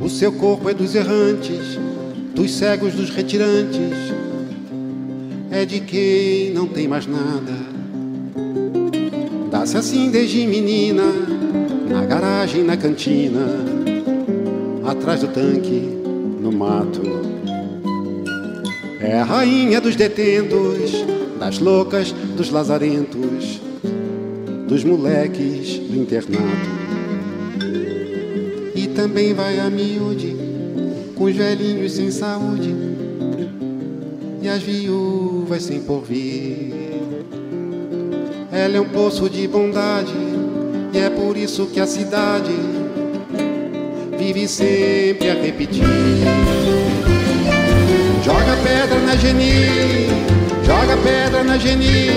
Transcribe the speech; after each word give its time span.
O 0.00 0.08
seu 0.08 0.32
corpo 0.32 0.70
é 0.70 0.72
dos 0.72 0.94
errantes, 0.94 1.78
dos 2.34 2.54
cegos, 2.54 2.94
dos 2.94 3.10
retirantes. 3.10 3.92
É 5.50 5.66
de 5.66 5.80
quem 5.80 6.52
não 6.54 6.66
tem 6.66 6.88
mais 6.88 7.06
nada. 7.06 7.52
Dá-se 9.50 9.76
assim 9.76 10.10
desde 10.10 10.46
menina, 10.46 11.02
na 11.86 12.06
garagem, 12.06 12.64
na 12.64 12.78
cantina, 12.78 13.46
atrás 14.86 15.20
do 15.20 15.28
tanque, 15.28 15.82
no 16.40 16.50
mato. 16.50 17.02
É 19.00 19.18
a 19.18 19.24
rainha 19.24 19.82
dos 19.82 19.96
detentos, 19.96 21.04
das 21.38 21.58
loucas, 21.58 22.12
dos 22.36 22.50
lazarentos, 22.50 23.60
dos 24.66 24.82
moleques 24.82 25.78
do 25.78 25.96
internato. 25.96 26.79
Também 29.00 29.32
vai 29.32 29.58
a 29.58 29.70
miúde, 29.70 30.36
com 31.16 31.24
os 31.24 31.34
velhinhos 31.34 31.92
sem 31.92 32.10
saúde, 32.10 32.76
e 34.42 34.46
as 34.46 34.62
viúvas 34.62 35.62
sem 35.62 35.80
porvir. 35.80 36.74
Ela 38.52 38.76
é 38.76 38.80
um 38.80 38.90
poço 38.90 39.30
de 39.30 39.48
bondade, 39.48 40.12
e 40.92 40.98
é 40.98 41.08
por 41.08 41.34
isso 41.34 41.64
que 41.68 41.80
a 41.80 41.86
cidade 41.86 42.52
vive 44.18 44.46
sempre 44.46 45.30
a 45.30 45.34
repetir. 45.34 45.82
Joga 48.22 48.54
pedra 48.62 48.98
na 49.06 49.16
Geni, 49.16 50.08
joga 50.62 50.98
pedra 51.02 51.42
na 51.42 51.56
Geni. 51.56 52.10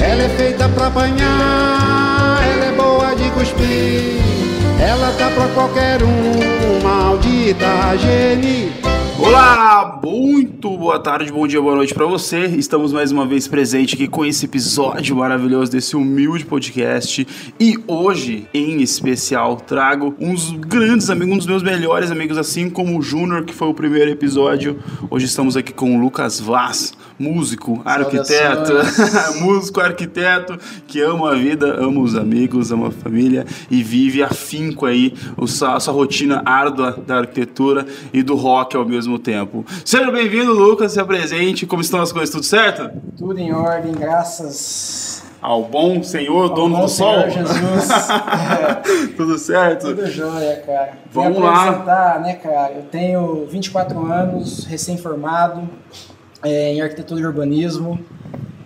Ela 0.00 0.22
é 0.22 0.28
feita 0.38 0.70
pra 0.70 0.86
apanhar, 0.86 2.40
ela 2.50 2.64
é 2.64 2.72
boa 2.78 3.14
de 3.14 3.30
cuspir. 3.32 4.41
Ela 4.84 5.12
tá 5.12 5.30
pra 5.30 5.46
qualquer 5.54 6.02
um, 6.02 6.82
maldita 6.82 7.96
Geni. 7.98 8.72
Olá, 9.16 10.00
muito 10.04 10.76
boa 10.76 10.98
tarde, 10.98 11.30
bom 11.30 11.46
dia, 11.46 11.60
boa 11.60 11.76
noite 11.76 11.94
para 11.94 12.04
você. 12.06 12.46
Estamos 12.46 12.92
mais 12.92 13.12
uma 13.12 13.24
vez 13.24 13.46
presente 13.46 13.94
aqui 13.94 14.08
com 14.08 14.24
esse 14.24 14.46
episódio 14.46 15.14
maravilhoso 15.14 15.70
desse 15.70 15.94
humilde 15.94 16.44
podcast 16.44 17.24
e 17.58 17.78
hoje, 17.86 18.48
em 18.52 18.82
especial, 18.82 19.56
trago 19.56 20.12
uns 20.18 20.50
grandes 20.50 21.08
amigos, 21.08 21.34
um 21.34 21.38
dos 21.38 21.46
meus 21.46 21.62
melhores 21.62 22.10
amigos, 22.10 22.36
assim 22.36 22.68
como 22.68 22.98
o 22.98 23.02
Júnior, 23.02 23.44
que 23.44 23.54
foi 23.54 23.68
o 23.68 23.74
primeiro 23.74 24.10
episódio. 24.10 24.82
Hoje 25.08 25.26
estamos 25.26 25.56
aqui 25.56 25.72
com 25.72 25.96
o 25.96 26.00
Lucas 26.00 26.40
Vaz, 26.40 26.92
músico, 27.16 27.80
arquiteto, 27.84 28.72
músico, 29.40 29.80
arquiteto, 29.80 30.58
que 30.88 31.00
ama 31.00 31.30
a 31.30 31.34
vida, 31.36 31.76
ama 31.78 32.00
os 32.00 32.16
amigos, 32.16 32.72
ama 32.72 32.88
a 32.88 32.90
família 32.90 33.46
e 33.70 33.84
vive 33.84 34.20
afinco 34.20 34.84
aí 34.84 35.14
a 35.38 35.78
sua 35.78 35.92
rotina 35.92 36.42
árdua 36.44 37.00
da 37.06 37.18
arquitetura 37.18 37.86
e 38.12 38.20
do 38.20 38.34
rock 38.34 38.76
ao 38.76 38.84
mesmo 38.84 39.16
tempo. 39.16 39.64
Seja 39.92 40.10
bem-vindo, 40.10 40.54
Lucas, 40.54 40.92
se 40.92 40.98
apresente. 40.98 41.66
Como 41.66 41.82
estão 41.82 42.00
as 42.00 42.10
coisas? 42.10 42.30
Tudo 42.30 42.46
certo? 42.46 42.90
Tudo 43.18 43.38
em 43.38 43.52
ordem, 43.52 43.92
graças 43.92 45.22
ao 45.38 45.64
bom 45.64 46.02
Senhor, 46.02 46.44
ao 46.44 46.54
dono 46.54 46.76
bom 46.76 46.82
do 46.84 46.88
sol. 46.88 47.30
Senhor 47.30 47.30
Jesus. 47.30 47.90
É, 47.90 48.74
Tudo 49.14 49.36
certo? 49.36 49.88
tudo 49.88 50.06
jóia, 50.10 50.62
cara. 50.64 50.92
Vamos 51.12 51.38
lá. 51.40 51.68
apresentar, 51.68 52.20
né, 52.22 52.32
cara? 52.36 52.72
Eu 52.72 52.84
tenho 52.84 53.44
24 53.44 54.10
anos, 54.10 54.64
recém-formado 54.64 55.68
é, 56.42 56.72
em 56.72 56.80
arquitetura 56.80 57.20
e 57.20 57.26
urbanismo. 57.26 58.00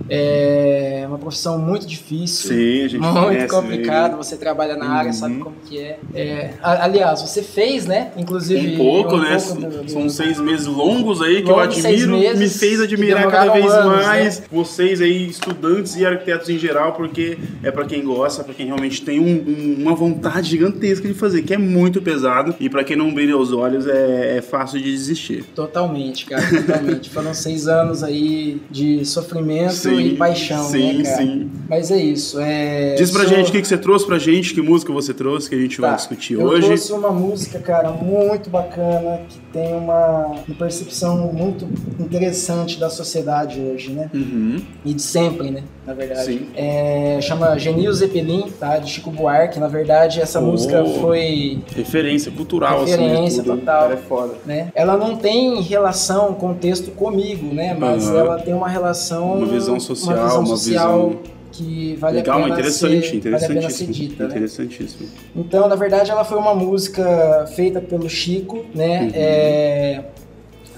É 0.09 1.05
uma 1.09 1.19
profissão 1.19 1.59
muito 1.59 1.87
difícil. 1.87 2.51
Sim, 2.51 2.85
a 2.85 2.89
gente 2.89 3.01
muito 3.01 3.49
complicado, 3.49 4.13
né? 4.13 4.17
você 4.19 4.37
trabalha 4.37 4.77
na 4.77 4.89
área, 4.91 5.11
Uhum. 5.11 5.17
sabe 5.17 5.39
como 5.39 5.57
que 5.69 5.79
é. 5.79 5.99
É, 6.15 6.51
aliás, 6.63 7.23
você 7.23 7.43
fez, 7.43 7.87
né? 7.87 8.11
Inclusive 8.17 8.75
Um 8.75 8.77
pouco, 8.77 9.17
um 9.17 9.21
né? 9.21 9.37
pouco 9.37 9.61
do- 9.83 9.91
São 9.91 10.09
seis 10.09 10.39
meses 10.41 10.67
longos 10.67 11.23
aí 11.23 11.43
que 11.43 11.51
Longos 11.51 11.77
eu 11.77 11.83
seis 11.83 12.03
admiro, 12.03 12.19
meses 12.21 12.39
me 12.39 12.49
fez 12.49 12.81
admirar 12.81 13.31
cada 13.31 13.53
vez 13.53 13.67
anos, 13.73 13.97
né? 13.99 14.03
mais 14.07 14.43
vocês 14.51 15.01
aí, 15.01 15.29
estudantes 15.29 15.97
e 15.97 16.05
arquitetos 16.07 16.49
em 16.49 16.59
geral, 16.59 16.93
porque 16.93 17.39
é 17.63 17.71
pra 17.71 17.85
quem 17.85 18.03
gosta, 18.05 18.43
pra 18.45 18.55
quem 18.55 18.67
realmente 18.67 19.03
tem 19.03 19.19
um- 19.21 19.27
um- 19.27 19.83
uma 19.83 19.95
vontade 19.95 20.51
gigantesca 20.51 21.07
de 21.09 21.15
fazer, 21.15 21.43
que 21.43 21.55
é 21.55 21.59
muito 21.59 22.01
pesado 22.03 22.55
e 22.61 22.69
pra 22.69 22.85
quem 22.85 22.97
não 22.97 23.13
brilha 23.13 23.37
os 23.37 23.53
olhos 23.53 23.87
é, 23.87 24.37
é 24.39 24.43
fácil 24.43 24.79
de 24.81 24.91
desistir. 24.91 25.45
Totalmente, 25.55 26.27
cara, 26.27 26.43
totalmente. 26.49 27.11
Foram 27.11 27.33
seis 27.35 27.67
anos 27.69 28.03
aí 28.03 28.61
de 28.71 29.05
sofrimento 29.05 29.73
e 30.01 30.17
paixão, 30.17 30.65
sim, 30.65 30.99
né, 30.99 31.03
cara? 31.05 31.17
sim. 31.17 31.51
Mas 31.69 31.91
é 31.91 31.97
isso. 31.97 32.39
É... 32.41 32.95
Diz 32.95 33.11
pra 33.11 33.25
sou- 33.25 33.35
gente 33.35 33.49
o 33.49 33.53
que, 33.53 33.61
que 33.61 33.67
você 33.69 33.77
trouxe 33.79 34.07
pra 34.07 34.19
gente, 34.19 34.55
que 34.55 34.63
música 34.63 34.93
você 34.93 35.13
trouxe, 35.13 35.49
que 35.49 35.55
a 35.55 35.59
gente 35.59 35.81
Tá, 35.81 35.89
vai 35.89 35.97
discutir 35.97 36.35
eu 36.35 36.43
hoje. 36.47 36.67
trouxe 36.67 36.93
uma 36.93 37.11
música, 37.11 37.59
cara, 37.59 37.91
muito 37.91 38.49
bacana, 38.51 39.21
que 39.29 39.39
tem 39.53 39.75
uma, 39.75 40.27
uma 40.47 40.57
percepção 40.59 41.33
muito 41.33 41.67
interessante 41.99 42.79
da 42.79 42.89
sociedade 42.89 43.61
hoje, 43.61 43.91
né? 43.93 44.11
Uhum. 44.15 44.61
E 44.85 44.95
de 44.95 45.03
sempre, 45.03 45.51
né? 45.51 45.63
Na 45.87 45.93
verdade. 45.95 46.25
Sim. 46.25 46.47
É, 46.57 47.19
chama 47.21 47.57
Genil 47.59 47.93
Zeppelin, 47.93 48.47
tá? 48.59 48.79
De 48.79 48.91
Chico 48.91 49.11
Buarque. 49.11 49.59
Na 49.61 49.69
verdade, 49.69 50.21
essa 50.21 50.41
Oh. 50.41 50.43
música 50.47 50.85
foi 51.01 51.61
Referência 51.75 52.31
cultural, 52.33 52.81
Referência 52.85 53.17
acima 53.23 53.29
de 53.29 53.37
tudo. 53.51 53.59
total. 53.61 53.83
Cara, 53.83 53.95
é 53.95 53.97
foda. 53.97 54.35
né? 54.45 54.69
Ela 54.75 54.97
não 54.97 55.17
tem 55.17 55.61
relação 55.63 56.35
com 56.35 56.51
o 56.51 56.55
texto 56.55 56.91
comigo, 56.91 57.53
né? 57.55 57.77
Mas 57.79 58.09
Aham. 58.09 58.19
ela 58.19 58.39
tem 58.39 58.53
uma 58.55 58.69
relação. 58.69 59.35
Uma 59.35 59.47
visão 59.47 59.79
social, 59.87 60.17
uma 60.17 60.25
visão 60.27 60.39
uma 60.41 60.47
social 60.57 61.09
visão- 61.09 61.37
que 61.53 61.97
vale 61.97 62.17
Legal, 62.19 62.39
a 62.39 62.43
pena 62.43 62.55
interessante, 62.55 63.09
ser, 63.09 63.31
vale 63.31 63.45
a 63.45 63.49
pena 63.49 63.49
ser 63.49 63.53
interessantíssimo. 63.55 63.93
dita, 64.09 64.23
né? 64.25 64.29
interessantíssimo. 64.31 65.09
Então, 65.35 65.69
na 65.69 65.75
verdade, 65.75 66.11
ela 66.11 66.23
foi 66.25 66.37
uma 66.37 66.55
música 66.55 67.47
feita 67.55 67.81
pelo 67.81 68.11
Chico, 68.11 68.65
né? 68.75 69.03
Uhum. 69.05 69.11
É, 69.15 70.05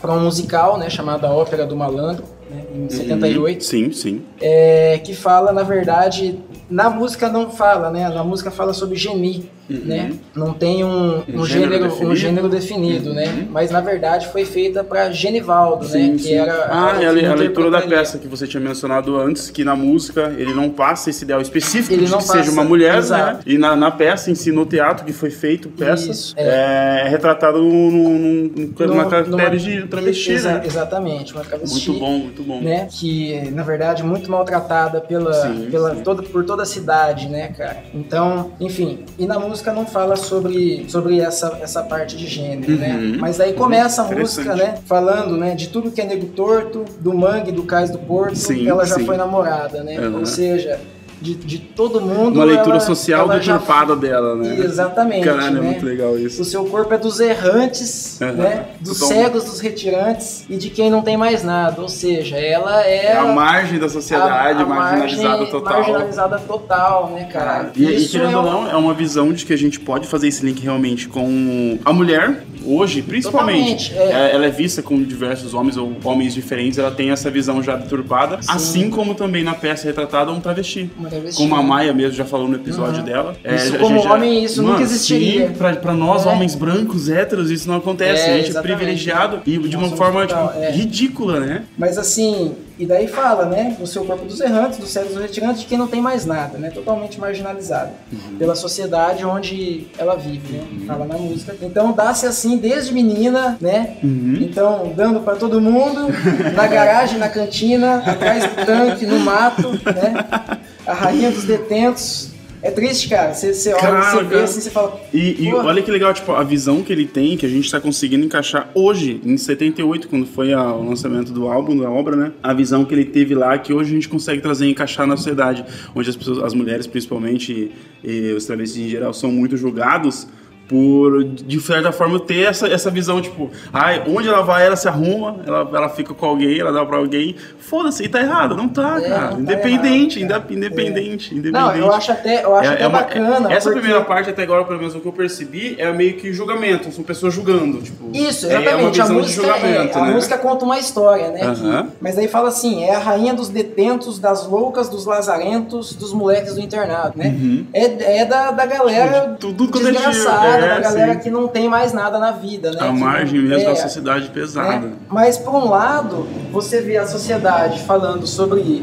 para 0.00 0.12
um 0.12 0.20
musical, 0.20 0.78
né? 0.78 0.88
Chamado 0.88 1.26
A 1.26 1.32
Ópera 1.32 1.66
do 1.66 1.74
Malandro, 1.74 2.22
né? 2.48 2.62
Em 2.74 2.88
78 2.90 3.64
Sim, 3.64 3.92
sim. 3.92 4.22
é, 4.40 4.98
que 5.02 5.14
fala, 5.14 5.52
na 5.52 5.62
verdade, 5.62 6.38
na 6.70 6.90
música 6.90 7.28
não 7.28 7.50
fala, 7.50 7.90
né? 7.90 8.08
Na 8.08 8.22
música 8.22 8.50
fala 8.50 8.72
sobre 8.74 8.96
geni, 8.96 9.48
Uhum. 9.70 9.80
né? 9.84 10.12
Não 10.34 10.54
tem 10.54 10.82
um, 10.82 11.22
Um 11.28 11.40
um 11.40 11.44
gênero 11.44 11.78
definido. 11.84 12.10
um 12.12 12.16
gênero 12.16 12.48
definido, 12.48 13.08
Uhum. 13.10 13.14
né? 13.16 13.46
Mas 13.50 13.70
na 13.70 13.80
verdade 13.82 14.26
foi 14.28 14.44
feita 14.46 14.82
para 14.82 15.10
Genivaldo, 15.10 15.86
Sim, 15.86 16.12
né? 16.12 16.18
sim. 16.18 16.24
Que 16.28 16.34
era 16.34 16.68
ah, 16.70 16.96
é 17.02 17.06
a, 17.06 17.12
que 17.14 17.24
a 17.26 17.34
leitura 17.34 17.70
da 17.70 17.82
peça 17.82 18.16
que 18.18 18.26
você 18.26 18.46
tinha 18.46 18.62
mencionado 18.62 19.18
antes, 19.18 19.50
que 19.50 19.64
na 19.64 19.76
música 19.76 20.34
ele 20.38 20.54
não 20.54 20.70
passa 20.70 21.10
esse 21.10 21.22
ideal 21.24 21.40
específico 21.42 21.92
Ele 21.92 22.06
de 22.06 22.10
não 22.10 22.16
que 22.18 22.24
seja 22.24 22.38
passa, 22.38 22.50
uma 22.52 22.64
mulher, 22.64 22.92
né? 22.92 22.98
exato. 22.98 23.42
E 23.46 23.58
na, 23.58 23.76
na 23.76 23.90
peça 23.90 24.30
em 24.30 24.34
si, 24.34 24.50
no 24.50 24.64
teatro 24.64 25.04
que 25.04 25.12
foi 25.12 25.30
feito, 25.30 25.68
peça, 25.68 26.10
Isso, 26.10 26.34
é. 26.38 27.02
é 27.04 27.08
retratado 27.10 27.58
num, 27.62 27.90
num, 27.90 28.18
num, 28.18 28.86
numa 28.86 29.04
No- 29.04 29.10
caractere 29.10 29.36
numa- 29.36 29.56
de 29.56 29.86
travesti, 29.86 30.32
Exa- 30.32 30.52
né? 30.54 30.62
Exatamente, 30.64 31.34
uma 31.34 31.44
travesti. 31.44 31.88
Muito 31.90 32.00
bom, 32.00 32.18
muito 32.18 32.42
bom. 32.42 32.57
Né, 32.60 32.88
que 32.90 33.50
na 33.50 33.62
verdade 33.62 34.02
é 34.02 34.04
muito 34.04 34.30
maltratada 34.30 35.00
pela, 35.00 35.32
Sim, 35.32 35.68
pela 35.70 35.94
sim. 35.94 36.02
Toda, 36.02 36.22
por 36.22 36.44
toda 36.44 36.62
a 36.62 36.66
cidade, 36.66 37.28
né, 37.28 37.48
cara? 37.48 37.82
Então, 37.94 38.52
enfim, 38.60 39.04
e 39.18 39.26
na 39.26 39.38
música 39.38 39.72
não 39.72 39.86
fala 39.86 40.16
sobre, 40.16 40.86
sobre 40.88 41.20
essa, 41.20 41.58
essa 41.60 41.82
parte 41.82 42.16
de 42.16 42.26
gênero, 42.26 42.76
né? 42.76 42.94
Uhum. 42.94 43.16
Mas 43.18 43.40
aí 43.40 43.52
começa 43.52 44.02
a 44.02 44.06
Interessante. 44.06 44.46
música, 44.46 44.56
né, 44.56 44.78
falando, 44.86 45.36
né, 45.36 45.54
de 45.54 45.68
tudo 45.68 45.90
que 45.90 46.00
é 46.00 46.04
nego 46.04 46.26
torto, 46.26 46.84
do 47.00 47.14
mangue, 47.14 47.52
do 47.52 47.62
cais 47.64 47.90
do 47.90 47.98
porto, 47.98 48.38
ela 48.66 48.84
já 48.84 48.98
foi 48.98 49.16
namorada, 49.16 49.82
né? 49.82 49.98
Uhum. 49.98 50.20
Ou 50.20 50.26
seja, 50.26 50.80
de, 51.20 51.34
de 51.34 51.58
todo 51.58 52.00
mundo. 52.00 52.36
Uma 52.36 52.44
leitura 52.44 52.76
ela- 52.76 52.80
social 52.80 53.22
ela 53.30 53.40
já- 53.40 53.54
deturpada 53.54 53.96
dela, 53.96 54.34
né? 54.36 54.56
Exatamente. 54.58 55.24
Caralho, 55.24 55.58
é 55.58 55.60
né? 55.60 55.60
muito 55.60 55.84
legal 55.84 56.18
isso. 56.18 56.42
O 56.42 56.44
seu 56.44 56.64
corpo 56.64 56.92
é 56.94 56.98
dos 56.98 57.20
errantes, 57.20 58.18
Uhum. 58.20 58.32
né? 58.32 58.66
Dos 58.80 58.98
Totalmente. 59.00 59.24
cegos, 59.24 59.44
dos 59.44 59.60
retirantes 59.60 60.44
e 60.48 60.56
de 60.56 60.70
quem 60.70 60.90
não 60.90 61.02
tem 61.02 61.16
mais 61.16 61.42
nada. 61.42 61.80
Ou 61.82 61.88
seja, 61.88 62.36
ela 62.36 62.82
é, 62.84 63.06
É 63.12 63.16
a 63.18 63.24
margem 63.26 63.78
da 63.78 63.88
sociedade, 63.88 64.60
a- 64.60 64.64
a 64.64 64.66
marginalizada 64.68 65.28
margem- 65.28 65.50
total. 65.50 65.72
Marginalizada 65.74 66.38
total, 66.38 67.10
né, 67.14 67.24
cara? 67.24 67.70
E, 67.76 67.84
e 67.84 68.06
querendo 68.08 68.32
é 68.32 68.36
ou 68.36 68.42
não, 68.42 68.70
é 68.70 68.76
uma 68.76 68.94
visão 68.94 69.32
de 69.32 69.44
que 69.44 69.52
a 69.52 69.58
gente 69.58 69.80
pode 69.80 70.06
fazer 70.06 70.28
esse 70.28 70.44
link 70.44 70.62
realmente 70.62 71.08
com 71.08 71.78
a 71.84 71.92
mulher, 71.92 72.44
hoje, 72.68 73.02
principalmente. 73.02 73.92
É. 73.96 74.28
É, 74.30 74.34
Ela 74.34 74.46
é 74.46 74.50
vista 74.50 74.82
com 74.82 75.02
diversos 75.02 75.54
homens 75.54 75.76
ou 75.76 75.92
homens 76.04 76.34
diferentes, 76.34 76.78
ela 76.78 76.90
tem 76.90 77.10
essa 77.10 77.30
visão 77.30 77.62
já 77.62 77.76
deturpada, 77.76 78.36
Sim. 78.42 78.48
assim 78.50 78.90
como 78.90 79.14
também 79.14 79.42
na 79.42 79.54
peça 79.54 79.86
retratada 79.86 80.30
um 80.30 80.40
travesti. 80.40 80.90
uma 80.98 81.08
travesti. 81.08 81.40
Como 81.42 81.54
a 81.54 81.62
Maia 81.62 81.92
mesmo 81.92 82.12
já 82.16 82.24
falou 82.24 82.48
no 82.48 82.56
episódio 82.56 83.00
Uhum. 83.00 83.04
dela. 83.04 83.36
Isso 83.44 83.74
a 83.76 83.78
como 83.78 84.02
já- 84.02 84.12
homem, 84.14 84.44
isso 84.44 84.62
nunca 84.62 84.82
existiria. 84.82 85.48
Sim, 85.48 85.54
pra, 85.54 85.74
pra 85.76 85.92
nós, 85.94 86.26
É. 86.26 86.28
homens 86.28 86.54
brancos, 86.54 87.08
héteros, 87.08 87.50
isso 87.50 87.68
não 87.68 87.76
acontece. 87.76 88.22
É, 88.28 88.34
a 88.34 88.42
gente 88.42 88.56
é 88.56 88.60
privilegiado 88.60 89.40
e 89.46 89.58
de 89.58 89.76
uma 89.76 89.88
forma 89.90 90.26
tipo, 90.26 90.50
é. 90.58 90.70
ridícula, 90.70 91.40
né? 91.40 91.62
Mas 91.76 91.96
assim, 91.98 92.52
e 92.78 92.86
daí 92.86 93.08
fala, 93.08 93.44
né? 93.46 93.76
O 93.80 93.86
seu 93.86 94.04
corpo 94.04 94.24
dos 94.24 94.40
errantes, 94.40 94.78
dos 94.78 94.90
cegos 94.90 95.12
dos 95.14 95.20
retirantes, 95.22 95.60
de 95.62 95.66
quem 95.66 95.76
não 95.78 95.86
tem 95.88 96.00
mais 96.00 96.24
nada, 96.24 96.58
né? 96.58 96.70
Totalmente 96.70 97.18
marginalizado 97.20 97.90
Uhum. 98.12 98.38
pela 98.38 98.54
sociedade 98.54 99.24
onde 99.24 99.86
ela 99.98 100.14
vive, 100.16 100.52
né? 100.56 100.64
Fala 100.86 101.04
na 101.06 101.16
música. 101.18 101.54
Então 101.60 101.92
dá-se 101.92 102.26
assim 102.26 102.56
desde 102.56 102.92
menina, 102.94 103.56
né? 103.60 103.96
Uhum. 104.02 104.38
Então, 104.40 104.92
dando 104.96 105.20
pra 105.20 105.34
todo 105.36 105.60
mundo, 105.60 106.06
na 106.54 106.66
garagem, 106.66 107.18
na 107.18 107.28
cantina, 107.28 107.96
atrás 108.06 108.44
do 108.44 108.64
tanque, 108.66 109.06
no 109.06 109.18
mato, 109.20 109.70
né? 109.72 110.58
A 110.86 110.92
rainha 110.94 111.30
dos 111.30 111.44
detentos, 111.44 112.30
É 112.62 112.70
triste, 112.70 113.08
cara. 113.08 113.32
Você, 113.34 113.54
você 113.54 113.72
olha, 113.72 113.80
Cara, 113.80 114.02
você 114.10 114.22
vê 114.24 114.30
cara. 114.30 114.44
assim, 114.44 114.60
você 114.60 114.70
fala. 114.70 115.00
E, 115.14 115.44
e 115.46 115.54
olha 115.54 115.80
que 115.82 115.90
legal, 115.90 116.12
tipo, 116.12 116.32
a 116.32 116.42
visão 116.42 116.82
que 116.82 116.92
ele 116.92 117.06
tem, 117.06 117.36
que 117.36 117.46
a 117.46 117.48
gente 117.48 117.70
tá 117.70 117.80
conseguindo 117.80 118.24
encaixar 118.24 118.68
hoje, 118.74 119.20
em 119.24 119.36
78, 119.36 120.08
quando 120.08 120.26
foi 120.26 120.52
a- 120.52 120.72
o 120.72 120.88
lançamento 120.88 121.32
do 121.32 121.46
álbum, 121.48 121.76
da 121.78 121.88
obra, 121.90 122.16
né? 122.16 122.32
A 122.42 122.52
visão 122.52 122.84
que 122.84 122.92
ele 122.94 123.04
teve 123.04 123.34
lá, 123.34 123.56
que 123.58 123.72
hoje 123.72 123.90
a 123.90 123.94
gente 123.94 124.08
consegue 124.08 124.40
trazer 124.42 124.66
e 124.66 124.70
encaixar 124.70 125.06
na 125.06 125.16
sociedade, 125.16 125.64
onde 125.94 126.10
as 126.10 126.16
pessoas, 126.16 126.38
as 126.42 126.52
mulheres 126.54 126.86
principalmente, 126.86 127.70
e 128.02 128.32
os 128.32 128.44
travestis 128.44 128.82
em 128.82 128.88
geral, 128.88 129.12
são 129.14 129.30
muito 129.30 129.56
julgados 129.56 130.26
por, 130.68 131.24
de 131.24 131.60
certa 131.60 131.90
forma, 131.92 132.20
ter 132.20 132.42
essa, 132.46 132.66
essa 132.68 132.90
visão, 132.90 133.20
tipo, 133.22 133.50
ai, 133.72 134.02
onde 134.06 134.28
ela 134.28 134.42
vai, 134.42 134.66
ela 134.66 134.76
se 134.76 134.86
arruma, 134.86 135.36
ela, 135.46 135.60
ela 135.72 135.88
fica 135.88 136.12
com 136.12 136.26
alguém, 136.26 136.60
ela 136.60 136.70
dá 136.72 136.84
pra 136.84 136.98
alguém, 136.98 137.34
foda-se, 137.58 138.04
e 138.04 138.08
tá 138.08 138.20
errado, 138.20 138.54
não 138.56 138.68
tá, 138.68 138.98
É, 139.00 139.08
cara. 139.08 139.20
não 139.30 139.30
tá 139.36 139.40
independente, 139.40 140.18
errado, 140.20 140.30
cara. 140.42 140.52
indep- 140.54 140.56
independente, 140.56 141.34
independente. 141.34 141.52
Não, 141.52 141.74
eu 141.76 141.92
acho 141.92 142.12
até, 142.12 142.44
eu 142.44 142.54
acho 142.54 142.70
É- 142.70 142.74
até 142.74 142.82
é 142.82 142.86
uma- 142.86 142.98
bacana. 142.98 143.52
Essa 143.52 143.64
porque- 143.70 143.80
primeira 143.80 144.04
parte, 144.04 144.30
até 144.30 144.42
agora, 144.42 144.64
pelo 144.64 144.78
menos 144.78 144.94
o 144.94 145.00
que 145.00 145.06
eu 145.08 145.12
percebi, 145.12 145.74
é 145.78 145.90
meio 145.92 146.14
que 146.16 146.32
julgamento. 146.32 146.92
São 146.92 147.02
pessoas 147.02 147.32
julgando. 147.34 147.80
Tipo, 147.80 148.10
Isso, 148.14 148.46
é- 148.46 148.50
exatamente. 148.60 148.68
É 148.68 148.76
uma 148.76 148.90
visão 148.90 149.06
a 149.06 149.12
música, 149.20 149.46
é, 149.46 149.92
a 149.94 150.04
né? 150.04 150.10
música 150.12 150.38
conta 150.38 150.64
uma 150.64 150.78
história, 150.78 151.30
né? 151.30 151.42
Aham. 151.44 151.84
que- 151.84 151.92
mas 152.00 152.18
aí 152.18 152.28
fala 152.28 152.48
assim: 152.48 152.84
é 152.84 152.94
a 152.94 152.98
rainha 152.98 153.32
dos 153.32 153.48
detentos, 153.48 154.18
das 154.18 154.46
loucas, 154.46 154.88
dos 154.88 155.06
lazarentos, 155.06 155.94
dos 155.94 156.12
moleques 156.12 156.54
do 156.54 156.60
internado, 156.60 157.14
né? 157.16 157.34
É, 157.72 158.20
é 158.20 158.24
da, 158.24 158.50
da 158.50 158.66
galera 158.66 159.30
Uhum. 159.30 159.36
Tudo- 159.36 159.64
é 159.64 159.92
desgraçada, 159.92 160.57
tipo, 160.60 160.72
é, 160.72 160.74
da 160.74 160.80
galera 160.80 161.12
sim. 161.14 161.18
que 161.20 161.30
não 161.30 161.48
tem 161.48 161.68
mais 161.68 161.92
nada 161.92 162.18
na 162.18 162.32
vida, 162.32 162.70
né? 162.72 162.78
A 162.80 162.86
Que 162.86 162.92
margem 162.92 163.40
não- 163.40 163.48
mesmo 163.48 163.68
é, 163.68 163.70
da 163.72 163.76
sociedade 163.76 164.28
pesada. 164.30 164.86
né? 164.86 164.92
Mas 165.08 165.36
por 165.38 165.54
um 165.54 165.68
lado, 165.68 166.26
você 166.52 166.80
vê 166.80 166.96
a 166.96 167.06
sociedade 167.06 167.80
falando 167.84 168.26
sobre, 168.26 168.82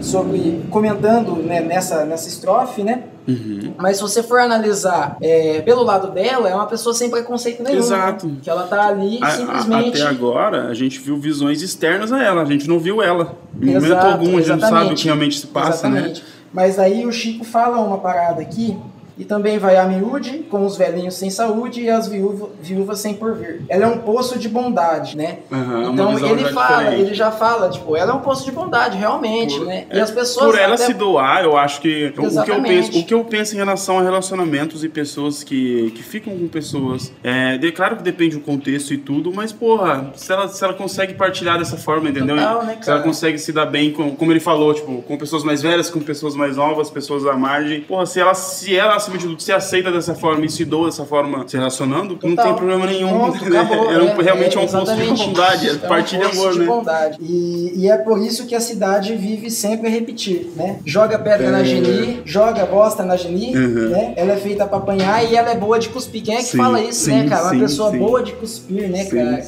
sobre 0.00 0.62
comentando 0.70 1.36
né, 1.36 1.60
nessa, 1.60 2.04
nessa 2.04 2.28
estrofe, 2.28 2.82
né? 2.82 3.04
Uhum. 3.26 3.74
Mas 3.78 3.98
se 3.98 4.02
você 4.02 4.20
for 4.20 4.40
analisar 4.40 5.16
é, 5.22 5.60
pelo 5.60 5.84
lado 5.84 6.10
dela, 6.10 6.48
é 6.48 6.54
uma 6.56 6.66
pessoa 6.66 6.92
sem 6.92 7.08
preconceito 7.08 7.62
nenhum. 7.62 7.78
Exato. 7.78 8.26
né? 8.26 8.34
Que 8.42 8.50
ela 8.50 8.64
tá 8.66 8.88
ali 8.88 9.20
A- 9.22 9.26
a- 9.26 9.30
simplesmente. 9.30 10.02
até 10.02 10.10
agora, 10.10 10.66
a 10.66 10.74
gente 10.74 10.98
viu 10.98 11.16
visões 11.16 11.62
externas 11.62 12.12
a 12.12 12.20
ela. 12.20 12.42
A 12.42 12.44
gente 12.44 12.68
não 12.68 12.80
viu 12.80 13.00
ela. 13.00 13.36
Em 13.60 13.66
momento 13.66 13.84
Exato, 13.86 14.06
algum, 14.06 14.36
a 14.38 14.40
gente 14.40 14.48
não 14.60 14.68
sabe 14.68 14.92
o 14.92 14.96
que 14.96 15.04
realmente 15.04 15.38
se 15.38 15.46
passa, 15.46 15.88
né? 15.88 15.98
Exatamente. 15.98 16.24
Mas 16.52 16.78
aí 16.80 17.06
o 17.06 17.12
Chico 17.12 17.44
fala 17.44 17.78
uma 17.78 17.98
parada 17.98 18.42
aqui. 18.42 18.76
E 19.18 19.24
também 19.24 19.58
vai 19.58 19.76
a 19.76 19.84
miúde, 19.84 20.38
com 20.50 20.64
os 20.64 20.76
velhinhos 20.76 21.14
sem 21.14 21.28
saúde 21.30 21.82
e 21.82 21.90
as 21.90 22.08
viúva, 22.08 22.48
viúvas 22.62 22.98
sem 22.98 23.14
porvir. 23.14 23.60
Ela 23.68 23.84
é 23.84 23.86
um 23.86 23.98
poço 23.98 24.38
de 24.38 24.48
bondade, 24.48 25.16
né? 25.16 25.38
Uma 25.50 25.92
então 25.92 26.12
ele 26.28 26.44
fala, 26.46 26.78
diferente. 26.78 27.00
ele 27.02 27.14
já 27.14 27.30
fala, 27.30 27.68
tipo, 27.68 27.96
ela 27.96 28.12
é 28.12 28.14
um 28.14 28.20
poço 28.20 28.44
de 28.44 28.52
bondade, 28.52 28.96
realmente, 28.96 29.56
Por- 29.58 29.66
né? 29.66 29.84
é, 29.90 29.98
E 29.98 30.00
as 30.00 30.10
pessoas. 30.10 30.46
Por 30.46 30.58
ela 30.58 30.74
até- 30.74 30.86
se 30.86 30.94
doar, 30.94 31.44
eu 31.44 31.56
acho 31.56 31.80
que. 31.80 32.12
O 32.16 32.42
que, 32.44 32.50
eu 32.50 32.62
penso, 32.62 32.98
o 32.98 33.04
que 33.04 33.14
eu 33.14 33.24
penso 33.24 33.54
em 33.54 33.58
relação 33.58 33.98
a 33.98 34.02
relacionamentos 34.02 34.82
e 34.84 34.88
pessoas 34.88 35.42
que, 35.44 35.90
que 35.94 36.02
ficam 36.02 36.36
com 36.36 36.48
pessoas. 36.48 37.12
É, 37.22 37.58
de- 37.58 37.72
claro 37.72 37.96
que 37.96 38.02
depende 38.02 38.36
do 38.36 38.42
contexto 38.42 38.92
e 38.94 38.98
tudo, 38.98 39.32
mas, 39.34 39.52
porra, 39.52 40.10
se 40.14 40.32
ela, 40.32 40.48
se 40.48 40.62
ela 40.64 40.74
consegue 40.74 41.14
partilhar 41.14 41.58
dessa 41.58 41.76
forma, 41.76 42.08
entendeu? 42.08 42.36
Total, 42.36 42.64
né, 42.64 42.78
se 42.80 42.90
ela 42.90 43.00
consegue 43.02 43.38
se 43.38 43.52
dar 43.52 43.66
bem, 43.66 43.92
com, 43.92 44.14
como 44.16 44.32
ele 44.32 44.40
falou, 44.40 44.72
tipo, 44.72 45.02
com 45.02 45.16
pessoas 45.18 45.44
mais 45.44 45.60
velhas, 45.62 45.90
com 45.90 46.00
pessoas 46.00 46.34
mais 46.34 46.56
novas, 46.56 46.88
pessoas 46.90 47.26
à 47.26 47.34
margem. 47.34 47.82
Porra, 47.82 48.06
se 48.06 48.18
ela, 48.20 48.34
se 48.34 48.74
ela 48.74 48.98
acima 49.02 49.18
de 49.18 49.26
tudo, 49.26 49.42
se 49.42 49.52
aceita 49.52 49.90
dessa 49.90 50.14
forma 50.14 50.44
e 50.44 50.48
se 50.50 50.64
doa 50.64 50.86
dessa 50.86 51.04
forma 51.04 51.46
se 51.46 51.56
relacionando, 51.56 52.18
não 52.22 52.30
Total. 52.30 52.44
tem 52.46 52.54
problema 52.54 52.86
nenhum. 52.86 53.08
Pronto, 53.08 53.36
entendeu? 53.36 53.60
acabou, 53.62 53.92
É 53.92 53.98
um- 54.02 54.04
né? 54.06 54.16
realmente 54.22 54.56
é 54.56 54.60
um 54.60 54.66
poço 54.66 54.94
de 54.96 55.06
bondade, 55.06 55.68
é 55.68 55.70
É 55.70 55.74
um 55.74 55.78
partilha 55.78 56.28
poço 56.28 56.40
amor, 56.40 56.52
de 56.52 56.58
né? 56.60 56.66
bondade. 56.66 57.18
E, 57.20 57.72
e 57.76 57.90
é 57.90 57.96
por 57.98 58.18
isso 58.20 58.46
que 58.46 58.54
a 58.54 58.60
cidade 58.60 59.14
vive 59.16 59.50
sempre 59.50 59.88
a 59.88 59.90
repetir, 59.90 60.50
né? 60.56 60.78
Joga 60.86 61.18
pedra 61.18 61.50
na 61.50 61.60
É. 61.60 61.64
Geni, 61.64 62.22
joga 62.24 62.64
bosta 62.66 63.02
na 63.04 63.16
Geni, 63.16 63.56
Uhum. 63.56 63.88
né? 63.90 64.12
Ela 64.16 64.32
é 64.32 64.36
feita 64.36 64.66
pra 64.66 64.78
apanhar 64.78 65.24
e 65.30 65.34
ela 65.36 65.50
é 65.50 65.54
boa 65.56 65.78
de 65.78 65.88
cuspir. 65.88 66.22
Quem 66.22 66.34
é 66.34 66.38
que 66.38 66.44
Sim, 66.44 66.58
fala 66.58 66.80
isso, 66.80 67.04
sim, 67.06 67.10
né, 67.22 67.28
cara? 67.28 67.48
sim, 67.50 67.56
Uma 67.56 67.62
pessoa 67.64 67.90
sim. 67.90 67.98
boa 67.98 68.22
de 68.22 68.32
cuspir, 68.32 68.88
né, 68.90 69.04
cara? 69.06 69.42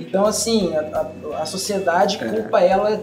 Então, 0.00 0.26
assim, 0.26 0.74
a, 0.74 0.80
a- 0.80 1.42
a 1.42 1.46
sociedade 1.46 2.18
culpa 2.18 2.60
ela 2.60 3.00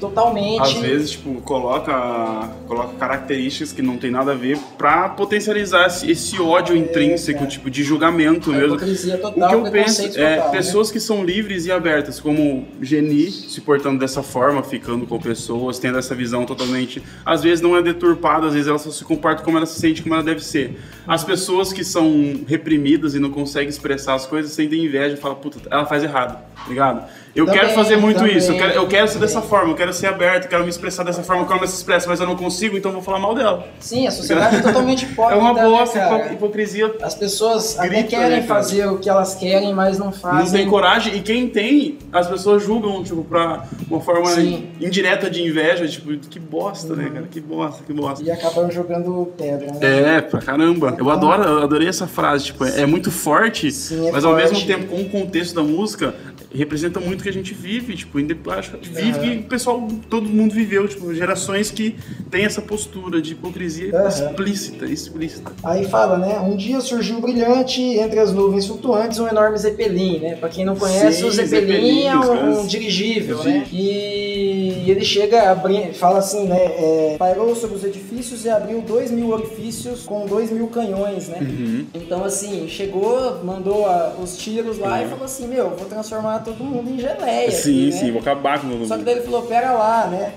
totalmente. 0.00 0.60
Às 0.62 0.72
vezes, 0.74 1.10
tipo, 1.12 1.40
coloca, 1.42 2.48
coloca 2.66 2.94
características 2.98 3.72
que 3.72 3.82
não 3.82 3.96
tem 3.96 4.10
nada 4.10 4.32
a 4.32 4.34
ver 4.34 4.58
pra 4.76 5.08
potencializar 5.10 5.45
esse, 5.54 6.10
esse 6.10 6.40
ódio 6.40 6.74
intrínseco, 6.76 7.46
tipo, 7.46 7.70
de 7.70 7.82
julgamento 7.82 8.50
a 8.50 8.54
mesmo. 8.54 8.74
hipocrisia 8.74 9.16
O 9.16 9.18
total, 9.18 9.48
que 9.48 9.54
eu 9.54 9.70
penso 9.70 10.02
é 10.02 10.08
total, 10.08 10.24
né? 10.24 10.50
pessoas 10.50 10.90
que 10.90 10.98
são 10.98 11.24
livres 11.24 11.66
e 11.66 11.72
abertas, 11.72 12.18
como 12.18 12.66
Geni, 12.80 13.30
se 13.30 13.60
portando 13.60 13.98
dessa 13.98 14.22
forma, 14.22 14.62
ficando 14.62 15.06
com 15.06 15.20
pessoas, 15.20 15.78
tendo 15.78 15.98
essa 15.98 16.14
visão 16.14 16.44
totalmente. 16.46 17.02
Às 17.24 17.42
vezes 17.42 17.60
não 17.60 17.76
é 17.76 17.82
deturpada, 17.82 18.46
às 18.46 18.54
vezes 18.54 18.68
ela 18.68 18.78
só 18.78 18.90
se 18.90 19.04
comporta 19.04 19.42
como 19.42 19.56
ela 19.56 19.66
se 19.66 19.78
sente, 19.78 20.02
como 20.02 20.14
ela 20.14 20.24
deve 20.24 20.42
ser. 20.42 20.78
As 21.06 21.22
pessoas 21.22 21.72
que 21.72 21.84
são 21.84 22.40
reprimidas 22.46 23.14
e 23.14 23.20
não 23.20 23.30
conseguem 23.30 23.68
expressar 23.68 24.14
as 24.14 24.26
coisas 24.26 24.52
sentem 24.52 24.84
inveja 24.84 25.14
e 25.14 25.18
falam, 25.18 25.36
puta, 25.36 25.60
ela 25.70 25.84
faz 25.84 26.02
errado, 26.02 26.42
tá 26.54 26.68
ligado? 26.68 27.06
Eu 27.36 27.44
Também, 27.44 27.60
quero 27.60 27.74
fazer 27.74 27.96
muito 27.96 28.16
também, 28.16 28.38
isso, 28.38 28.50
eu 28.50 28.56
quero, 28.56 28.72
eu 28.72 28.88
quero 28.88 29.06
ser 29.08 29.18
dessa 29.18 29.42
forma, 29.42 29.70
eu 29.72 29.76
quero 29.76 29.92
ser 29.92 30.06
aberto, 30.06 30.44
eu 30.44 30.48
quero 30.48 30.62
me 30.64 30.70
expressar 30.70 31.04
dessa 31.04 31.22
forma 31.22 31.44
como 31.44 31.58
ela 31.58 31.66
se 31.66 31.76
expressa, 31.76 32.08
mas 32.08 32.18
eu 32.18 32.26
não 32.26 32.34
consigo, 32.34 32.78
então 32.78 32.90
eu 32.90 32.94
vou 32.94 33.02
falar 33.02 33.18
mal 33.18 33.34
dela. 33.34 33.68
Sim, 33.78 34.06
a 34.06 34.10
sociedade 34.10 34.56
é 34.56 34.60
totalmente 34.62 35.04
É 35.06 35.08
hipócrita. 35.10 35.38
uma 35.38 35.52
né, 35.52 35.62
bosta, 35.62 35.98
hipo- 35.98 36.32
hipocrisia 36.32 36.94
As 37.02 37.14
pessoas 37.14 37.78
até 37.78 37.88
Grita, 37.90 38.08
querem 38.08 38.40
né, 38.40 38.42
fazer 38.46 38.86
o 38.86 38.96
que 38.96 39.10
elas 39.10 39.34
querem, 39.34 39.74
mas 39.74 39.98
não 39.98 40.06
Não 40.06 40.12
fazem. 40.14 40.60
tem 40.62 40.70
coragem, 40.70 41.14
e 41.14 41.20
quem 41.20 41.46
tem, 41.46 41.98
as 42.10 42.26
pessoas 42.26 42.62
julgam, 42.64 43.04
tipo, 43.04 43.22
pra 43.22 43.64
uma 43.90 44.00
forma 44.00 44.24
Sim. 44.30 44.68
indireta 44.80 45.28
de 45.28 45.42
inveja, 45.42 45.86
tipo, 45.86 46.16
que 46.16 46.40
bosta, 46.40 46.94
né, 46.96 47.10
cara? 47.12 47.26
Que 47.30 47.40
bosta, 47.40 47.84
que 47.84 47.92
bosta. 47.92 48.24
E 48.24 48.30
acabam 48.30 48.70
jogando 48.70 49.30
pedra, 49.36 49.72
né? 49.72 50.16
É, 50.16 50.20
pra 50.22 50.40
caramba. 50.40 50.94
Eu 50.98 51.10
adoro, 51.10 51.42
eu 51.42 51.62
adorei 51.62 51.86
essa 51.88 52.06
frase, 52.06 52.46
tipo, 52.46 52.64
é, 52.64 52.80
é 52.80 52.86
muito 52.86 53.10
forte, 53.10 53.70
Sim, 53.70 54.08
é 54.08 54.12
mas 54.12 54.24
ao 54.24 54.32
forte. 54.32 54.50
mesmo 54.52 54.66
tempo, 54.66 54.86
com 54.86 55.02
o 55.02 55.08
contexto 55.10 55.54
da 55.54 55.62
música, 55.62 56.14
representa 56.54 56.98
muito 56.98 57.25
que 57.26 57.30
a 57.30 57.32
gente 57.32 57.52
vive, 57.54 57.96
tipo, 57.96 58.18
acho 58.52 58.76
vive 58.80 59.18
que 59.18 59.36
o 59.38 59.42
pessoal, 59.48 59.88
todo 60.08 60.28
mundo 60.28 60.54
viveu, 60.54 60.86
tipo, 60.86 61.12
gerações 61.12 61.72
que 61.72 61.96
tem 62.30 62.44
essa 62.44 62.62
postura 62.62 63.20
de 63.20 63.32
hipocrisia 63.32 63.92
Aham. 63.98 64.08
explícita, 64.08 64.84
explícita. 64.86 65.50
Aí 65.64 65.84
fala, 65.88 66.18
né? 66.18 66.38
Um 66.38 66.56
dia 66.56 66.80
surgiu 66.80 67.20
brilhante 67.20 67.80
entre 67.82 68.20
as 68.20 68.32
nuvens 68.32 68.64
flutuantes 68.66 69.18
um 69.18 69.26
enorme 69.26 69.58
Zeppelin, 69.58 70.20
né? 70.20 70.36
Pra 70.36 70.48
quem 70.48 70.64
não 70.64 70.76
conhece, 70.76 71.22
Sim, 71.22 71.24
o 71.26 71.30
Zeppelin 71.32 71.66
Zeppelin, 71.66 72.04
é 72.06 72.16
um, 72.16 72.20
caras- 72.20 72.70
dirigível, 72.70 73.38
Sim. 73.42 73.48
né? 73.48 73.66
E 73.72 74.84
ele 74.88 75.04
chega, 75.04 75.50
abri... 75.50 75.92
fala 75.94 76.18
assim, 76.20 76.46
né? 76.46 76.56
é, 76.64 77.16
Pairou 77.18 77.56
sobre 77.56 77.76
os 77.76 77.82
edifícios 77.84 78.44
e 78.44 78.48
abriu 78.50 78.80
dois 78.82 79.10
mil 79.10 79.30
orifícios 79.30 80.02
com 80.04 80.26
dois 80.26 80.50
mil 80.52 80.68
canhões, 80.68 81.28
né? 81.28 81.38
Uhum. 81.40 81.86
Então, 81.92 82.22
assim, 82.24 82.68
chegou, 82.68 83.42
mandou 83.44 83.84
a- 83.86 84.14
os 84.22 84.36
tiros 84.36 84.78
lá 84.78 85.02
e 85.02 85.08
falou 85.08 85.24
assim: 85.24 85.48
Meu, 85.48 85.70
vou 85.70 85.86
transformar 85.88 86.40
todo 86.40 86.62
mundo 86.62 86.88
em 86.90 86.98
geleia. 87.14 87.50
Sim, 87.50 87.88
aqui, 87.88 87.94
né? 87.94 88.00
sim, 88.00 88.12
vou 88.12 88.20
acabar 88.20 88.60
com 88.60 88.68
todo 88.68 88.86
Só 88.86 88.94
que 88.94 88.98
mundo. 88.98 89.04
daí 89.04 89.14
ele 89.14 89.24
falou, 89.24 89.42
pera 89.42 89.72
lá, 89.72 90.06
né? 90.06 90.32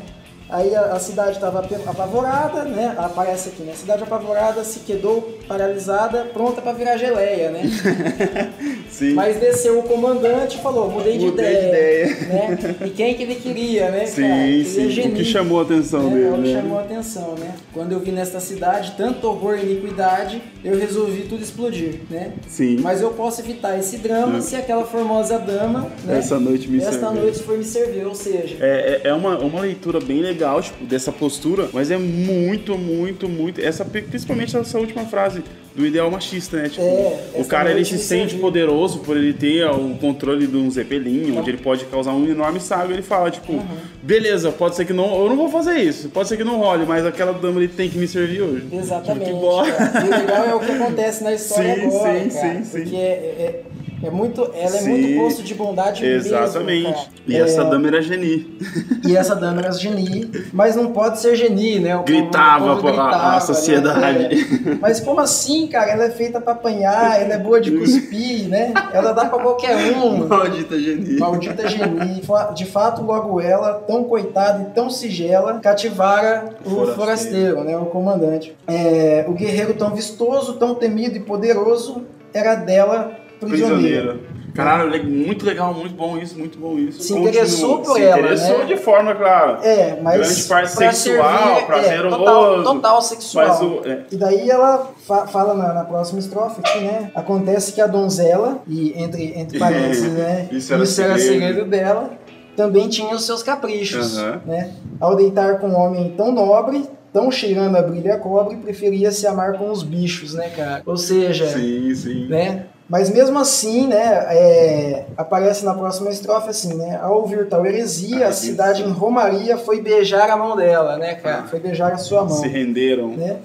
Aí 0.50 0.76
a, 0.76 0.94
a 0.94 1.00
cidade 1.00 1.34
estava 1.34 1.60
apavorada, 1.86 2.64
né? 2.64 2.96
Aparece 2.98 3.50
aqui, 3.50 3.62
né? 3.62 3.74
A 3.74 3.76
cidade 3.76 4.02
apavorada 4.02 4.64
se 4.64 4.80
quedou 4.80 5.38
paralisada, 5.48 6.26
pronta 6.34 6.60
para 6.60 6.72
virar 6.72 6.98
geleia, 6.98 7.52
né? 7.52 7.62
Sim. 8.90 9.14
Mas 9.14 9.38
desceu 9.40 9.80
o 9.80 9.84
comandante 9.84 10.58
e 10.58 10.62
falou, 10.62 10.90
mudei 10.90 11.18
de 11.18 11.26
Mudei 11.26 11.46
de 11.46 11.52
ideia, 11.68 12.06
né? 12.08 12.76
E 12.86 12.90
quem 12.90 13.14
que 13.14 13.24
ele 13.24 13.36
queria, 13.36 13.92
né, 13.92 14.06
Sim, 14.06 14.22
cara? 14.24 14.36
Queria 14.46 15.04
sim. 15.04 15.10
O 15.10 15.16
que 15.16 15.24
chamou 15.24 15.60
a 15.60 15.64
atenção 15.64 16.10
né? 16.10 16.16
dele, 16.16 16.26
É 16.26 16.30
o 16.32 16.34
que 16.36 16.40
né? 16.42 16.62
chamou 16.62 16.78
a 16.78 16.82
atenção, 16.82 17.36
né? 17.40 17.56
Quando 17.74 17.92
eu 17.92 18.00
vi 18.00 18.12
nesta 18.12 18.40
cidade 18.40 18.94
tanto 18.98 19.28
horror 19.28 19.58
e 19.58 19.64
iniquidade, 19.72 20.42
eu 20.64 20.78
resolvi 20.78 21.22
tudo 21.24 21.44
explodir, 21.44 22.00
né? 22.10 22.34
Sim. 22.48 22.78
Mas 22.82 23.02
eu 23.02 23.12
posso 23.12 23.42
evitar 23.42 23.78
esse 23.78 23.98
drama 23.98 24.38
Hum. 24.38 24.42
se 24.42 24.56
aquela 24.56 24.86
formosa 24.86 25.38
dama, 25.40 25.92
né? 26.04 26.18
Essa 26.18 26.40
noite 26.40 26.68
me 26.68 26.80
Esta 26.80 26.92
serviu. 26.94 27.22
noite 27.22 27.40
foi 27.44 27.58
me 27.58 27.64
servir, 27.64 28.06
ou 28.06 28.16
seja, 28.16 28.58
É, 28.60 29.02
é- 29.04 29.10
é 29.10 29.14
uma, 29.14 29.38
uma 29.40 29.62
leitura 29.62 30.00
bem 30.00 30.22
legal, 30.22 30.62
tipo, 30.62 30.84
dessa 30.86 31.12
postura, 31.12 31.70
mas 31.74 31.92
é 31.92 31.98
muito, 31.98 32.78
muito, 32.78 33.30
muito. 33.30 33.62
Essa, 33.62 33.86
principalmente 33.86 34.56
essa 34.58 34.80
última 34.80 35.06
frase 35.06 35.44
do 35.76 35.86
ideal 35.86 36.10
machista, 36.10 36.58
né? 36.58 36.68
Tipo, 36.70 36.82
É, 36.82 37.30
o 37.36 37.46
cara 37.46 37.72
ele 37.72 37.86
se 37.86 37.98
sente 37.98 38.36
poderoso 38.36 39.00
por 39.00 39.16
ele 39.16 39.34
ter 39.34 39.66
o 39.70 39.96
controle 40.02 40.46
de 40.48 40.58
um 40.58 40.70
zeppelin, 40.70 41.38
onde 41.38 41.52
ele 41.52 41.58
pode 41.60 41.86
causar 41.86 42.12
um 42.14 42.28
enorme 42.30 42.60
sábio. 42.60 42.94
Ele 42.96 43.02
fala, 43.04 43.30
tipo, 43.32 43.54
Uhum. 43.54 43.64
beleza, 44.02 44.52
pode 44.52 44.76
ser 44.76 44.86
que 44.86 44.94
não. 44.94 45.22
Eu 45.24 45.30
não 45.30 45.38
vou 45.38 45.50
fazer 45.50 45.78
isso, 45.80 46.10
pode 46.10 46.28
ser 46.28 46.38
que 46.38 46.44
não 46.44 46.58
role, 46.58 46.86
mas 46.86 47.06
aquela 47.06 47.32
dama 47.34 47.60
ele 47.60 47.68
tem 47.68 47.90
que 47.90 47.98
me 47.98 48.08
servir 48.08 48.42
hoje. 48.42 48.68
Exatamente. 48.72 49.26
Tipo, 49.26 49.64
que 49.64 49.72
cara. 49.72 50.06
E 50.06 50.08
o 50.10 50.18
legal 50.20 50.46
é 50.46 50.56
o 50.56 50.60
que 50.60 50.72
acontece 50.72 51.24
na 51.24 51.34
história 51.34 51.76
Sim, 51.80 51.86
agora, 51.88 52.20
sim, 52.24 52.30
cara. 52.30 52.54
sim, 52.56 52.64
sim. 52.64 52.82
Porque 52.82 52.96
é, 52.96 53.00
é- 53.00 53.62
É 54.02 54.10
muito, 54.10 54.44
ela 54.54 54.78
é 54.78 54.80
Sim. 54.80 54.90
muito 54.90 55.20
posto 55.20 55.44
de 55.44 55.54
bondade 55.54 56.06
Exatamente. 56.06 56.88
mesmo, 56.88 57.06
e 57.28 57.36
É, 57.36 57.40
essa 57.40 57.64
dama 57.66 57.88
era 57.88 58.02
geni. 58.02 58.58
E 59.06 59.16
essa 59.18 59.36
dama 59.36 59.60
era 59.62 59.72
geni, 59.74 60.30
mas 60.54 60.76
não 60.76 60.92
pode 60.94 61.20
ser 61.20 61.36
geni, 61.36 61.80
né? 61.80 61.96
O 61.98 62.04
Gritava 62.04 62.74
o 62.74 62.76
povo 62.82 62.88
a 62.88 62.92
gritava, 63.10 63.42
sociedade. 63.42 64.20
né? 64.20 64.30
É. 64.32 64.76
Mas 64.82 65.00
como 65.00 65.20
assim, 65.20 65.68
cara? 65.68 65.92
Ela 65.92 66.06
é 66.06 66.10
feita 66.12 66.40
pra 66.40 66.54
apanhar, 66.54 67.22
ela 67.22 67.34
é 67.34 67.38
boa 67.38 67.60
de 67.60 67.72
cuspir, 67.78 68.48
né? 68.48 68.74
Ela 68.94 69.12
dá 69.12 69.26
pra 69.26 69.40
qualquer 69.40 69.76
um. 69.98 70.26
Maldita 70.28 70.80
geni. 70.80 71.20
Maldita 71.20 71.68
geni. 71.68 72.22
De 72.56 72.66
fato, 72.66 73.02
logo 73.04 73.42
ela, 73.42 73.74
tão 73.86 74.04
coitada 74.06 74.64
e 74.70 74.74
tão 74.74 74.90
sigela, 74.90 75.60
cativara 75.60 76.50
o 76.66 76.70
Forasteiro. 76.70 76.96
forasteiro, 76.96 77.64
né? 77.64 77.78
O 77.78 77.86
comandante. 77.88 78.56
É, 78.68 79.26
o 79.28 79.34
guerreiro 79.34 79.74
tão 79.74 79.94
vistoso, 79.94 80.54
tão 80.54 80.74
temido 80.76 81.18
e 81.18 81.20
poderoso, 81.20 82.04
era 82.34 82.56
dela 82.56 83.12
prisioneiro. 83.48 83.78
Prisioneira. 84.18 84.40
Caralho, 84.54 85.04
muito 85.06 85.46
legal, 85.46 85.74
muito 85.74 85.94
bom 85.96 86.18
isso, 86.18 86.38
muito 86.38 86.58
bom 86.58 86.78
isso. 86.78 87.02
Se 87.04 87.14
interessou 87.14 87.80
por 87.80 87.96
Se 87.96 88.02
ela, 88.04 88.20
interessou 88.20 88.58
né? 88.60 88.66
de 88.66 88.78
forma, 88.78 89.14
claro. 89.16 89.60
É, 89.64 89.98
mas. 90.02 90.18
Grande 90.20 90.44
parte 90.50 90.76
pra 90.76 90.92
sexual, 90.92 91.38
servir, 91.38 91.62
é, 91.62 91.66
prazeroso. 91.66 92.18
total, 92.18 92.64
total 92.64 93.02
sexual. 93.02 93.48
Mas 93.48 93.62
o. 93.62 93.82
é, 93.88 94.04
E 94.12 94.18
daí 94.18 94.50
ela 94.50 94.92
fa- 95.06 95.28
fala 95.28 95.54
na, 95.54 95.74
na 95.74 95.84
próxima 95.86 96.20
estrofe 96.20 96.60
aqui, 96.62 96.80
né? 96.80 97.12
Acontece 97.16 97.72
que 97.74 97.80
a 97.80 97.88
donzela, 97.88 98.62
e 98.68 98.92
entre, 99.02 99.34
entre 99.40 99.60
parênteses, 99.60 100.12
né? 100.14 100.50
Isso 100.52 100.74
era 100.74 100.86
segredo. 100.86 101.20
segredo. 101.20 101.66
dela, 101.66 102.10
também 102.58 102.90
tinha 102.90 103.14
os 103.14 103.24
seus 103.26 103.44
caprichos, 103.44 104.18
Aham. 104.18 104.42
né? 104.46 104.72
Ao 105.00 105.16
deitar 105.16 105.60
com 105.60 105.68
um 105.68 105.76
homem 105.78 106.14
tão 106.18 106.32
nobre, 106.32 106.84
tão 107.14 107.32
cheirando 107.32 107.76
a 107.78 107.82
brilha 107.84 108.18
cobre, 108.18 108.58
preferia 108.58 109.12
se 109.12 109.26
amar 109.28 109.54
com 109.60 109.70
os 109.72 109.84
bichos, 109.84 110.34
né, 110.34 110.50
cara? 110.50 110.82
Ou 110.86 110.98
seja, 110.98 111.48
sim, 111.48 111.94
sim. 111.96 112.28
né? 112.28 112.66
Mas 112.90 113.10
mesmo 113.12 113.38
assim, 113.38 113.86
né, 113.86 114.26
é, 114.30 115.06
aparece 115.16 115.64
na 115.64 115.76
próxima 115.76 116.10
estrofe 116.10 116.50
assim, 116.50 116.74
né? 116.76 117.00
Ao 117.00 117.20
ouvir 117.20 117.48
tal 117.48 117.64
heresia, 117.66 118.26
Ah, 118.26 118.30
a 118.30 118.34
cidade 118.34 118.82
em 118.82 118.90
Romaria 118.90 119.58
foi 119.58 119.80
beijar 119.80 120.28
a 120.30 120.36
mão 120.36 120.56
dela, 120.58 120.98
né, 120.98 121.14
cara? 121.14 121.44
Foi 121.44 121.60
beijar 121.60 121.94
a 121.94 121.98
sua 121.98 122.22
mão 122.26 122.36
Se 122.38 122.48
renderam. 122.48 123.10
né? 123.10 123.38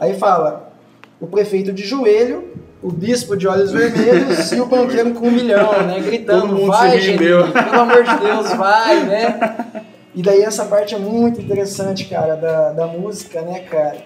Aí 0.00 0.14
fala, 0.14 0.72
o 1.20 1.26
prefeito 1.26 1.74
de 1.74 1.84
joelho, 1.84 2.44
o 2.82 2.90
bispo 2.90 3.36
de 3.36 3.46
olhos 3.46 3.70
vermelhos 3.70 4.50
e 4.52 4.60
o 4.60 4.66
banqueiro 4.66 5.12
com 5.12 5.26
um 5.26 5.30
milhão, 5.30 5.82
né? 5.86 6.00
Gritando, 6.00 6.66
vai, 6.66 6.98
se 6.98 7.10
rendeu." 7.10 7.42
Geni, 7.42 7.52
pelo 7.52 7.80
amor 7.80 8.02
de 8.02 8.16
Deus, 8.16 8.50
vai, 8.54 9.04
né? 9.04 9.58
E 10.14 10.22
daí 10.22 10.40
essa 10.40 10.64
parte 10.64 10.94
é 10.94 10.98
muito 10.98 11.38
interessante, 11.38 12.06
cara, 12.06 12.34
da, 12.34 12.72
da 12.72 12.86
música, 12.86 13.42
né, 13.42 13.60
cara? 13.60 13.98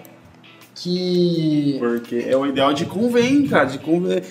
Que... 0.75 1.77
Porque 1.79 2.25
é 2.27 2.35
o 2.35 2.45
ideal 2.45 2.73
de 2.73 2.85
convém, 2.85 3.47
cara, 3.47 3.65
de 3.65 3.79
convém. 3.79 4.21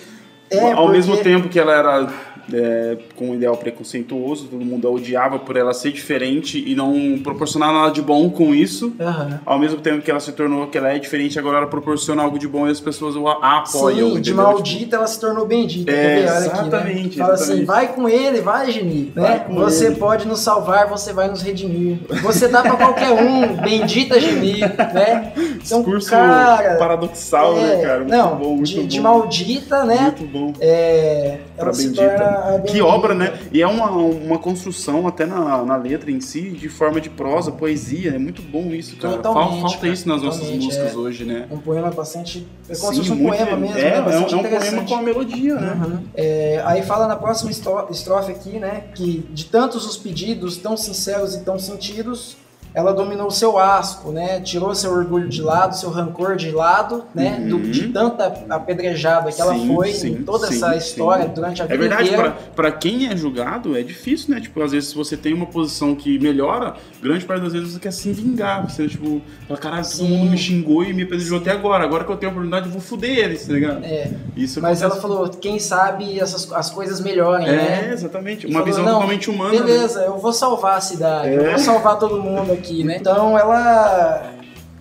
É, 0.51 0.59
Ao 0.71 0.75
porque- 0.83 0.91
mesmo 0.91 1.17
tempo 1.17 1.47
que 1.49 1.57
ela 1.59 1.73
era 1.73 2.07
é, 2.53 2.97
com 3.15 3.29
um 3.31 3.35
ideal 3.35 3.55
preconceituoso, 3.57 4.47
todo 4.47 4.63
mundo 4.65 4.87
a 4.87 4.91
odiava 4.91 5.39
por 5.39 5.55
ela 5.57 5.73
ser 5.73 5.91
diferente 5.91 6.63
e 6.65 6.75
não 6.75 7.19
proporcionar 7.23 7.71
nada 7.73 7.91
de 7.91 8.01
bom 8.01 8.29
com 8.29 8.53
isso. 8.53 8.93
Aham. 8.99 9.39
Ao 9.45 9.59
mesmo 9.59 9.79
tempo 9.79 10.01
que 10.01 10.09
ela 10.11 10.19
se 10.19 10.31
tornou 10.31 10.67
que 10.67 10.77
ela 10.77 10.89
é 10.93 10.99
diferente, 10.99 11.37
agora 11.39 11.57
ela 11.57 11.67
proporciona 11.67 12.21
algo 12.23 12.37
de 12.39 12.47
bom 12.47 12.67
e 12.67 12.71
as 12.71 12.79
pessoas 12.79 13.15
a- 13.15 13.57
apoiam. 13.59 14.15
Sim, 14.15 14.21
de 14.21 14.33
maldita 14.33 14.95
ela 14.95 15.07
se 15.07 15.19
tornou 15.19 15.45
bendita. 15.45 15.91
É? 15.91 16.19
Olha 16.19 16.29
aqui, 16.29 16.31
né? 16.31 16.37
exatamente, 16.67 17.17
Fala 17.17 17.33
exatamente. 17.33 17.57
assim, 17.59 17.65
vai 17.65 17.87
com 17.93 18.09
ele, 18.09 18.41
vai, 18.41 18.71
Geni. 18.71 19.11
Né? 19.15 19.45
Você 19.49 19.87
ele. 19.87 19.95
pode 19.95 20.27
nos 20.27 20.39
salvar, 20.39 20.87
você 20.87 21.13
vai 21.13 21.27
nos 21.29 21.41
redimir. 21.41 21.99
Você 22.23 22.47
dá 22.47 22.61
pra 22.61 22.75
qualquer 22.75 23.11
um, 23.11 23.55
bendita 23.61 24.19
Geni, 24.19 24.59
né? 24.61 25.33
Então, 25.63 25.79
Discurso 25.79 26.09
cara, 26.09 26.75
paradoxal, 26.77 27.57
é, 27.57 27.61
né, 27.77 27.81
cara? 27.83 27.99
Muito 27.99 28.11
não, 28.11 28.35
bom, 28.37 28.55
muito 28.55 28.63
de, 28.69 28.79
bom. 28.81 28.87
de 28.87 28.99
maldita, 29.01 29.83
né? 29.85 30.13
Muito 30.17 30.25
bom. 30.25 30.53
É, 30.59 31.37
ela 31.57 31.65
Pra 31.65 31.73
se 31.73 31.83
bendita. 31.85 32.07
torna 32.07 32.40
a 32.41 32.51
Que 32.59 32.67
bendita. 32.67 32.85
obra, 32.85 33.13
né? 33.13 33.39
E 33.51 33.61
é 33.61 33.67
uma, 33.67 33.89
uma 33.91 34.37
construção 34.39 35.07
até 35.07 35.25
na, 35.25 35.63
na 35.63 35.75
letra 35.77 36.11
em 36.11 36.19
si, 36.19 36.51
de 36.51 36.69
forma 36.69 36.99
de 36.99 37.09
prosa, 37.09 37.51
poesia. 37.51 38.11
É 38.15 38.19
muito 38.19 38.41
bom 38.41 38.71
isso, 38.73 38.95
cara. 38.97 39.15
Totalmente, 39.17 39.49
Fal- 39.51 39.61
Falta 39.61 39.77
cara, 39.77 39.93
isso 39.93 40.07
nas 40.07 40.21
nossas 40.21 40.39
totalmente, 40.41 40.65
músicas 40.65 40.93
é. 40.93 40.97
hoje, 40.97 41.23
né? 41.25 41.47
Um 41.51 41.57
poema 41.59 41.89
bastante. 41.91 42.47
É 42.69 42.75
como 42.75 42.93
se 42.93 43.03
Sim, 43.03 43.09
fosse 43.09 43.11
um 43.11 43.27
poema 43.27 43.57
mesmo, 43.57 43.77
é, 43.77 43.81
né? 43.81 43.97
é 43.97 44.01
Bastante 44.01 44.33
é 44.33 44.37
um 44.37 44.41
poema 44.41 44.57
interessante. 44.57 44.87
com 44.89 44.95
a 44.95 45.01
melodia, 45.01 45.55
né? 45.55 45.81
Uhum. 45.85 45.99
É, 46.15 46.61
aí 46.65 46.81
fala 46.83 47.07
na 47.07 47.15
próxima 47.15 47.51
estro- 47.51 47.87
estrofe 47.91 48.31
aqui, 48.31 48.59
né, 48.59 48.85
que 48.95 49.25
de 49.31 49.45
tantos 49.45 49.85
os 49.85 49.97
pedidos 49.97 50.57
tão 50.57 50.75
sinceros 50.77 51.35
e 51.35 51.41
tão 51.41 51.57
sentidos, 51.59 52.37
ela 52.73 52.93
dominou 52.93 53.29
seu 53.29 53.57
asco, 53.59 54.11
né, 54.11 54.39
tirou 54.39 54.73
seu 54.73 54.91
orgulho 54.91 55.27
de 55.27 55.41
lado, 55.41 55.75
seu 55.75 55.89
rancor 55.89 56.35
de 56.35 56.51
lado, 56.51 57.03
né, 57.13 57.37
Uhum. 57.41 57.47
do- 57.49 57.71
de 57.71 57.87
tanta 57.89 58.33
apedrejada 58.49 59.31
que 59.31 59.41
ela 59.41 59.53
Sim, 59.53 59.67
foi 59.67 59.91
sim, 59.93 60.11
em 60.13 60.23
toda 60.23 60.47
sim, 60.47 60.55
essa 60.55 60.75
história 60.75 61.27
durante 61.27 61.61
a 61.61 61.65
vida 61.65 61.75
É 61.75 61.77
verdade, 61.77 62.33
pra 62.55 62.71
quem 62.71 63.07
é 63.07 63.15
julgado, 63.15 63.75
é 63.77 63.81
difícil, 63.81 64.33
né? 64.33 64.39
Tipo, 64.41 64.61
às 64.61 64.71
vezes 64.71 64.89
se 64.89 64.95
você 64.95 65.17
tem 65.17 65.33
uma 65.33 65.45
posição 65.45 65.95
que 65.95 66.17
melhora, 66.19 66.75
grande 67.01 67.25
parte 67.25 67.41
das 67.43 67.53
vezes 67.53 67.73
você 67.73 67.79
quer 67.79 67.91
se 67.91 68.11
vingar. 68.11 68.69
Você, 68.69 68.87
tipo, 68.87 69.21
fala, 69.47 69.59
caralho, 69.59 69.85
todo 69.89 70.05
mundo 70.05 70.31
me 70.31 70.37
xingou 70.37 70.83
e 70.83 70.93
me 70.93 71.03
apedrejou 71.03 71.39
até 71.39 71.51
agora. 71.51 71.83
Agora 71.83 72.03
que 72.03 72.11
eu 72.11 72.17
tenho 72.17 72.29
a 72.29 72.33
oportunidade, 72.33 72.67
eu 72.67 72.71
vou 72.71 72.81
foder 72.81 73.17
eles, 73.17 73.45
tá 73.45 73.53
ligado? 73.53 73.83
É, 73.83 74.11
Isso 74.35 74.61
mas 74.61 74.81
ela 74.81 74.95
falou, 74.95 75.27
quem 75.29 75.59
sabe 75.59 76.19
essas, 76.19 76.51
as 76.53 76.69
coisas 76.69 76.99
melhorem, 77.01 77.47
É, 77.47 77.51
né? 77.51 77.89
exatamente. 77.93 78.45
E 78.45 78.49
Uma 78.49 78.59
falou, 78.59 78.65
visão 78.67 78.85
"Não, 78.85 78.93
totalmente 78.93 79.29
humana. 79.29 79.51
né? 79.51 79.59
Beleza, 79.59 80.01
eu 80.01 80.17
vou 80.17 80.31
salvar 80.31 80.77
a 80.77 80.81
cidade, 80.81 81.33
eu 81.33 81.41
É. 81.45 81.49
vou 81.51 81.59
salvar 81.59 81.97
todo 81.99 82.21
mundo 82.21 82.51
aqui, 82.53 82.60
né? 82.83 82.97
Então 82.99 83.37
ela 83.37 84.31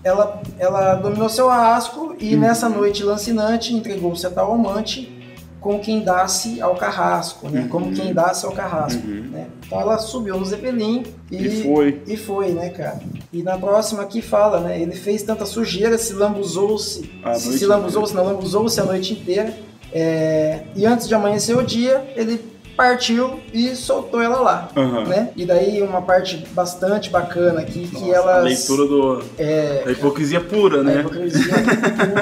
ela, 0.02 0.42
ela 0.58 0.94
dominou 0.94 1.28
seu 1.28 1.50
arrasco 1.50 2.14
e 2.18 2.34
Uhum. 2.34 2.40
nessa 2.40 2.68
noite 2.68 3.02
lancinante 3.02 3.74
entregou-se 3.74 4.26
a 4.26 4.30
tal 4.30 4.52
amante 4.54 5.16
com 5.60 5.78
quem 5.78 6.02
dá-se 6.02 6.58
ao 6.62 6.74
carrasco, 6.74 7.50
né? 7.50 7.60
Uhum. 7.62 7.68
Como 7.68 7.92
quem 7.92 8.14
dá-se 8.14 8.46
ao 8.46 8.52
carrasco, 8.52 9.06
Uhum. 9.06 9.28
né? 9.30 9.46
Então 9.66 9.78
ela 9.78 9.98
subiu 9.98 10.38
no 10.38 10.44
Zeppelin 10.46 11.02
e, 11.30 11.36
E 11.36 11.62
foi. 11.62 12.02
e 12.06 12.16
foi, 12.16 12.48
né, 12.52 12.70
cara? 12.70 12.98
E 13.30 13.42
na 13.42 13.58
próxima 13.58 14.00
aqui 14.02 14.22
fala, 14.22 14.60
né? 14.60 14.80
Ele 14.80 14.92
fez 14.96 15.22
tanta 15.22 15.44
sujeira, 15.44 15.98
se 15.98 16.14
lambuzou-se, 16.14 17.10
se, 17.34 17.58
se 17.58 17.66
lambuzou-se, 17.66 18.14
não, 18.14 18.24
lambuzou-se 18.24 18.80
a 18.80 18.84
noite 18.84 19.12
inteira. 19.12 19.52
É, 19.92 20.60
e 20.74 20.86
antes 20.86 21.06
de 21.06 21.14
amanhecer 21.14 21.54
o 21.56 21.62
dia, 21.62 22.10
ele 22.16 22.40
partiu 22.80 23.38
e 23.52 23.76
soltou 23.76 24.22
ela 24.22 24.40
lá, 24.40 24.68
Aham. 24.74 25.04
né? 25.04 25.28
E 25.36 25.44
daí 25.44 25.82
uma 25.82 26.00
parte 26.00 26.42
bastante 26.52 27.10
bacana 27.10 27.60
aqui, 27.60 27.86
que 27.86 28.00
Nossa, 28.00 28.14
elas... 28.16 28.36
A 28.36 28.40
leitura 28.40 28.86
do, 28.86 29.22
É, 29.38 29.82
da 29.84 29.92
hipocrisia 29.92 30.40
pura, 30.40 30.80
a 30.80 30.82
né? 30.82 31.00
hipocrisia 31.00 31.54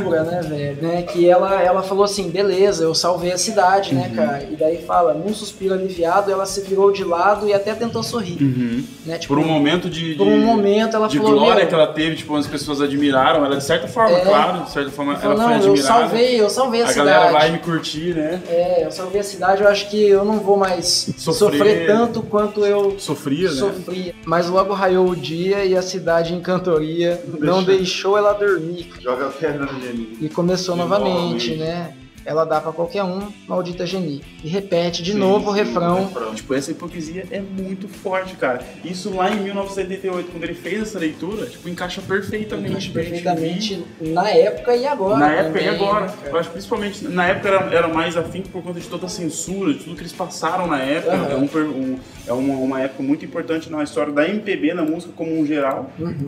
pura, 0.03 0.25
né, 0.25 0.41
velho? 0.43 0.79
Né? 0.83 1.03
Que 1.03 1.29
ela, 1.31 1.63
ela 1.63 1.81
falou 1.85 2.03
assim, 2.05 2.29
beleza, 2.29 2.83
eu 2.83 2.93
salvei 2.93 3.31
a 3.31 3.39
cidade, 3.39 3.95
Uhum. 3.95 4.01
né, 4.01 4.13
cara? 4.17 4.43
E 4.51 4.57
daí 4.57 4.79
fala, 4.85 5.15
num 5.15 5.33
suspiro 5.33 5.75
aliviado, 5.75 6.33
ela 6.33 6.45
se 6.45 6.61
virou 6.63 6.91
de 6.91 7.05
lado 7.05 7.49
e 7.49 7.55
até 7.55 7.73
tentou 7.75 8.03
sorrir, 8.03 8.43
Uhum. 8.43 8.85
né? 9.07 9.17
Tipo, 9.19 9.35
Por 9.35 9.41
um 9.43 9.47
momento 9.47 9.89
de, 9.89 10.15
por 10.17 10.27
um 10.27 10.39
momento 10.41 10.97
ela 10.97 11.07
de 11.07 11.19
falou, 11.19 11.35
glória 11.39 11.67
que 11.67 11.75
ela 11.75 11.87
teve, 11.87 12.17
tipo, 12.17 12.35
as 12.35 12.49
pessoas 12.49 12.81
admiraram 12.81 13.45
ela 13.45 13.57
de 13.59 13.63
certa 13.65 13.87
forma, 13.87 14.17
É. 14.17 14.21
claro, 14.23 14.65
de 14.65 14.71
certa 14.73 14.91
forma 14.91 15.13
ela 15.13 15.23
ela 15.23 15.37
falou, 15.37 15.37
foi 15.37 15.57
não, 15.59 15.65
eu 15.65 15.73
admirada. 15.73 16.01
salvei, 16.01 16.41
eu 16.41 16.51
salvei 16.51 16.83
a, 16.83 16.85
a 16.85 16.89
cidade. 16.89 17.09
galera 17.11 17.33
vai 17.33 17.51
me 17.53 17.59
curtir, 17.59 18.15
né? 18.17 18.41
É, 18.49 18.85
eu 18.85 18.91
salvei 18.91 19.21
a 19.21 19.25
cidade, 19.25 19.63
eu 19.63 19.69
acho 19.69 19.89
que 19.89 20.09
eu 20.09 20.25
não 20.25 20.39
vou 20.41 20.48
mais 20.57 21.13
Sofrer. 21.17 21.35
sofrer, 21.59 21.87
tanto 21.87 22.23
quanto 22.23 22.65
eu 22.65 22.99
Sofria, 22.99 23.49
né? 23.51 23.55
sofria. 23.57 24.15
Mas 24.25 24.49
logo 24.49 24.73
raiou 24.73 25.09
o 25.09 25.17
dia 25.17 25.65
e 25.65 25.77
a 25.77 25.83
cidade 25.83 26.35
em 26.35 26.41
cantoria 26.41 27.23
não 27.39 27.63
deixou 27.63 28.17
ela 28.17 28.33
dormir. 28.33 28.91
Joga 29.01 29.27
a 29.27 29.31
pedra 29.31 29.67
no. 29.67 29.79
E 30.21 30.29
começou 30.29 30.75
novamente, 30.77 31.51
novamente. 31.51 31.57
né? 31.57 31.95
Ela 32.29 32.45
dá 32.45 32.61
pra 32.61 32.73
qualquer 32.73 33.03
um, 33.03 33.33
maldita 33.49 33.87
Geni. 33.87 34.21
E 34.45 34.49
repete 34.49 35.03
de 35.03 35.13
Sim, 35.13 35.19
novo 35.19 35.51
o 35.51 35.55
sim, 35.55 35.61
refrão. 35.63 36.11
Tipo, 36.35 36.53
essa 36.53 36.71
hipocrisia 36.71 37.27
é 37.31 37.41
muito 37.41 37.89
forte, 37.89 38.37
cara. 38.37 38.63
Isso 38.85 39.15
lá 39.17 39.31
em 39.31 39.41
1988, 39.41 40.31
quando 40.31 40.45
ele 40.45 40.53
fez 40.53 40.83
essa 40.83 40.99
leitura, 40.99 41.47
tipo, 41.47 41.67
encaixa 41.71 42.03
perfeitamente. 42.03 42.75
gente 42.75 42.91
Perfeitamente 42.91 43.83
na 43.99 44.29
época 44.29 44.77
e 44.77 44.87
agora. 44.87 45.17
Na 45.17 45.33
época 45.33 45.59
e 45.59 45.65
também, 45.65 45.81
agora. 45.81 46.07
né, 46.07 46.13
cara? 46.19 46.31
Eu 46.31 46.39
acho 46.39 46.49
que 46.51 46.53
principalmente 46.53 47.05
na 47.09 47.27
época 47.27 47.49
era, 47.49 47.75
era 47.75 47.89
mais 47.89 48.15
afim 48.15 48.43
por 48.43 48.63
conta 48.63 48.79
de 48.79 48.87
toda 48.89 49.07
a 49.07 49.09
censura, 49.09 49.73
de 49.73 49.81
tudo 49.85 49.97
que 49.97 50.03
eles 50.03 50.13
passaram 50.13 50.67
na 50.67 50.83
época. 50.83 51.15
Aham. 51.15 51.31
É, 51.31 51.35
um 51.37 51.49
um- 51.69 51.99
é 52.27 52.33
uma, 52.35 52.55
uma 52.59 52.81
época 52.83 53.03
muito 53.03 53.25
importante 53.25 53.71
na 53.71 53.83
história 53.83 54.13
da 54.13 54.29
MPB, 54.29 54.75
na 54.75 54.83
música 54.83 55.15
como 55.17 55.35
um 55.41 55.47
geral. 55.47 55.91
Uhum. 55.99 56.27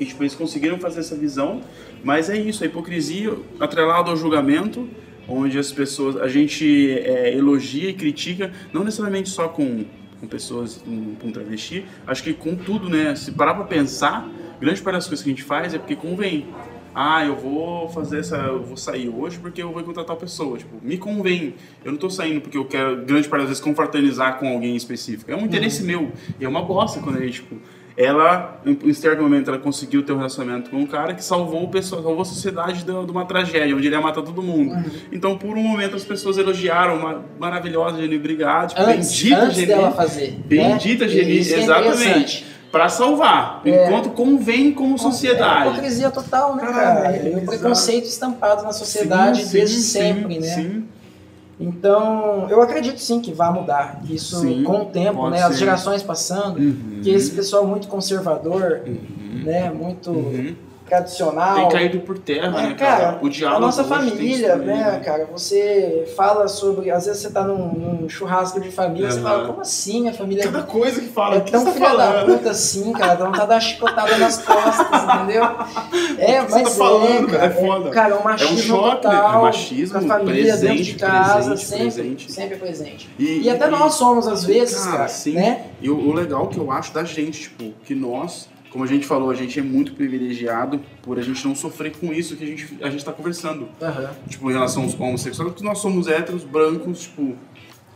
E 0.00 0.06
tipo, 0.06 0.22
eles 0.22 0.34
conseguiram 0.34 0.78
fazer 0.78 1.00
essa 1.00 1.14
visão, 1.14 1.60
mas 2.02 2.30
é 2.30 2.36
isso, 2.38 2.64
a 2.64 2.66
hipocrisia 2.66 3.34
atrelada 3.60 4.10
ao 4.10 4.16
julgamento, 4.16 4.88
onde 5.28 5.58
as 5.58 5.72
pessoas, 5.72 6.16
a 6.16 6.28
gente 6.28 6.90
é, 6.90 7.36
elogia 7.36 7.90
e 7.90 7.94
critica, 7.94 8.52
não 8.72 8.84
necessariamente 8.84 9.28
só 9.28 9.48
com, 9.48 9.84
com 10.20 10.26
pessoas 10.26 10.76
com, 10.76 11.14
com 11.16 11.30
travesti, 11.30 11.84
acho 12.06 12.22
que 12.22 12.32
com 12.32 12.56
tudo, 12.56 12.88
né? 12.88 13.14
Se 13.14 13.32
parar 13.32 13.54
pra 13.54 13.64
pensar, 13.64 14.28
grande 14.60 14.80
parte 14.82 14.96
das 14.96 15.06
coisas 15.06 15.22
que 15.22 15.30
a 15.30 15.32
gente 15.32 15.42
faz 15.42 15.74
é 15.74 15.78
porque 15.78 15.96
convém. 15.96 16.46
Ah, 16.94 17.24
eu 17.24 17.34
vou 17.34 17.88
fazer 17.88 18.20
essa. 18.20 18.36
Eu 18.36 18.62
vou 18.62 18.76
sair 18.76 19.08
hoje 19.08 19.38
porque 19.38 19.62
eu 19.62 19.72
vou 19.72 19.80
encontrar 19.80 20.04
tal 20.04 20.16
pessoa. 20.16 20.58
Tipo, 20.58 20.76
me 20.82 20.98
convém. 20.98 21.54
Eu 21.82 21.92
não 21.92 21.98
tô 21.98 22.10
saindo 22.10 22.42
porque 22.42 22.58
eu 22.58 22.66
quero, 22.66 23.04
grande 23.04 23.28
parte 23.28 23.42
das 23.42 23.48
vezes, 23.48 23.62
confraternizar 23.62 24.38
com 24.38 24.46
alguém 24.46 24.76
específico. 24.76 25.30
É 25.30 25.34
um 25.34 25.46
interesse 25.46 25.82
meu. 25.82 26.12
E 26.38 26.44
é 26.44 26.48
uma 26.48 26.62
bosta 26.62 27.00
quando 27.00 27.16
a 27.16 27.20
gente, 27.20 27.40
tipo. 27.40 27.56
Ela, 27.96 28.60
em 28.64 28.92
certo 28.94 29.22
momento, 29.22 29.48
ela 29.50 29.58
conseguiu 29.58 30.02
ter 30.02 30.12
um 30.12 30.16
relacionamento 30.16 30.70
com 30.70 30.76
um 30.78 30.86
cara 30.86 31.14
que 31.14 31.24
salvou 31.24 31.64
o 31.64 31.68
pessoal, 31.68 32.02
salvou 32.02 32.22
a 32.22 32.24
sociedade 32.24 32.84
de, 32.84 32.90
uma 32.90 33.24
tragédia, 33.24 33.76
onde 33.76 33.86
ele 33.86 33.94
ia 33.94 34.00
matar 34.00 34.22
todo 34.22 34.42
mundo. 34.42 34.72
Uhum. 34.74 34.84
Então, 35.12 35.36
por 35.36 35.56
um 35.56 35.62
momento, 35.62 35.96
as 35.96 36.04
pessoas 36.04 36.38
elogiaram 36.38 36.96
uma 36.96 37.22
maravilhosa 37.38 38.00
Geni 38.00 38.18
Brigade, 38.18 38.74
Antes, 38.78 39.10
bendita 39.20 39.40
antes 39.42 39.56
Geni. 39.56 39.66
dela 39.66 39.90
fazer. 39.92 40.38
Bendita 40.46 41.04
né? 41.04 41.10
Geni, 41.10 41.36
é 41.38 41.40
exatamente. 41.40 42.00
interessante. 42.02 42.46
Pra 42.72 42.88
salvar, 42.88 43.60
É. 43.66 43.86
enquanto 43.86 44.08
convém 44.10 44.72
como 44.72 44.94
É 44.94 44.98
sociedade. 44.98 45.68
hipocrisia 45.72 46.10
total, 46.10 46.56
né, 46.56 46.62
Caralho, 46.64 47.02
cara? 47.02 47.28
E 47.28 47.34
o 47.36 47.44
preconceito 47.44 48.06
estampado 48.06 48.62
na 48.62 48.72
sociedade 48.72 49.44
Sim, 49.44 49.52
desde 49.52 49.76
sim, 49.76 49.82
sempre, 50.00 50.34
sim, 50.34 50.40
né? 50.40 50.46
Sim. 50.54 50.84
Então, 51.60 52.48
eu 52.50 52.60
acredito 52.62 52.98
sim 53.00 53.20
que 53.20 53.32
vai 53.32 53.52
mudar 53.52 54.00
isso 54.08 54.36
Sim, 54.40 54.64
com 54.64 54.82
o 54.82 54.84
tempo, 54.86 55.28
né? 55.30 55.42
As 55.42 55.52
ser. 55.52 55.58
gerações 55.60 56.02
passando, 56.02 56.58
Uhum. 56.58 57.00
que 57.02 57.10
esse 57.10 57.30
pessoal 57.32 57.66
muito 57.66 57.86
conservador, 57.88 58.80
Uhum. 58.86 59.42
né? 59.44 59.70
Muito 59.70 60.10
Uhum. 60.10 60.54
Tradicional. 61.00 61.54
Tem 61.56 61.68
caído 61.68 62.00
por 62.00 62.18
terra, 62.18 62.60
É, 62.60 62.66
né, 62.68 62.74
cara, 62.74 63.18
O 63.22 63.28
diálogo 63.28 63.62
a 63.62 63.66
nossa 63.66 63.84
família, 63.84 64.50
também, 64.52 64.66
né, 64.76 65.00
cara, 65.04 65.26
você 65.30 66.12
fala 66.16 66.48
sobre. 66.48 66.90
Às 66.90 67.06
vezes 67.06 67.22
você 67.22 67.30
tá 67.30 67.44
num, 67.44 67.68
num 67.72 68.08
churrasco 68.08 68.60
de 68.60 68.70
família, 68.70 69.10
você 69.10 69.20
fala, 69.20 69.46
como 69.46 69.60
assim 69.60 70.00
minha 70.02 70.14
família 70.14 70.44
Cada 70.44 70.62
coisa 70.62 71.00
que 71.00 71.08
fala, 71.08 71.36
é 71.36 71.40
que 71.40 71.50
tão 71.52 71.64
tá 71.64 71.72
filha 71.72 71.88
da 71.90 71.96
falando? 72.12 72.36
puta 72.38 72.50
assim, 72.50 72.92
cara, 72.92 73.14
dá 73.14 73.24
vontade 73.26 73.52
uma 73.52 73.60
chicotada 73.60 74.18
nas 74.18 74.38
costas, 74.42 75.02
entendeu? 75.04 75.42
É, 76.18 76.40
O 76.42 76.46
que 76.46 76.52
você 76.52 76.62
mas 76.62 76.70
tá 76.72 76.84
falando, 76.84 77.28
é, 77.28 77.32
cara, 77.32 77.44
é 77.46 77.50
foda. 77.50 77.90
cara, 77.90 78.16
o 78.16 78.24
machismo, 78.24 78.58
choque, 78.58 78.88
né? 78.88 79.12
total, 79.14 79.38
É 79.38 79.42
machismo 79.42 79.98
a 79.98 80.00
família 80.02 80.42
dentro 80.56 80.60
presente, 80.68 80.82
de 80.92 80.94
casa, 80.98 81.50
presente, 81.50 81.64
sempre, 81.66 81.84
presente. 81.84 82.32
sempre 82.32 82.56
presente. 82.56 83.10
E, 83.18 83.40
E 83.42 83.50
até 83.50 83.66
nós 83.68 83.94
somos, 83.94 84.28
às 84.28 84.44
vezes, 84.44 84.78
Cara, 84.84 84.96
cara, 84.98 85.08
sim. 85.08 85.32
né? 85.34 85.66
E 85.80 85.90
o, 85.90 85.96
o 85.98 86.12
legal 86.12 86.46
que 86.48 86.58
eu 86.58 86.70
acho 86.70 86.92
da 86.92 87.02
gente, 87.04 87.40
tipo, 87.42 87.72
que 87.84 87.94
nós, 87.94 88.48
como 88.72 88.84
a 88.84 88.86
gente 88.86 89.06
falou, 89.06 89.30
a 89.30 89.34
gente 89.34 89.58
é 89.58 89.62
muito 89.62 89.92
privilegiado 89.92 90.80
por 91.02 91.18
a 91.18 91.22
gente 91.22 91.46
não 91.46 91.54
sofrer 91.54 91.92
com 91.92 92.10
isso 92.10 92.34
que 92.36 92.42
a 92.42 92.46
gente, 92.46 92.78
a 92.80 92.88
gente 92.88 93.04
tá 93.04 93.12
conversando. 93.12 93.68
Aham. 93.80 94.10
Tipo, 94.26 94.50
em 94.50 94.54
relação 94.54 94.84
aos 94.84 94.98
homossexuais, 94.98 95.52
porque 95.52 95.62
nós 95.62 95.78
somos 95.78 96.08
héteros, 96.08 96.42
brancos, 96.42 97.02
tipo, 97.02 97.36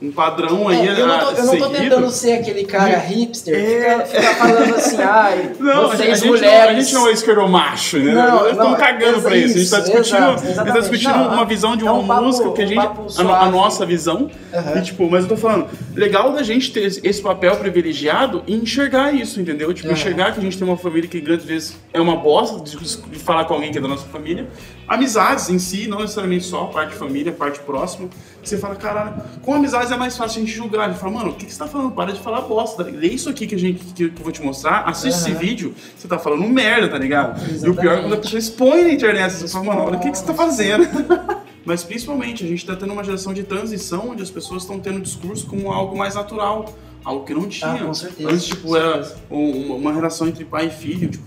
um 0.01 0.13
padrão 0.13 0.69
aí 0.69 0.87
É, 0.89 1.01
eu 1.01 1.07
não 1.07 1.19
tô, 1.19 1.27
a- 1.27 1.33
eu 1.33 1.45
não 1.47 1.59
tô 1.59 1.69
tentando 1.71 2.11
ser 2.11 2.33
aquele 2.35 2.65
cara 2.65 2.99
hipster, 2.99 3.55
É. 3.55 4.05
fica, 4.05 4.07
fica 4.21 4.35
falando 4.35 4.75
assim, 4.75 4.97
ai, 5.01 5.53
Não, 5.59 5.91
a 5.91 5.97
gente, 5.97 5.97
vocês 5.97 6.11
a 6.11 6.15
gente 6.17 6.27
mulheres... 6.29 6.61
não, 6.65 6.69
a 6.69 6.81
gente 6.81 6.95
não 6.95 7.09
é 7.09 7.13
esquerdomacho, 7.13 7.99
né? 7.99 8.13
Não, 8.13 8.31
Nós 8.37 8.51
estamos 8.51 8.79
cagando 8.79 9.23
pra 9.23 9.37
isso. 9.37 9.55
A 9.57 9.59
gente 9.59 9.71
tá 9.71 9.79
isso, 9.79 9.87
discutindo, 9.87 10.33
exato, 10.51 10.69
a 10.71 10.73
tá 10.75 10.81
discutindo 10.81 11.11
Não, 11.17 11.33
uma 11.33 11.45
visão 11.47 11.77
de 11.77 11.87
é 11.87 11.91
uma 11.91 12.01
um 12.01 12.07
papo- 12.07 12.23
música 12.25 12.53
que 12.53 12.63
a 12.63 12.67
gente. 12.67 12.79
A, 12.79 13.41
a 13.45 13.51
nossa 13.51 13.87
visão. 13.87 14.31
Aham. 14.53 14.79
E, 14.79 14.83
tipo, 14.83 15.11
mas 15.11 15.23
eu 15.23 15.29
tô 15.31 15.37
falando, 15.37 15.67
legal 15.95 16.31
da 16.33 16.43
gente 16.43 16.73
ter 16.73 16.81
esse- 17.03 17.23
papel 17.23 17.57
privilegiado 17.57 18.43
e 18.47 18.55
enxergar 18.55 19.13
isso, 19.15 19.41
entendeu? 19.41 19.73
Tipo, 19.73 19.91
enxergar 19.91 20.33
que 20.33 20.39
a 20.41 20.43
gente 20.43 20.59
tem 20.59 20.67
uma 20.69 20.77
família 20.77 21.09
que 21.09 21.21
grandes 21.21 21.47
vezes 21.47 21.77
é 21.93 22.01
uma 22.01 22.17
bosta 22.17 22.63
de, 22.63 22.77
de 22.77 23.19
falar 23.19 23.47
com 23.47 23.55
alguém 23.55 23.73
que 23.73 23.79
é 23.79 23.81
da 23.81 23.89
nossa 23.89 24.07
família. 24.07 24.47
Amizades 24.87 25.49
em 25.51 25.59
si, 25.59 25.89
não 25.89 25.99
necessariamente 26.01 26.45
só 26.45 26.65
parte 26.67 26.91
de 26.91 26.97
família, 26.97 27.33
parte 27.33 27.59
próxima. 27.61 28.09
Que 28.41 28.49
você 28.49 28.57
fala, 28.57 28.77
caralho, 28.77 29.15
com 29.43 29.55
amizades 29.87 29.93
é 29.93 29.97
mais 29.97 30.17
fácil 30.17 30.43
a 30.43 30.45
gente 30.45 30.55
julgar. 30.55 30.89
A 30.89 30.93
gente 30.93 31.01
fala, 31.01 31.13
mano, 31.13 31.31
o 31.31 31.35
que, 31.35 31.47
que 31.47 31.53
você 31.53 31.59
tá 31.59 31.67
falando? 31.67 31.93
Para 31.93 32.13
de 32.13 32.21
falar 32.21 32.43
bosta. 32.43 32.83
Lê 32.83 33.09
isso 33.09 33.29
aqui 33.29 33.47
que, 33.47 33.55
a 33.55 33.59
gente, 33.59 33.85
que, 33.85 34.09
que 34.11 34.19
eu 34.21 34.25
vou 34.25 34.33
te 34.33 34.43
mostrar, 34.43 34.81
assiste 34.89 35.17
esse 35.17 35.31
Aham. 35.31 35.39
vídeo, 35.39 35.75
você 35.97 36.07
tá 36.09 36.19
falando 36.19 36.43
merda, 36.49 36.89
tá 36.89 36.99
ligado? 36.99 37.41
E 37.65 37.69
o 37.69 37.75
pior 37.75 37.99
é 37.99 38.03
quando 38.03 38.15
a 38.15 38.17
Exatamente. 38.17 38.21
pessoa 38.23 38.39
expõe 38.39 38.83
na 38.85 38.91
internet, 38.93 39.33
você 39.33 39.49
fala, 39.49 39.65
mano, 39.65 39.81
olha 39.83 39.97
o 39.97 40.01
que, 40.01 40.11
que 40.11 40.19
você 40.19 40.25
tá 40.25 40.35
fazendo. 40.35 40.87
Mas 41.65 41.83
principalmente, 41.83 42.45
a 42.45 42.47
gente 42.47 42.59
está 42.59 42.77
tendo 42.77 42.93
uma 42.93 43.03
geração 43.03 43.35
de 43.35 43.43
transição 43.43 44.11
onde 44.11 44.23
as 44.23 44.31
pessoas 44.31 44.63
estão 44.63 44.79
tendo 44.79 45.01
discurso 45.01 45.47
como 45.47 45.73
algo 45.73 45.97
mais 45.99 46.15
natural, 46.15 46.73
algo 47.05 47.25
que 47.25 47.35
não 47.35 47.49
tinha. 47.49 47.73
Ah, 47.73 47.79
com 47.79 47.95
certeza, 47.95 48.31
Antes, 48.31 48.45
tipo, 48.47 48.77
era 48.77 49.05
um- 49.31 49.67
uma, 49.67 49.75
uma 49.75 49.93
relação 49.93 50.29
entre 50.29 50.45
pai 50.45 50.67
e 50.67 50.71
filho, 50.71 51.09
tipo, 51.09 51.25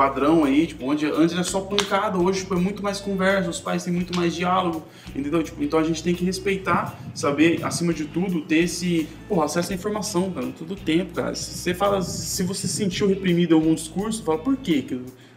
padrão 0.00 0.44
aí, 0.44 0.66
tipo, 0.66 0.86
onde 0.86 1.04
antes 1.04 1.34
era 1.34 1.44
só 1.44 1.60
pancada, 1.60 2.16
hoje 2.16 2.40
tipo, 2.40 2.54
é 2.54 2.56
muito 2.56 2.82
mais 2.82 3.00
conversa, 3.00 3.50
os 3.50 3.60
pais 3.60 3.84
têm 3.84 3.92
muito 3.92 4.16
mais 4.16 4.34
diálogo, 4.34 4.82
entendeu? 5.14 5.42
Tipo, 5.42 5.62
então 5.62 5.78
a 5.78 5.82
gente 5.82 6.02
tem 6.02 6.14
que 6.14 6.24
respeitar, 6.24 6.98
saber, 7.14 7.62
acima 7.62 7.92
de 7.92 8.06
tudo, 8.06 8.40
ter 8.40 8.60
esse, 8.60 9.06
porra, 9.28 9.44
acesso 9.44 9.72
à 9.72 9.74
informação, 9.74 10.30
cara, 10.30 10.46
todo 10.58 10.74
tempo, 10.74 11.12
cara. 11.12 11.34
Se 11.34 11.52
você 11.52 11.74
fala, 11.74 12.00
se 12.00 12.42
você 12.42 12.66
se 12.66 12.76
sentiu 12.76 13.08
reprimido 13.08 13.52
em 13.52 13.58
algum 13.58 13.74
discurso, 13.74 14.22
fala, 14.22 14.38
por 14.38 14.56
quê 14.56 14.80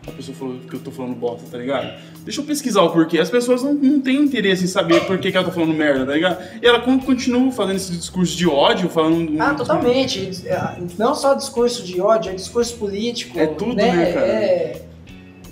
a 0.06 0.12
pessoa 0.12 0.36
falou 0.38 0.58
que 0.70 0.74
eu 0.76 0.80
tô 0.80 0.92
falando 0.92 1.16
bosta, 1.16 1.48
tá 1.52 1.58
ligado? 1.58 1.94
Deixa 2.26 2.42
eu 2.42 2.46
pesquisar 2.46 2.82
o 2.82 2.90
porquê. 2.92 3.20
As 3.20 3.30
pessoas 3.30 3.64
não, 3.64 3.74
não 3.74 4.02
têm 4.02 4.18
interesse 4.18 4.64
em 4.66 4.68
saber 4.68 5.02
por 5.06 5.18
que, 5.18 5.32
que 5.32 5.38
ela 5.38 5.46
tá 5.46 5.52
falando 5.52 5.74
merda, 5.74 6.06
tá 6.06 6.14
ligado? 6.14 6.44
E 6.62 6.66
ela 6.66 6.82
con- 6.82 7.00
continua 7.00 7.52
fazendo 7.52 7.78
esse 7.78 7.92
discurso 7.94 8.36
de 8.36 8.48
ódio, 8.48 8.90
falando... 8.90 9.32
um- 9.32 9.42
Ah, 9.42 9.54
totalmente. 9.54 10.30
É, 10.46 10.78
Não 10.98 11.16
só 11.16 11.34
discurso 11.34 11.84
de 11.84 12.00
ódio, 12.02 12.32
é 12.32 12.36
discurso 12.36 12.76
político. 12.76 13.40
É 13.40 13.48
tudo, 13.48 13.76
né, 13.76 14.12
cara? 14.14 14.26
É... 14.28 14.82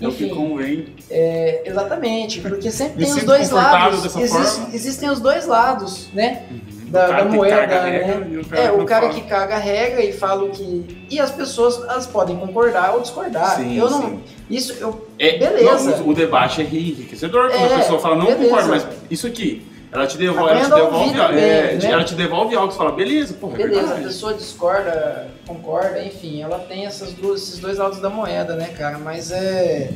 É 0.00 0.08
o 0.08 0.10
que 0.12 0.24
Enfim, 0.24 0.34
convém. 0.34 0.86
é, 1.08 1.62
exatamente, 1.64 2.40
porque 2.40 2.72
sempre 2.72 2.98
Me 2.98 3.04
tem 3.06 3.14
os 3.14 3.22
dois 3.22 3.50
lados. 3.50 4.16
Existe- 4.16 4.62
existem 4.74 5.08
os 5.08 5.20
dois 5.20 5.46
lados, 5.46 6.08
né? 6.12 6.42
O 6.50 6.81
Da, 6.92 7.06
cara 7.08 7.24
da 7.24 7.30
que 7.30 7.36
moeda, 7.36 7.56
caga 7.56 7.76
a 7.80 7.84
regra 7.84 8.14
né? 8.16 8.40
o 8.40 8.44
cara 8.44 8.62
É, 8.62 8.68
que 8.68 8.74
o 8.80 8.84
cara 8.84 9.00
fala. 9.08 9.14
que 9.14 9.20
caga 9.28 9.54
a 9.54 9.58
regra 9.58 10.04
e 10.04 10.12
fala 10.12 10.44
o 10.44 10.50
que. 10.50 11.06
E 11.10 11.18
as 11.18 11.30
pessoas 11.30 11.78
elas 11.82 12.06
podem 12.06 12.36
concordar 12.36 12.94
ou 12.94 13.00
discordar. 13.00 13.56
Sim, 13.56 13.78
eu 13.78 13.88
não. 13.90 14.00
sim. 14.02 14.20
Isso, 14.50 14.74
eu. 14.78 15.08
É, 15.18 15.38
Beleza. 15.38 15.96
não, 15.96 16.06
o, 16.06 16.10
o 16.10 16.14
debate 16.14 16.60
é 16.60 16.64
enriquecedor 16.64 17.50
quando 17.50 17.62
É, 17.70 17.74
a 17.74 17.78
pessoa 17.78 17.98
fala, 17.98 18.16
não 18.16 18.26
beleza. 18.26 18.44
concordo, 18.44 18.68
mas 18.68 18.86
isso 19.10 19.26
aqui, 19.26 19.66
ela 19.90 20.06
te 20.06 20.18
devolve, 20.18 20.50
ela 20.50 20.60
te 20.60 20.72
a 20.72 20.74
devolve, 20.74 20.96
ouvir 21.20 21.38
é, 21.38 21.74
né? 21.76 21.90
ela 21.90 22.04
te 22.04 22.14
devolve 22.14 22.54
algo, 22.56 22.70
você 22.72 22.78
fala, 22.78 22.92
beleza, 22.92 23.34
porra, 23.34 23.54
é 23.54 23.56
Beleza, 23.58 23.78
a 23.80 23.82
verdade. 23.84 24.04
pessoa 24.04 24.34
discorda, 24.34 25.28
concorda, 25.46 26.02
enfim, 26.02 26.42
ela 26.42 26.58
tem 26.58 26.84
essas 26.84 27.12
duas, 27.14 27.42
esses 27.42 27.58
dois 27.58 27.78
lados 27.78 28.00
da 28.00 28.10
moeda, 28.10 28.54
né, 28.56 28.68
cara? 28.76 28.98
Mas 28.98 29.30
é. 29.30 29.90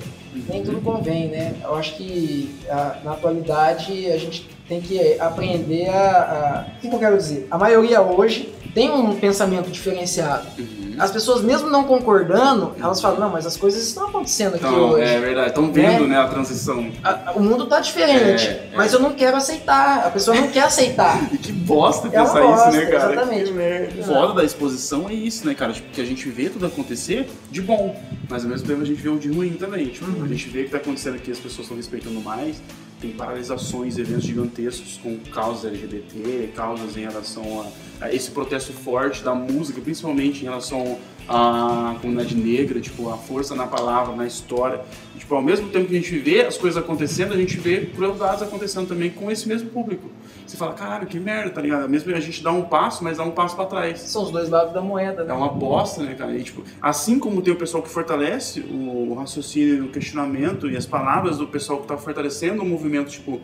Nem 0.49 0.63
tudo 0.63 0.81
convém, 0.83 1.29
né? 1.29 1.55
Eu 1.65 1.75
acho 1.77 1.95
que 1.97 2.55
a- 2.69 2.97
na 3.05 3.13
atualidade 3.13 4.11
a 4.13 4.19
gente 4.19 4.49
tem 4.69 4.81
que 4.81 5.19
aprender 5.21 5.89
a, 5.89 6.65
a. 6.65 6.77
O 6.77 6.81
que 6.91 6.95
eu 6.95 6.99
quero 6.99 7.17
dizer? 7.17 7.47
A 7.51 7.59
maioria 7.59 8.01
hoje 8.03 8.53
tem 8.75 8.91
um 8.91 9.15
pensamento 9.15 9.71
diferenciado. 9.71 10.47
Uhum. 10.59 10.97
As 10.99 11.11
pessoas, 11.11 11.43
mesmo 11.43 11.71
não 11.71 11.85
concordando, 11.85 12.75
elas 12.79 13.01
falam, 13.01 13.19
não, 13.21 13.31
mas 13.31 13.47
as 13.47 13.57
coisas 13.57 13.83
estão 13.87 14.09
acontecendo 14.09 14.57
aqui 14.57 14.65
Então, 14.67 14.91
hoje. 14.91 15.03
é 15.03 15.19
verdade, 15.19 15.49
estão 15.49 15.73
vendo, 15.73 16.07
né, 16.07 16.19
a 16.19 16.27
transição. 16.27 16.91
A- 17.03 17.33
o 17.37 17.43
mundo 17.43 17.67
tá 17.67 17.81
diferente, 17.81 18.47
É, 18.49 18.71
mas 18.75 18.93
eu 18.93 19.01
não 19.01 19.13
quero 19.13 19.37
aceitar. 19.37 20.07
A 20.07 20.11
pessoa 20.11 20.37
não 20.37 20.49
quer 20.49 20.65
aceitar. 20.65 21.23
E 21.33 21.39
que 21.39 21.53
bosta 21.53 22.09
É 22.09 22.11
pensar 22.11 22.41
bosta, 22.43 22.69
isso, 22.71 22.79
né, 22.79 22.87
cara? 22.87 23.13
exatamente. 23.13 23.53
Que. 23.95 24.01
O 24.01 24.05
foda 24.05 24.35
da 24.35 24.45
exposição 24.45 25.09
é 25.09 25.15
isso, 25.15 25.47
né, 25.47 25.55
cara? 25.55 25.73
Tipo, 25.73 25.91
que 25.93 26.01
a 26.01 26.05
gente 26.05 26.29
vê 26.29 26.49
tudo 26.51 26.67
acontecer 26.67 27.29
de 27.51 27.63
bom, 27.63 27.99
mas 28.29 28.43
ao 28.45 28.51
mesmo 28.51 28.67
tempo 28.67 28.83
a 28.83 28.85
gente 28.87 29.01
vê 29.01 29.09
o 29.09 29.19
de 29.19 29.31
ruim 29.31 29.53
também. 29.55 29.87
Tipo, 29.87 30.07
Uhum. 30.07 30.25
a 30.25 30.29
gente 30.29 30.49
vê 30.49 30.65
que 30.65 30.71
tá 30.71 30.77
acontecendo 30.79 31.15
aqui, 31.17 31.31
as 31.31 31.39
pessoas 31.39 31.63
estão 31.63 31.77
respeitando 31.77 32.21
mais, 32.21 32.57
tem 33.01 33.11
paralisações, 33.11 33.99
eventos 33.99 34.25
gigantescos 34.25 34.99
com 35.03 35.19
causas 35.31 35.65
LGBT, 35.67 36.51
causas 36.55 36.97
em 36.97 37.01
relação 37.01 37.67
a, 38.01 38.07
a 38.07 38.15
esse 38.15 38.31
protesto 38.31 38.73
forte 38.73 39.23
da 39.23 39.35
música, 39.35 39.81
principalmente 39.81 40.41
em 40.41 40.45
relação 40.45 40.99
à 41.29 41.97
comunidade 42.01 42.35
negra, 42.35 42.81
tipo, 42.81 43.11
a 43.11 43.17
força 43.17 43.55
na 43.55 43.67
palavra, 43.67 44.15
na 44.17 44.27
história. 44.27 44.81
E, 45.15 45.19
tipo, 45.19 45.35
ao 45.35 45.43
mesmo 45.43 45.69
tempo 45.69 45.87
que 45.87 45.97
a 45.97 46.01
gente 46.01 46.19
vê 46.19 46.43
as 46.43 46.57
coisas 46.57 46.83
acontecendo, 46.83 47.35
a 47.35 47.37
gente 47.37 47.59
vê 47.59 47.87
crueldades 47.87 48.43
acontecendo 48.43 48.89
também 48.89 49.11
com 49.11 49.31
esse 49.31 49.47
mesmo 49.47 49.69
público. 49.71 50.09
Você 50.47 50.57
fala, 50.57 50.75
caralho, 50.75 51.07
que 51.07 51.19
merda, 51.19 51.51
tá 51.51 51.61
ligado? 51.61 51.89
Mesmo 51.89 52.15
a 52.15 52.21
gente 52.21 52.43
dá 52.43 52.53
um 52.53 52.63
passo, 52.63 53.03
mas 53.03 53.19
dá 53.19 53.25
um 53.25 53.31
passo 53.33 53.57
pra 53.57 53.67
trás. 53.67 54.01
São 54.01 54.23
os 54.23 54.31
dois 54.31 54.49
lados 54.49 54.73
da 54.73 54.81
moeda, 54.81 55.23
É 55.23 55.25
né? 55.27 55.33
uma 55.35 55.49
bosta, 55.49 56.03
né, 56.03 56.15
cara? 56.15 56.37
E, 56.37 56.43
tipo, 56.43 56.63
assim 56.81 57.19
como 57.19 57.43
tem 57.43 57.53
o 57.53 57.57
pessoal 57.57 57.83
que 57.83 57.89
fortalece 57.89 58.61
o 58.61 59.15
raciocínio, 59.19 59.87
o 59.87 59.89
questionamento 59.89 60.71
e 60.71 60.77
as 60.77 60.87
palavras 60.87 61.39
do 61.39 61.47
pessoal 61.49 61.81
que 61.81 61.87
tá 61.89 61.97
fortalecendo 61.97 62.63
o 62.63 62.67
movimento, 62.67 63.11
tipo, 63.11 63.41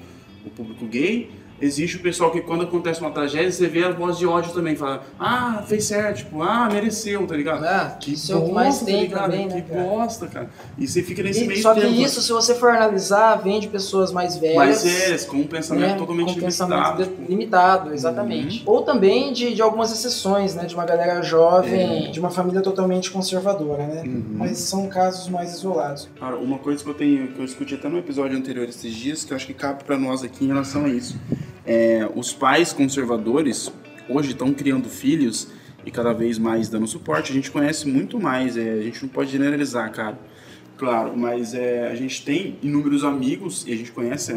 o 0.47 0.51
público 0.51 0.85
gay, 0.87 1.31
existe 1.63 1.97
o 1.97 2.01
pessoal 2.01 2.31
que 2.31 2.41
quando 2.43 2.65
acontece 2.65 3.01
uma 3.01 3.11
tragédia, 3.11 3.51
você 3.51 3.67
vê 3.69 3.85
a 3.85 3.91
voz 3.93 4.19
de 4.19 4.27
ódio 4.27 4.53
também, 4.53 4.77
fala, 4.77 5.03
ah, 5.19 5.63
fez 5.67 5.85
certo, 5.85 6.19
tipo, 6.19 6.43
ah, 6.43 6.69
mereceu, 6.71 7.27
tá 7.27 7.37
ligado? 7.37 7.65
Ah, 7.65 7.97
isso 8.07 8.33
é 8.33 8.37
o 8.37 8.47
que 8.47 8.53
mais 8.53 8.81
tá 8.81 8.85
tem 8.87 9.01
ligado? 9.03 9.23
também, 9.31 9.47
né, 9.49 9.61
Que 9.63 9.71
cara? 9.73 9.83
bosta, 9.85 10.27
cara. 10.27 10.51
E 10.77 10.87
você 10.87 11.03
fica 11.03 11.23
nesse 11.23 11.45
E- 11.45 11.47
meio 11.47 11.63
só 11.63 11.73
que 11.73 11.81
tempo. 11.81 11.93
isso, 11.95 12.21
se 12.21 12.33
você 12.33 12.55
for 12.55 12.71
analisar, 12.71 13.37
vem 13.37 13.61
de 13.61 13.69
pessoas 13.69 14.13
mais 14.13 14.37
velhas. 14.37 14.57
Mas 14.57 14.85
é, 14.87 15.17
com 15.27 15.39
um 15.39 15.47
pensamento 15.47 15.89
né, 15.93 15.95
totalmente 15.97 16.35
com 16.35 16.41
pensamento 16.41 16.77
limitado. 16.79 17.03
de- 17.05 17.09
tipo, 17.11 17.31
limitado, 17.31 17.95
exatamente. 17.95 18.63
Ou 18.67 18.83
também 18.83 19.33
de, 19.33 19.55
de 19.55 19.63
algumas 19.63 19.93
exceções, 19.93 20.55
né? 20.55 20.65
De 20.65 20.75
uma 20.75 20.85
galera 20.85 21.23
jovem, 21.23 22.07
É. 22.07 22.11
de 22.11 22.19
uma 22.21 22.31
família 22.31 22.61
totalmente 22.61 23.11
conservadora, 23.11 23.87
né? 23.87 24.03
Uhum. 24.05 24.25
Mas 24.35 24.59
são 24.59 24.89
casos 24.89 25.29
mais 25.29 25.53
isolados. 25.55 26.09
Cara, 26.19 26.37
uma 26.37 26.59
coisa 26.59 26.83
que 26.83 26.91
eu 26.91 26.95
tenho, 26.95 27.29
que 27.29 27.41
eu 27.41 27.45
discuti 27.45 27.75
até 27.75 27.89
no 27.89 27.99
episódio 27.99 28.37
anterior 28.37 28.69
esses 28.69 28.93
dias, 28.95 29.25
que 29.25 29.33
eu 29.33 29.37
acho 29.37 29.47
que 29.47 29.55
cabe 29.55 29.85
pra 29.85 29.97
nós 29.99 30.23
aqui 30.23 30.45
em 30.45 30.49
relação 30.49 30.85
a 30.85 30.89
isso. 30.89 31.17
É, 31.67 32.09
os 32.15 32.33
pais 32.33 32.73
conservadores 32.73 33.73
hoje 34.09 34.33
estão 34.33 34.53
criando 34.53 34.89
filhos 34.89 35.49
e 35.85 35.91
cada 35.91 36.13
vez 36.13 36.39
mais 36.39 36.69
dando 36.69 36.87
suporte. 36.87 37.33
A 37.33 37.35
gente 37.35 37.51
conhece 37.51 37.89
muito 37.89 38.19
mais, 38.21 38.57
é, 38.57 38.73
a 38.73 38.83
gente 38.83 39.03
não 39.03 39.09
pode 39.09 39.31
generalizar, 39.31 39.91
cara. 39.93 40.19
Claro, 40.77 41.17
mas 41.17 41.55
é, 41.55 41.89
a 41.89 41.95
gente 41.95 42.25
tem 42.25 42.59
inúmeros 42.63 43.05
amigos 43.05 43.65
e 43.67 43.73
a 43.73 43.77
gente 43.77 43.93
conhece 43.93 44.33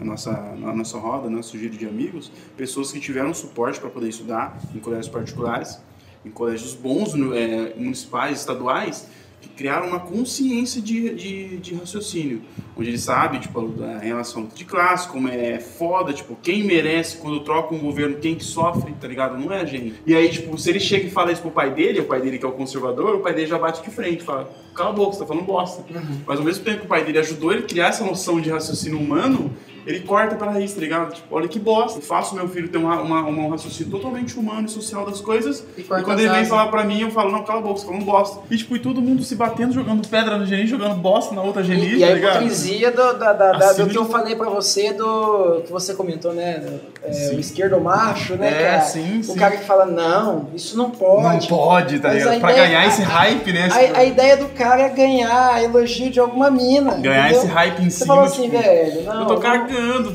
a, 0.00 0.04
nossa, 0.04 0.30
a 0.30 0.74
nossa 0.74 0.98
roda, 0.98 1.28
nosso 1.28 1.58
giro 1.58 1.76
de 1.76 1.86
amigos, 1.86 2.32
pessoas 2.56 2.90
que 2.90 2.98
tiveram 2.98 3.34
suporte 3.34 3.78
para 3.78 3.90
poder 3.90 4.08
estudar 4.08 4.58
em 4.74 4.78
colégios 4.78 5.08
particulares 5.08 5.78
em 6.24 6.30
colégios 6.30 6.74
bons, 6.74 7.14
é, 7.34 7.74
municipais, 7.76 8.40
estaduais, 8.40 9.08
criaram 9.48 9.88
uma 9.88 10.00
consciência 10.00 10.80
de, 10.80 11.14
de, 11.14 11.56
de 11.58 11.74
raciocínio, 11.74 12.42
onde 12.76 12.88
ele 12.88 12.98
sabe, 12.98 13.38
tipo, 13.40 13.68
da 13.68 13.98
relação 13.98 14.48
de 14.54 14.64
classe, 14.64 15.08
como 15.08 15.28
é 15.28 15.58
foda, 15.58 16.12
tipo, 16.12 16.36
quem 16.42 16.64
merece 16.64 17.18
quando 17.18 17.40
troca 17.40 17.74
um 17.74 17.78
governo, 17.78 18.16
quem 18.16 18.34
que 18.34 18.44
sofre, 18.44 18.92
tá 19.00 19.06
ligado? 19.06 19.38
Não 19.38 19.52
é 19.52 19.60
a 19.60 19.64
gente. 19.64 19.94
E 20.06 20.14
aí, 20.14 20.28
tipo, 20.28 20.56
se 20.58 20.70
ele 20.70 20.80
chega 20.80 21.06
e 21.06 21.10
fala 21.10 21.32
isso 21.32 21.42
pro 21.42 21.50
pai 21.50 21.70
dele, 21.72 22.00
o 22.00 22.04
pai 22.04 22.20
dele 22.20 22.38
que 22.38 22.44
é 22.44 22.48
o 22.48 22.52
conservador, 22.52 23.16
o 23.16 23.20
pai 23.20 23.34
dele 23.34 23.46
já 23.46 23.58
bate 23.58 23.82
de 23.82 23.90
frente, 23.90 24.22
fala, 24.22 24.50
cala 24.74 24.90
a 24.90 24.92
boca, 24.92 25.12
você 25.12 25.20
tá 25.20 25.26
falando 25.26 25.44
bosta. 25.44 25.84
Mas 26.26 26.38
ao 26.38 26.44
mesmo 26.44 26.64
tempo 26.64 26.80
que 26.80 26.86
o 26.86 26.88
pai 26.88 27.04
dele 27.04 27.18
ajudou 27.18 27.52
ele 27.52 27.64
a 27.64 27.66
criar 27.66 27.88
essa 27.88 28.04
noção 28.04 28.40
de 28.40 28.50
raciocínio 28.50 28.98
humano, 28.98 29.54
ele 29.90 30.00
corta 30.00 30.34
pra 30.36 30.50
raiz, 30.50 30.72
tá 30.74 30.80
ligado? 30.80 31.12
Tipo, 31.14 31.34
olha 31.36 31.48
que 31.48 31.58
bosta. 31.58 31.98
Eu 31.98 32.02
faço 32.02 32.34
meu 32.34 32.48
filho 32.48 32.68
ter 32.68 32.78
uma, 32.78 33.00
uma, 33.00 33.20
uma- 33.22 33.46
um 33.46 33.50
raciocínio 33.50 33.90
totalmente 33.90 34.38
humano 34.38 34.66
e 34.66 34.70
social 34.70 35.04
das 35.04 35.20
coisas. 35.20 35.64
E 35.76 35.80
E, 35.80 35.84
quando 35.84 36.20
ele 36.20 36.28
vem 36.30 36.44
falar 36.44 36.68
pra 36.68 36.84
mim, 36.84 37.00
eu 37.00 37.10
falo, 37.10 37.30
não, 37.32 37.42
cala 37.44 37.58
a 37.58 37.62
boca, 37.62 37.80
você 37.80 37.86
falando 37.86 38.04
bosta. 38.04 38.40
E 38.50 38.56
tipo, 38.56 38.76
e 38.76 38.78
todo 38.78 39.00
mundo 39.00 39.22
se 39.22 39.34
batendo, 39.34 39.72
jogando 39.72 40.06
pedra 40.08 40.36
no 40.38 40.46
Geni, 40.46 40.66
jogando 40.66 40.94
bosta 40.96 41.34
na 41.34 41.42
outra 41.42 41.62
Geni, 41.62 41.86
E, 41.86 41.96
e 41.96 42.00
tá 42.00 42.06
a 42.06 42.10
ligado? 42.14 42.30
hipocrisia 42.36 42.90
do, 42.90 43.12
da, 43.14 43.32
da- 43.32 43.50
Acima 43.70 43.86
do 43.86 43.90
que 43.92 43.98
eu 43.98 44.04
falei 44.06 44.36
pra 44.36 44.48
você, 44.48 44.92
do 44.92 45.62
que 45.66 45.72
você 45.72 45.94
comentou, 45.94 46.32
né? 46.32 46.62
é, 47.02 47.30
o 47.34 47.40
esquerdo 47.40 47.80
macho, 47.80 48.34
né, 48.36 48.48
É, 48.48 48.66
cara? 48.70 48.80
sim, 48.82 49.20
o 49.20 49.24
sim. 49.24 49.34
cara 49.34 49.56
que 49.56 49.64
fala, 49.64 49.86
não, 49.86 50.48
isso 50.54 50.76
não 50.76 50.90
pode. 50.90 51.22
Não 51.50 51.58
pode, 51.58 51.98
tá 51.98 52.12
ligado? 52.12 52.36
a 52.36 52.40
Pra 52.40 52.52
ideia- 52.52 52.66
ganhar 52.66 52.86
esse 52.86 53.02
a- 53.02 53.06
hype, 53.06 53.52
né? 53.52 53.68
A, 53.70 53.98
a 54.00 54.04
ideia 54.04 54.36
do 54.36 54.46
cara 54.48 54.82
é 54.82 54.88
ganhar 54.90 55.62
elogio 55.62 56.10
de 56.10 56.20
alguma 56.20 56.50
mina. 56.50 56.94
ganhar 56.96 57.24
entendeu? 57.26 57.38
esse 57.42 57.46
hype 57.46 57.80
em 57.82 57.90
Você 57.90 58.02
cima, 58.04 58.14
fala 58.14 58.26
assim, 58.26 58.42
tipo, 58.50 58.58
velho, 58.62 59.02
não. 59.04 59.20
eu 59.20 59.26
tô 59.26 59.34
não- 59.34 59.40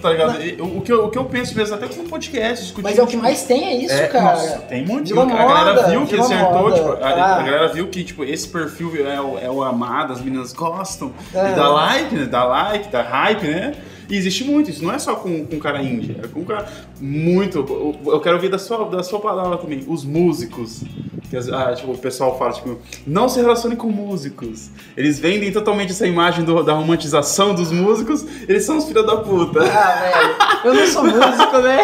tá 0.01 0.09
ligado? 0.11 0.41
E 0.41 0.61
O, 0.61 0.77
o 0.77 0.81
que 0.81 0.91
eu, 0.91 1.05
o 1.05 1.09
que 1.11 1.17
eu 1.17 1.25
penso 1.25 1.55
mesmo, 1.55 1.75
até 1.75 1.87
com 1.87 2.01
um 2.01 2.07
podcast, 2.07 2.63
discutindo. 2.65 2.83
Mas 2.89 2.97
é 2.97 3.01
o 3.01 3.05
que 3.05 3.11
tipo, 3.11 3.23
mais 3.23 3.43
tem, 3.43 3.63
é 3.65 3.75
isso, 3.75 3.93
É, 3.93 4.07
cara. 4.07 4.23
nossa, 4.35 4.57
tem 4.59 4.85
muito. 4.85 5.07
Virou 5.07 5.23
a 5.23 5.25
galera 5.27 5.73
moda, 5.75 5.89
viu 5.89 6.05
que 6.05 6.15
acertou, 6.19 6.61
moda. 6.61 6.75
tipo, 6.75 6.89
a, 6.91 7.07
Ah. 7.09 7.39
a 7.39 7.43
galera 7.43 7.67
viu 7.73 7.87
que 7.87 8.03
tipo, 8.03 8.23
esse 8.23 8.47
perfil 8.47 8.91
é 9.07 9.19
o, 9.21 9.37
é 9.39 9.49
o 9.49 9.63
amado, 9.63 10.13
as 10.13 10.21
meninas 10.21 10.53
gostam, 10.53 11.11
É. 11.33 11.51
e 11.51 11.55
dá 11.55 11.69
like, 11.69 12.15
né? 12.15 12.25
Dá 12.25 12.43
like, 12.43 12.89
dá 12.89 13.01
hype, 13.01 13.47
né? 13.47 13.73
E 14.09 14.15
existe 14.15 14.43
muito, 14.43 14.69
isso 14.69 14.83
não 14.83 14.93
é 14.93 14.99
só 14.99 15.15
com, 15.15 15.45
com 15.45 15.59
cara 15.59 15.81
índia, 15.81 16.17
é 16.23 16.27
com 16.27 16.43
cara 16.45 16.67
muito. 17.01 17.57
Eu, 18.05 18.19
quero 18.19 18.35
ouvir 18.35 18.49
da 18.49 18.57
sua, 18.59 18.85
da 18.89 19.01
sua 19.03 19.19
palavra 19.19 19.57
também, 19.57 19.83
os 19.87 20.03
músicos. 20.03 20.81
Que 21.29 21.37
ah, 21.51 21.73
tipo, 21.75 21.91
o 21.91 21.97
pessoal 21.97 22.37
fala, 22.37 22.51
tipo, 22.53 22.77
não 23.05 23.27
se 23.27 23.39
relacione 23.41 23.75
com 23.75 23.87
músicos. 23.89 24.69
Eles 24.95 25.17
vendem 25.19 25.51
totalmente 25.51 25.91
essa 25.91 26.05
imagem 26.05 26.43
do- 26.45 26.61
da 26.63 26.73
romantização 26.73 27.55
dos 27.55 27.71
músicos, 27.71 28.23
eles 28.47 28.63
são 28.63 28.77
os 28.77 28.85
filhos 28.85 29.05
da 29.07 29.17
puta. 29.17 29.59
Ah, 29.63 30.01
velho, 30.01 30.35
eu 30.65 30.73
não 30.75 30.87
sou 30.87 31.03
músico, 31.03 31.57
né? 31.59 31.79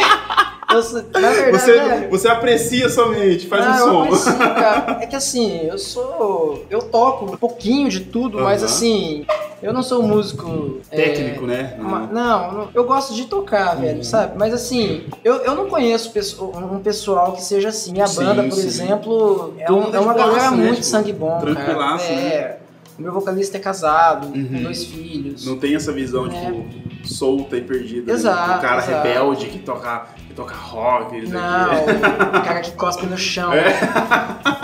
Sou, 0.84 1.04
na 1.20 1.32
verdade, 1.32 1.52
Você, 1.52 1.74
velho, 1.74 2.10
você 2.10 2.28
aprecia 2.30 2.88
somente, 2.88 3.46
faz 3.48 3.66
ah, 3.66 3.72
um 3.72 3.78
som. 3.90 4.04
aprecio, 4.04 4.38
cara. 4.38 4.98
É 5.02 5.06
que 5.06 5.16
assim, 5.18 5.66
eu 5.68 5.78
sou. 5.78 6.66
Eu 6.70 6.84
toco 6.84 7.26
um 7.26 7.36
pouquinho 7.36 7.90
de 7.90 8.00
tudo, 8.02 8.40
mas 8.40 8.62
Aham. 8.64 8.72
assim, 8.72 9.26
eu 9.62 9.72
não 9.74 9.84
sou 9.84 10.02
um 10.04 10.08
músico. 10.08 10.80
é, 10.90 10.96
Técnico, 10.96 11.46
né? 11.46 11.76
uma- 11.80 12.08
não, 12.08 12.52
não, 12.54 12.70
eu 12.74 12.84
gosto 12.84 13.14
de 13.14 13.26
tocar, 13.26 13.76
velho, 13.76 13.98
Uhum. 13.98 14.04
sabe? 14.04 14.34
Mas 14.38 14.54
assim, 14.54 15.04
eu, 15.24 15.36
eu 15.38 15.56
não 15.56 15.68
conheço 15.70 16.12
um 16.54 16.80
pessoal 16.80 17.34
que 17.34 17.42
seja 17.44 17.70
assim. 17.70 17.92
Minha 17.92 18.08
Sim, 18.08 18.24
banda, 18.24 18.44
por 18.44 18.52
sim. 18.54 18.68
exemplo, 18.68 19.54
é, 19.58 19.72
um- 19.72 19.82
mundo 19.82 19.96
é 19.96 20.00
uma 20.00 20.14
galera 20.14 20.52
né? 20.52 20.58
muito 20.58 20.76
Tipo, 20.76 20.86
sangue 20.86 21.14
bom, 21.14 21.40
cara. 21.40 21.56
tranquilaço, 21.56 22.06
É. 22.12 22.16
né? 22.16 22.56
O 23.00 23.02
meu 23.02 23.12
vocalista 23.14 23.58
é 23.58 23.60
casado, 23.60 24.28
Uhum. 24.28 24.64
dois 24.64 24.84
filhos. 24.84 25.46
Não 25.46 25.58
tem 25.58 25.76
essa 25.76 25.92
visão, 25.92 26.28
É. 26.28 26.30
tipo, 26.30 26.66
solta 27.04 27.58
e 27.58 27.62
perdida. 27.62 28.12
né? 28.12 28.18
Exato, 28.18 28.58
O 28.60 28.62
cara 28.62 28.78
exato. 28.84 29.08
rebelde 29.08 29.46
que 29.48 29.60
toca, 29.60 30.08
que 30.28 30.34
toca 30.34 30.54
rock. 30.56 31.18
isso 31.20 31.34
Não, 31.34 31.72
aqui. 31.72 32.38
o 32.38 32.42
cara 32.44 32.62
que 32.62 32.72
cospe 32.72 33.06
no 33.06 33.18
chão. 33.18 33.52
É. 33.54 33.74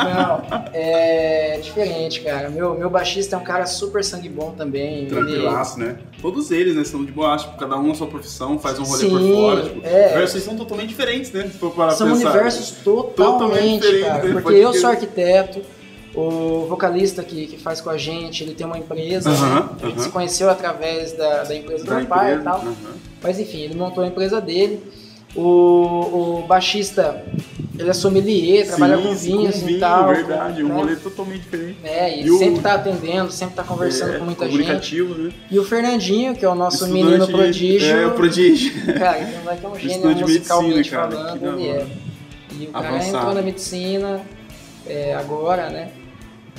Não, 0.04 0.42
é 0.74 1.60
diferente, 1.62 2.22
cara. 2.22 2.50
Meu, 2.50 2.78
meu 2.78 2.90
baixista 2.90 3.36
é 3.36 3.40
um 3.40 3.44
cara 3.44 3.66
super 3.66 4.04
sangue 4.04 4.30
bom 4.30 4.52
também. 4.52 5.00
Ele- 5.04 5.08
Tranquilaço, 5.10 5.80
né? 5.80 5.98
Todos 6.22 6.52
eles, 6.52 6.76
né? 6.76 6.84
São 6.84 7.04
de 7.06 7.12
boa, 7.12 7.38
tipo, 7.38 7.58
cada 7.58 7.78
um 7.78 7.88
na 7.90 7.96
sua 7.96 8.08
profissão, 8.08 8.58
faz 8.58 8.80
um 8.80 8.84
rolê 8.84 9.00
Sim, 9.04 9.10
por 9.10 9.22
fora. 9.22 9.62
Tipo, 9.64 9.86
é. 9.86 10.22
Vocês 10.26 10.44
são 10.44 10.56
totalmente 10.56 10.90
diferentes, 10.90 11.32
né? 11.32 11.50
São 11.60 11.72
pensar. 11.72 12.06
universos 12.06 12.72
totalmente, 12.84 13.16
Totalmente 13.16 13.80
diferentes, 13.82 14.08
cara. 14.08 14.24
né? 14.24 14.32
Porque 14.34 14.42
Pode 14.44 14.58
eu 14.60 14.74
sou 14.74 14.90
arquiteto, 14.90 15.62
o 16.20 16.66
vocalista 16.68 17.24
que, 17.24 17.46
que 17.48 17.58
faz 17.58 17.80
com 17.80 17.90
a 17.92 17.98
gente, 17.98 18.44
ele 18.44 18.54
tem 18.56 18.66
uma 18.66 18.78
empresa, 18.80 19.30
Aham, 19.30 19.56
né? 19.56 19.70
A 19.82 19.86
gente 19.86 19.96
aham. 19.96 20.04
se 20.04 20.10
conheceu 20.10 20.50
através 20.50 21.14
da, 21.14 21.44
da 21.44 21.56
empresa 21.56 21.84
do 21.84 21.90
Da 21.90 21.98
meu 21.98 22.06
pai 22.08 22.36
e 22.36 22.40
tal. 22.40 22.60
aham. 22.60 22.74
Mas 23.22 23.40
enfim, 23.40 23.60
ele 23.62 23.76
montou 23.76 24.04
a 24.04 24.08
empresa 24.08 24.42
dele. 24.42 24.82
O, 25.36 26.40
o 26.42 26.46
baixista, 26.48 27.24
ele 27.78 27.90
é 27.90 27.94
sommelier, 27.94 28.66
trabalha 28.66 28.98
Sim, 28.98 29.04
com 29.04 29.16
sim, 29.16 29.38
vinhos 29.38 29.62
com 29.62 29.70
e 29.70 29.80
tal. 29.80 30.08
verdade. 30.08 30.64
Um 30.64 30.70
né? 30.70 30.76
rolê 30.76 30.96
totalmente 30.96 31.42
diferente. 31.42 31.78
É, 31.84 32.18
e, 32.20 32.26
E 32.26 32.32
o- 32.32 32.40
sempre 32.40 32.62
tá 32.62 32.74
atendendo, 32.74 33.32
sempre 33.32 33.56
tá 33.56 33.64
conversando 33.64 34.16
É, 34.16 34.18
com 34.18 34.26
muita 34.26 34.50
gente. 34.50 35.04
né? 35.04 35.32
E 35.52 35.60
o 35.60 35.64
Fernandinho, 35.64 36.34
que 36.36 36.44
é 36.44 36.50
o 36.50 36.56
nosso 36.56 36.86
Estudante 36.86 37.04
menino 37.06 37.26
de- 37.28 37.32
prodígio. 37.32 37.96
É, 37.96 38.08
o 38.08 38.12
prodígio. 38.12 38.72
Cara, 38.98 39.20
ele 39.20 39.38
moleque 39.44 39.66
é 39.66 39.70
um 39.70 39.76
gênio 39.76 39.92
Estudante 39.96 40.22
musicalmente 40.22 40.76
medicina, 40.78 40.98
cara, 41.02 41.12
falando, 41.12 41.60
ele 41.60 41.68
é. 41.70 41.88
E 42.60 42.66
o 42.66 42.72
cara 42.72 42.88
Avançado. 42.88 43.18
entrou 43.18 43.34
na 43.36 43.42
medicina 43.44 44.22
é, 44.88 45.14
agora, 45.14 45.70
né? 45.70 45.90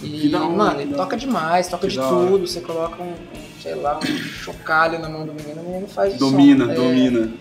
E, 0.02 0.28
mano, 0.28 0.80
ele 0.80 0.90
da 0.92 0.96
toca 0.98 1.16
demais, 1.16 1.68
toca 1.68 1.86
Que 1.86 1.92
de 1.94 1.98
tudo. 2.00 2.46
Você 2.46 2.60
coloca 2.60 3.02
um, 3.02 3.14
sei 3.62 3.74
lá, 3.74 3.98
um 3.98 4.06
chocalho 4.06 4.98
na 4.98 5.08
mão 5.08 5.26
do 5.26 5.32
menino, 5.34 5.60
o 5.60 5.64
menino 5.68 5.88
faz 5.88 6.16
Domina, 6.18 6.66
som. 6.66 6.70
É, 6.70 6.74
domina. 6.74 7.32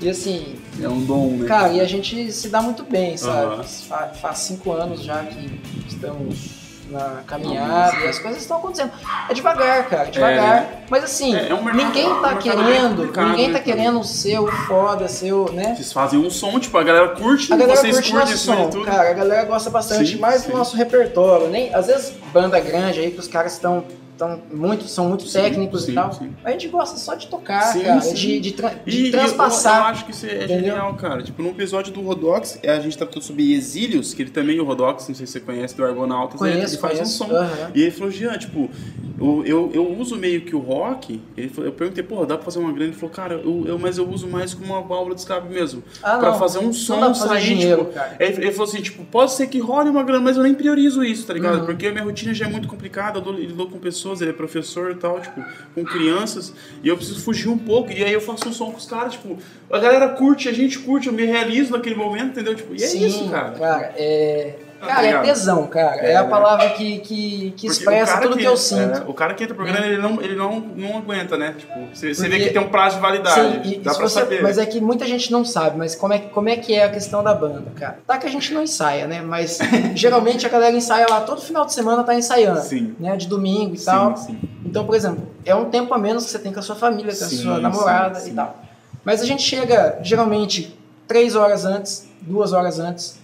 E 0.00 0.08
assim, 0.08 0.56
É 0.82 0.88
um 0.88 1.04
dom, 1.04 1.28
né? 1.36 1.46
cara, 1.46 1.72
e 1.72 1.80
a 1.80 1.84
gente 1.86 2.30
se 2.32 2.48
dá 2.48 2.60
muito 2.60 2.82
bem, 2.82 3.16
sabe? 3.16 3.54
Aham. 3.54 3.62
Fa- 3.62 4.08
Faz 4.20 4.38
cinco 4.38 4.72
anos 4.72 5.02
já 5.02 5.22
que 5.24 5.60
estamos 5.88 6.61
na 6.92 7.22
caminhada 7.26 7.96
e 7.96 8.08
as 8.08 8.18
coisas 8.18 8.40
estão 8.42 8.58
acontecendo. 8.58 8.92
É 9.28 9.34
devagar, 9.34 9.88
cara, 9.88 10.10
devagar. 10.10 10.66
Mas 10.90 11.04
assim, 11.04 11.34
É, 11.34 11.48
é 11.48 11.54
um 11.54 11.62
mercado- 11.62 11.84
ninguém 11.86 12.04
é 12.06 12.08
um 12.08 12.20
tá 12.20 12.28
bem 12.28 12.38
querendo, 12.38 13.04
ninguém 13.06 13.48
né, 13.48 13.58
tá 13.58 13.60
cara? 13.60 13.64
querendo 13.64 14.04
ser 14.04 14.38
o 14.38 14.46
foda, 14.46 15.08
ser 15.08 15.32
o, 15.32 15.50
né? 15.50 15.74
Vocês 15.74 15.92
fazem 15.92 16.18
um 16.20 16.30
som, 16.30 16.58
tipo, 16.60 16.76
a 16.78 16.82
galera 16.82 17.08
curte, 17.08 17.52
A 17.52 17.56
galera 17.56 17.80
vocês 17.80 17.94
curte 17.96 18.10
curtem 18.12 18.32
de 18.32 18.38
som, 18.38 18.68
tudo. 18.70 18.84
cara. 18.84 19.10
A 19.10 19.14
galera 19.14 19.44
gosta 19.44 19.70
bastante 19.70 20.12
Sim, 20.12 20.18
mais 20.18 20.42
sim. 20.42 20.50
do 20.50 20.56
nosso 20.58 20.76
repertório. 20.76 21.48
Nem, 21.48 21.74
às 21.74 21.86
vezes, 21.86 22.12
banda 22.32 22.60
grande 22.60 23.00
aí, 23.00 23.10
que 23.10 23.18
os 23.18 23.28
caras 23.28 23.52
estão 23.54 23.84
tão 24.18 24.40
muito, 24.52 24.84
são 24.84 25.08
muito 25.08 25.24
Sim, 25.26 25.32
técnicos 25.40 25.84
sim, 25.84 25.92
e 25.92 25.94
tal. 25.94 26.12
sim. 26.12 26.30
A 26.44 26.50
gente 26.52 26.68
gosta 26.68 26.96
só 26.96 27.14
de 27.14 27.26
tocar, 27.26 27.72
cara. 27.72 27.98
De, 28.00 28.40
de, 28.40 28.52
tra- 28.52 28.74
de 28.86 28.90
E, 28.90 28.94
e 28.94 29.00
eu, 29.00 29.06
eu 29.06 29.12
transpassar. 29.12 29.86
acho 29.86 30.04
que 30.04 30.10
isso 30.12 30.26
é 30.26 30.36
Entendeu? 30.44 30.56
genial, 30.60 30.94
cara. 30.94 31.22
Tipo, 31.22 31.42
no 31.42 31.50
episódio 31.50 31.92
do 31.92 32.00
Rodox, 32.00 32.58
a 32.66 32.80
gente 32.80 32.96
tratou 32.96 33.20
sobre 33.22 33.52
Exílios, 33.52 34.14
que 34.14 34.22
ele 34.22 34.30
também, 34.30 34.60
o 34.60 34.64
Rodox, 34.64 35.08
não 35.08 35.14
sei 35.14 35.26
se 35.26 35.32
você 35.32 35.40
conhece, 35.40 35.74
do 35.76 35.84
Argonautas, 35.84 36.38
Conheço, 36.38 36.74
ele 36.74 36.80
faz 36.80 36.94
conheço. 36.94 37.24
um 37.24 37.28
som. 37.28 37.34
Aham. 37.34 37.70
E 37.74 37.82
ele 37.82 37.90
falou, 37.90 38.10
Jean, 38.10 38.36
tipo, 38.38 38.70
eu, 39.18 39.42
eu, 39.46 39.70
eu 39.74 39.98
uso 39.98 40.16
meio 40.16 40.40
que 40.42 40.54
o 40.54 40.58
rock. 40.58 41.20
Ele 41.36 41.48
falou- 41.48 41.66
eu 41.66 41.72
perguntei, 41.72 42.02
pô, 42.02 42.24
dá 42.26 42.36
pra 42.36 42.44
fazer 42.44 42.58
uma 42.58 42.72
grana? 42.72 42.90
Ele 42.90 42.96
falou, 42.96 43.14
cara, 43.14 43.34
eu, 43.34 43.64
eu- 43.66 43.78
mas 43.78 43.98
eu 43.98 44.08
uso 44.08 44.26
mais 44.28 44.52
como 44.54 44.72
uma 44.72 44.82
válvula 44.82 45.14
de 45.14 45.20
escape 45.20 45.48
mesmo. 45.48 45.82
Ah, 46.02 46.18
pra 46.18 46.30
não. 46.32 46.38
fazer 46.38 46.58
um 46.58 46.72
som, 46.72 47.14
sair, 47.14 47.42
dinheiro, 47.44 47.84
tipo. 47.86 47.98
Ele, 48.22 48.36
ele 48.46 48.52
falou 48.52 48.68
assim, 48.68 48.82
tipo, 48.82 49.04
pode 49.04 49.32
ser 49.32 49.46
que 49.46 49.58
role 49.58 49.88
uma 49.88 50.02
grana, 50.02 50.22
mas 50.22 50.36
eu 50.36 50.42
nem 50.42 50.54
priorizo 50.54 51.04
isso, 51.04 51.26
tá 51.26 51.34
ligado? 51.34 51.60
Uhum. 51.60 51.66
Porque 51.66 51.86
a 51.86 51.92
minha 51.92 52.04
rotina 52.04 52.34
já 52.34 52.46
é 52.46 52.48
muito 52.48 52.66
complicada, 52.68 53.18
eu 53.18 53.22
dou- 53.22 53.34
eu 53.34 53.40
lido 53.40 53.66
com 53.66 53.78
pessoas, 53.78 54.11
ele 54.20 54.30
é 54.30 54.34
professor 54.34 54.90
e 54.90 54.96
tal, 54.96 55.20
tipo, 55.20 55.42
com 55.74 55.84
crianças, 55.84 56.52
e 56.82 56.88
eu 56.88 56.96
preciso 56.96 57.20
fugir 57.20 57.48
um 57.48 57.58
pouco, 57.58 57.90
e 57.90 58.02
aí 58.02 58.12
eu 58.12 58.20
faço 58.20 58.48
um 58.48 58.52
som 58.52 58.70
com 58.70 58.78
os 58.78 58.86
caras, 58.86 59.14
tipo, 59.14 59.38
a 59.70 59.78
galera 59.78 60.08
curte, 60.10 60.48
a 60.48 60.52
gente 60.52 60.78
curte, 60.80 61.06
eu 61.06 61.12
me 61.12 61.24
realizo 61.24 61.72
naquele 61.72 61.94
momento, 61.94 62.30
entendeu? 62.32 62.54
Tipo, 62.54 62.74
e 62.74 62.82
é 62.82 62.86
Sim, 62.86 63.06
isso, 63.06 63.28
cara. 63.30 63.56
é. 63.96 64.54
Cara, 64.86 65.06
é 65.06 65.18
tesão, 65.22 65.66
cara. 65.66 65.96
É, 65.96 66.12
É, 66.12 66.16
a 66.16 66.22
né? 66.24 66.28
palavra 66.28 66.70
que, 66.70 66.98
que, 66.98 67.50
que 67.56 67.66
expressa 67.66 68.18
tudo 68.20 68.36
que, 68.36 68.44
eu 68.44 68.56
sinto. 68.56 68.98
é, 68.98 69.04
o 69.06 69.14
cara 69.14 69.34
que 69.34 69.44
entra 69.44 69.54
pro 69.54 69.64
grana, 69.64 69.86
ele, 69.86 69.98
não, 69.98 70.20
ele 70.20 70.34
não, 70.34 70.58
não 70.60 70.98
aguenta, 70.98 71.36
né? 71.36 71.54
Tipo, 71.56 71.72
você, 71.92 72.14
você 72.14 72.28
vê 72.28 72.38
que 72.40 72.50
tem 72.50 72.60
um 72.60 72.68
prazo 72.68 72.96
de 72.96 73.02
validade. 73.02 73.40
Sim, 73.40 73.72
e- 73.74 73.78
dá 73.78 73.94
pra 73.94 74.08
você- 74.08 74.20
saber. 74.20 74.42
mas 74.42 74.58
é 74.58 74.66
que 74.66 74.80
muita 74.80 75.06
gente 75.06 75.30
não 75.30 75.44
sabe, 75.44 75.76
mas 75.78 75.94
como 75.94 76.12
é, 76.12 76.18
que- 76.18 76.28
como 76.30 76.48
é 76.48 76.56
que 76.56 76.74
é 76.74 76.84
a 76.84 76.90
questão 76.90 77.22
da 77.22 77.34
banda, 77.34 77.64
cara? 77.76 77.98
Tá 78.06 78.18
que 78.18 78.26
a 78.26 78.30
gente 78.30 78.52
não 78.52 78.62
ensaia, 78.62 79.06
né? 79.06 79.20
Mas 79.22 79.58
geralmente 79.94 80.44
a 80.46 80.48
galera 80.48 80.76
ensaia 80.76 81.06
lá, 81.08 81.20
todo 81.20 81.40
final 81.40 81.64
de 81.64 81.72
semana 81.72 82.02
tá 82.02 82.14
ensaiando. 82.14 82.60
Sim. 82.60 82.94
Né? 82.98 83.16
De 83.16 83.28
domingo 83.28 83.74
e 83.74 83.80
tal. 83.80 84.16
Sim, 84.16 84.26
sim. 84.26 84.40
Então, 84.64 84.84
por 84.84 84.94
exemplo, 84.94 85.28
é 85.44 85.54
um 85.54 85.66
tempo 85.66 85.92
a 85.94 85.98
menos 85.98 86.24
que 86.24 86.30
você 86.30 86.38
tem 86.38 86.52
com 86.52 86.60
a 86.60 86.62
sua 86.62 86.76
família, 86.76 87.14
com 87.14 87.24
a 87.24 87.28
Sim, 87.28 87.36
sua 87.36 87.58
namorada 87.58 88.14
sim, 88.18 88.26
e 88.26 88.30
sim. 88.30 88.34
tal. 88.36 88.56
Mas 89.04 89.20
a 89.20 89.26
gente 89.26 89.42
chega 89.42 89.98
geralmente 90.02 90.78
três 91.06 91.34
horas 91.36 91.64
antes, 91.64 92.08
duas 92.22 92.52
horas 92.52 92.78
antes, 92.78 93.20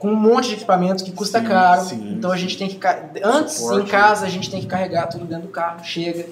com 0.00 0.08
um 0.08 0.16
monte 0.16 0.48
de 0.48 0.54
equipamento 0.54 1.04
que 1.04 1.12
custa 1.12 1.40
Sim, 1.40 1.46
caro. 1.46 1.82
sim, 1.82 2.14
então 2.16 2.32
a 2.32 2.36
gente 2.36 2.56
tem 2.56 2.68
que. 2.68 2.80
Antes, 3.22 3.56
Suporte, 3.56 3.86
em 3.86 3.86
casa, 3.86 4.24
a 4.24 4.30
gente 4.30 4.50
tem 4.50 4.58
que 4.58 4.66
carregar 4.66 5.06
tudo 5.08 5.26
dentro 5.26 5.42
do 5.42 5.52
carro. 5.52 5.84
Chega, 5.84 6.26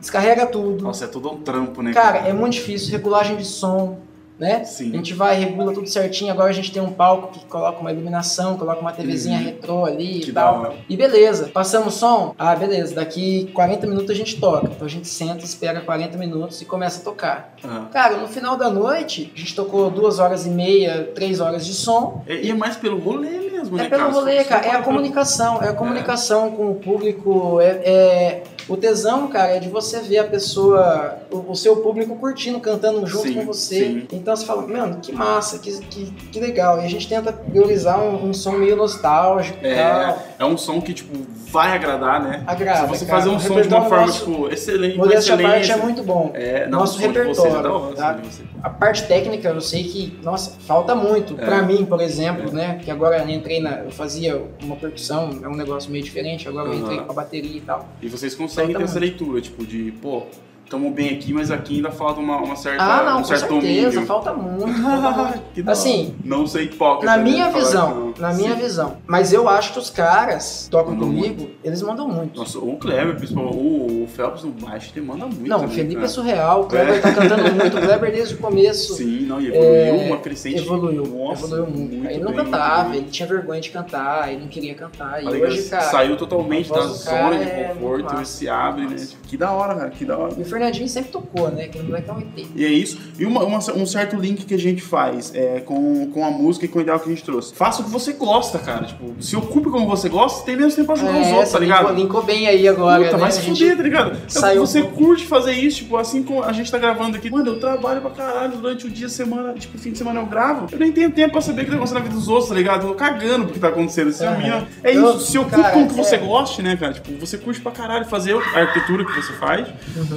descarrega 0.00 0.46
tudo. 0.46 0.82
Nossa, 0.82 1.04
é 1.04 1.08
todo 1.08 1.30
um 1.30 1.42
trampo, 1.42 1.82
né? 1.82 1.92
Cara, 1.92 2.20
é 2.20 2.32
muito 2.32 2.54
difícil. 2.54 2.90
Regulagem 2.90 3.36
de 3.36 3.44
som. 3.44 3.98
Né? 4.38 4.64
Sim. 4.64 4.92
A 4.92 4.96
gente 4.96 5.14
vai, 5.14 5.36
regula 5.36 5.72
tudo 5.72 5.88
certinho. 5.88 6.32
Agora 6.32 6.50
a 6.50 6.52
gente 6.52 6.72
tem 6.72 6.82
um 6.82 6.90
palco 6.92 7.32
que 7.38 7.44
coloca 7.46 7.78
uma 7.80 7.92
iluminação, 7.92 8.56
coloca 8.56 8.80
uma 8.80 8.92
TVzinha 8.92 9.38
Uhum. 9.38 9.44
retrô 9.44 9.84
ali 9.84 10.20
Que 10.20 10.30
e 10.30 10.32
tal. 10.32 10.60
hora. 10.60 10.74
E 10.88 10.96
beleza, 10.96 11.50
passamos 11.52 11.94
som? 11.94 12.34
Ah, 12.38 12.54
beleza, 12.56 12.94
daqui 12.94 13.50
40 13.54 13.86
minutos 13.86 14.10
a 14.10 14.14
gente 14.14 14.40
toca. 14.40 14.66
Então 14.66 14.86
a 14.86 14.90
gente 14.90 15.06
senta, 15.08 15.44
espera 15.44 15.80
40 15.80 16.18
minutos 16.18 16.60
e 16.60 16.64
começa 16.64 17.00
a 17.00 17.04
tocar. 17.04 17.54
Aham. 17.64 17.88
Cara, 17.92 18.16
no 18.16 18.28
final 18.28 18.56
da 18.56 18.68
noite, 18.70 19.32
a 19.34 19.38
gente 19.38 19.54
tocou 19.54 19.90
duas 19.90 20.18
horas 20.18 20.46
e 20.46 20.50
meia, 20.50 21.10
três 21.14 21.40
horas 21.40 21.64
de 21.64 21.72
som. 21.74 22.22
É, 22.26 22.34
e 22.36 22.50
é 22.50 22.54
mais 22.54 22.76
pelo 22.76 22.98
rolê 22.98 23.30
mesmo, 23.50 23.76
né, 23.76 23.86
É 23.86 23.88
pelo 23.88 24.02
cara? 24.02 24.12
rolê, 24.12 24.44
cara. 24.44 24.66
É 24.66 24.70
a 24.72 24.82
comunicação. 24.82 25.62
É 25.62 25.68
a 25.68 25.72
comunicação 25.72 26.50
com 26.50 26.70
o 26.70 26.74
público. 26.74 27.60
É, 27.60 27.66
é- 27.84 28.42
O 28.68 28.76
tesão, 28.76 29.28
cara, 29.28 29.56
é 29.56 29.58
de 29.60 29.68
você 29.68 30.00
ver 30.00 30.18
a 30.18 30.24
pessoa, 30.24 31.18
o, 31.30 31.52
o 31.52 31.54
seu 31.54 31.76
público 31.76 32.16
curtindo, 32.16 32.58
cantando 32.60 33.06
junto 33.06 33.28
Sim, 33.28 33.34
com 33.34 33.44
você. 33.46 33.74
sim. 33.84 34.06
Então 34.12 34.34
você 34.34 34.46
fala, 34.46 34.66
mano, 34.66 34.98
que 35.02 35.12
massa, 35.12 35.58
que, 35.58 35.78
que, 35.86 36.10
que 36.10 36.40
legal. 36.40 36.80
E 36.80 36.84
a 36.84 36.88
gente 36.88 37.06
tenta 37.08 37.32
priorizar 37.32 38.00
um, 38.00 38.28
um 38.28 38.32
som 38.32 38.52
meio 38.52 38.74
nostálgico 38.76 39.58
e 39.62 39.74
tal. 39.74 40.00
É, 40.00 40.16
é 40.38 40.44
um 40.44 40.56
som 40.56 40.80
que, 40.80 40.94
tipo, 40.94 41.14
vai 41.50 41.72
agradar, 41.72 42.22
né? 42.22 42.42
Agrada, 42.46 42.88
Se 42.88 42.98
você 42.98 43.04
cara. 43.06 43.18
fazer 43.18 43.30
um 43.34 43.38
som 43.38 43.46
de 43.48 43.52
uma 43.52 43.60
repertório 43.62 43.88
forma, 43.88 44.06
nosso- 44.06 44.24
tipo, 44.30 44.48
excelente, 44.52 44.96
Modéstia 44.96 45.36
parte 45.38 45.70
é 45.70 45.76
muito 45.76 46.02
bom. 46.02 46.30
É, 46.34 46.66
não, 46.66 46.80
Nosso 46.80 46.98
o 46.98 47.02
som 47.02 47.12
de 47.12 47.18
vocês 47.22 47.38
é 47.38 47.50
da 47.50 47.56
repertório, 47.56 47.84
hora, 47.86 47.94
tá? 47.96 48.18
A 48.64 48.70
parte 48.70 49.06
técnica 49.06 49.50
eu 49.50 49.60
sei 49.60 49.84
que, 49.84 50.18
nossa, 50.22 50.58
falta 50.60 50.94
muito. 50.94 51.34
É. 51.38 51.44
Pra 51.44 51.60
mim, 51.60 51.84
por 51.84 52.00
exemplo, 52.00 52.50
né? 52.50 52.80
Que 52.82 52.90
agora 52.90 53.18
eu 53.18 53.28
entrei 53.28 53.60
na. 53.60 53.80
Eu 53.80 53.90
fazia 53.90 54.42
uma 54.62 54.74
percussão, 54.74 55.38
é 55.42 55.46
um 55.46 55.54
negócio 55.54 55.90
meio 55.92 56.02
diferente, 56.02 56.48
agora 56.48 56.68
eu 56.68 56.72
Aham. 56.72 56.82
entrei 56.82 57.00
com 57.00 57.12
a 57.12 57.14
bateria 57.14 57.58
e 57.58 57.60
tal. 57.60 57.86
E 58.00 58.08
vocês 58.08 58.34
conseguem 58.34 58.72
Falta 58.72 58.86
ter 58.86 58.90
essa 58.90 58.98
leitura, 58.98 59.38
tipo, 59.42 59.66
de, 59.66 59.92
pô, 60.00 60.22
estamos 60.64 60.92
bem 60.92 61.10
aqui, 61.10 61.32
mas 61.32 61.50
aqui 61.50 61.76
ainda 61.76 61.90
falta 61.90 62.20
uma, 62.20 62.36
uma 62.38 62.56
certa, 62.56 62.82
Ah, 62.82 63.04
não, 63.04 63.14
um 63.14 63.18
com 63.18 63.24
certo 63.24 63.40
certeza, 63.48 63.60
domínio. 63.90 64.06
falta 64.06 64.32
muito. 64.32 64.82
falta 64.82 65.22
muito. 65.30 65.42
Que 65.54 65.62
da 65.62 65.70
hora. 65.72 65.78
Assim, 65.80 66.14
não 66.24 66.46
sei 66.46 66.64
hipócrita. 66.64 67.06
na 67.06 67.16
né, 67.16 67.22
minha 67.30 67.50
visão, 67.50 68.14
na 68.18 68.32
minha 68.32 68.54
Sim. 68.54 68.60
visão. 68.62 68.96
Mas 69.06 69.32
eu 69.32 69.48
acho 69.48 69.72
que 69.72 69.78
os 69.78 69.90
caras 69.90 70.68
tocam 70.70 70.94
Mandam 70.94 71.08
comigo, 71.08 71.50
eles 71.62 71.82
mandam 71.82 72.08
muito. 72.08 72.38
Nossa, 72.38 72.58
o 72.58 72.76
Kleber, 72.76 73.16
principalmente, 73.16 73.56
o, 73.56 74.04
o 74.04 74.08
Phelps 74.08 74.42
no 74.44 74.50
baixo, 74.52 74.92
ele 74.96 75.06
manda 75.06 75.26
muito. 75.26 75.46
não, 75.46 75.58
o 75.58 75.60
também, 75.62 75.76
Felipe 75.76 75.94
é 75.96 76.00
cara. 76.00 76.08
surreal, 76.08 76.62
o 76.62 76.66
Kleber 76.66 76.94
É. 76.94 77.00
tá 77.00 77.12
cantando 77.12 77.42
muito, 77.54 77.76
o 77.76 77.80
Kleber 77.80 78.12
desde 78.12 78.34
o 78.34 78.38
começo. 78.38 78.94
Sim, 79.04 79.20
não, 79.26 79.40
e 79.40 79.48
evoluiu 79.48 79.74
É, 79.74 80.06
uma 80.06 80.16
crescente. 80.18 80.58
Evoluiu, 80.58 81.04
Nossa, 81.06 81.44
evoluiu 81.46 81.66
muito. 81.66 81.94
Ele 82.06 82.18
não 82.24 82.32
bem, 82.32 82.44
cantava, 82.44 82.88
muito 82.88 83.02
ele 83.02 83.10
tinha 83.10 83.28
vergonha 83.28 83.60
de 83.60 83.70
cantar, 83.70 84.32
ele 84.32 84.40
não 84.42 84.48
queria 84.48 84.74
cantar. 84.74 85.22
E 85.22 85.26
Olha, 85.26 85.44
hoje, 85.46 85.68
cara. 85.68 85.82
saiu 85.84 86.16
totalmente 86.16 86.70
da 86.70 86.80
zona 86.82 87.36
de 87.38 87.44
é 87.44 87.64
conforto 87.74 87.94
muito 88.02 88.12
e 88.12 88.16
massa, 88.16 88.24
se 88.32 88.48
abre, 88.48 88.86
né? 88.86 88.96
Que 89.26 89.36
da 89.36 89.50
hora, 89.52 89.74
cara, 89.74 89.90
que 89.90 90.04
da 90.04 90.16
hora. 90.18 90.34
O 90.54 90.56
Fernandinho 90.56 90.88
sempre 90.88 91.10
tocou, 91.10 91.50
né? 91.50 91.66
Que 91.66 91.78
o 91.80 91.84
moleque 91.84 92.08
é 92.08 92.12
um 92.12 92.20
ET. 92.20 92.46
E 92.54 92.64
é 92.64 92.68
isso. 92.68 92.96
E 93.18 93.26
uma- 93.26 93.42
uma- 93.42 93.58
um 93.74 93.84
certo 93.84 94.14
link 94.16 94.44
que 94.44 94.54
a 94.54 94.58
gente 94.58 94.80
faz 94.82 95.32
é, 95.34 95.58
com, 95.60 96.06
com 96.12 96.24
a 96.24 96.30
música 96.30 96.64
e 96.64 96.68
com 96.68 96.78
o 96.78 96.82
ideal 96.82 97.00
que 97.00 97.06
a 97.06 97.08
gente 97.12 97.24
trouxe. 97.24 97.52
Faça 97.54 97.82
o 97.82 97.84
que 97.84 97.90
você 97.90 98.12
gosta, 98.12 98.58
cara. 98.60 98.84
Tipo, 98.84 99.14
se 99.20 99.34
ocupe 99.34 99.68
como 99.68 99.86
você 99.88 100.08
gosta, 100.08 100.44
tem 100.46 100.54
menos 100.56 100.74
tempo 100.76 100.86
pra 100.86 100.94
ajudar 100.94 101.10
os 101.20 101.26
outros, 101.32 101.48
É, 101.48 101.52
tá 101.54 101.58
ligado? 101.58 101.80
linkou, 101.88 101.96
linkou 102.02 102.22
bem 102.22 102.46
aí 102.46 102.68
agora. 102.68 103.02
Puta, 103.02 103.16
né? 103.16 103.20
vai 103.20 103.32
se 103.32 103.40
fuder, 103.40 103.76
tá 103.76 103.82
ligado? 103.82 104.16
saiu- 104.28 104.64
Você 104.64 104.82
curte 104.82 105.26
fazer 105.26 105.52
isso, 105.52 105.78
tipo, 105.78 105.96
assim 105.96 106.22
como 106.22 106.44
a 106.44 106.52
gente 106.52 106.70
tá 106.70 106.78
gravando 106.78 107.16
aqui. 107.16 107.28
Mano, 107.30 107.48
eu 107.50 107.58
trabalho 107.58 108.00
pra 108.00 108.10
caralho 108.10 108.56
durante 108.58 108.86
o 108.86 108.90
dia, 108.90 109.08
semana, 109.08 109.52
tipo, 109.54 109.76
fim 109.76 109.90
de 109.90 109.98
semana 109.98 110.20
eu 110.20 110.26
gravo. 110.26 110.68
Eu 110.70 110.78
nem 110.78 110.92
tenho 110.92 111.10
tempo 111.10 111.32
pra 111.32 111.40
saber 111.40 111.62
o 111.62 111.64
que 111.64 111.70
tá 111.72 111.76
acontecendo 111.76 111.98
na 111.98 112.04
vida 112.04 112.14
dos 112.14 112.28
outros, 112.28 112.48
tá 112.48 112.54
ligado? 112.54 112.82
Eu 112.86 112.88
tô 112.90 112.94
cagando 112.94 113.44
pro 113.46 113.54
que 113.54 113.58
tá 113.60 113.68
acontecendo. 113.68 114.10
Assim, 114.10 114.24
a 114.24 114.30
Aham. 114.30 114.38
minha- 114.38 114.68
É 114.84 114.94
Eu- 114.96 115.16
isso, 115.16 115.32
se 115.32 115.38
ocupe 115.38 115.70
com 115.72 115.82
o 115.82 115.88
que 115.88 115.94
você 115.94 116.14
é. 116.14 116.18
goste, 116.18 116.62
né, 116.62 116.76
cara? 116.76 116.92
Tipo, 116.92 117.12
você 117.18 117.36
curte 117.38 117.60
pra 117.60 117.72
caralho 117.72 118.04
fazer 118.04 118.34
a 118.36 118.58
arquitetura 118.60 119.04
que 119.04 119.12
você 119.12 119.32
faz, 119.34 119.66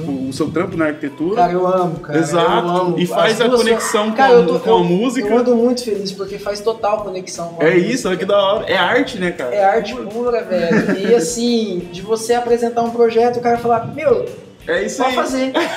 o, 0.06 0.27
o 0.28 0.32
seu 0.32 0.50
trampo 0.50 0.76
na 0.76 0.86
arquitetura. 0.86 1.36
Cara, 1.36 1.52
eu 1.52 1.66
amo, 1.66 2.00
cara. 2.00 2.18
Exato. 2.18 2.50
Eu 2.50 2.68
amo. 2.76 2.98
E 2.98 3.06
faz 3.06 3.40
a 3.40 3.48
conexão 3.48 4.10
com 4.10 4.16
Cara, 4.16 4.40
a- 4.40 4.44
tô- 4.44 4.58
com 4.60 4.74
a 4.74 4.82
música. 4.84 5.28
Eu 5.28 5.38
ando 5.38 5.54
muito 5.56 5.84
feliz 5.84 6.12
porque 6.12 6.38
faz 6.38 6.60
total 6.60 7.02
conexão 7.02 7.48
com 7.48 7.62
a 7.62 7.66
É 7.66 7.74
música. 7.74 7.92
isso, 7.92 8.08
olha 8.08 8.16
que 8.16 8.24
da 8.24 8.38
hora. 8.40 8.64
É 8.66 8.76
arte, 8.76 9.18
né, 9.18 9.30
cara? 9.30 9.54
É 9.54 9.64
arte 9.64 9.94
pura, 9.94 10.42
velho. 10.44 10.98
E 10.98 11.14
assim, 11.16 11.88
de 11.92 12.02
você 12.02 12.34
apresentar 12.34 12.82
um 12.82 12.90
projeto 12.90 13.38
o 13.38 13.40
cara 13.40 13.58
falar, 13.58 13.86
meu, 13.94 14.24
É 14.66 14.82
isso 14.82 14.98
pode 14.98 15.10
aí. 15.10 15.14
fazer. 15.16 15.52
Mas, 15.52 15.68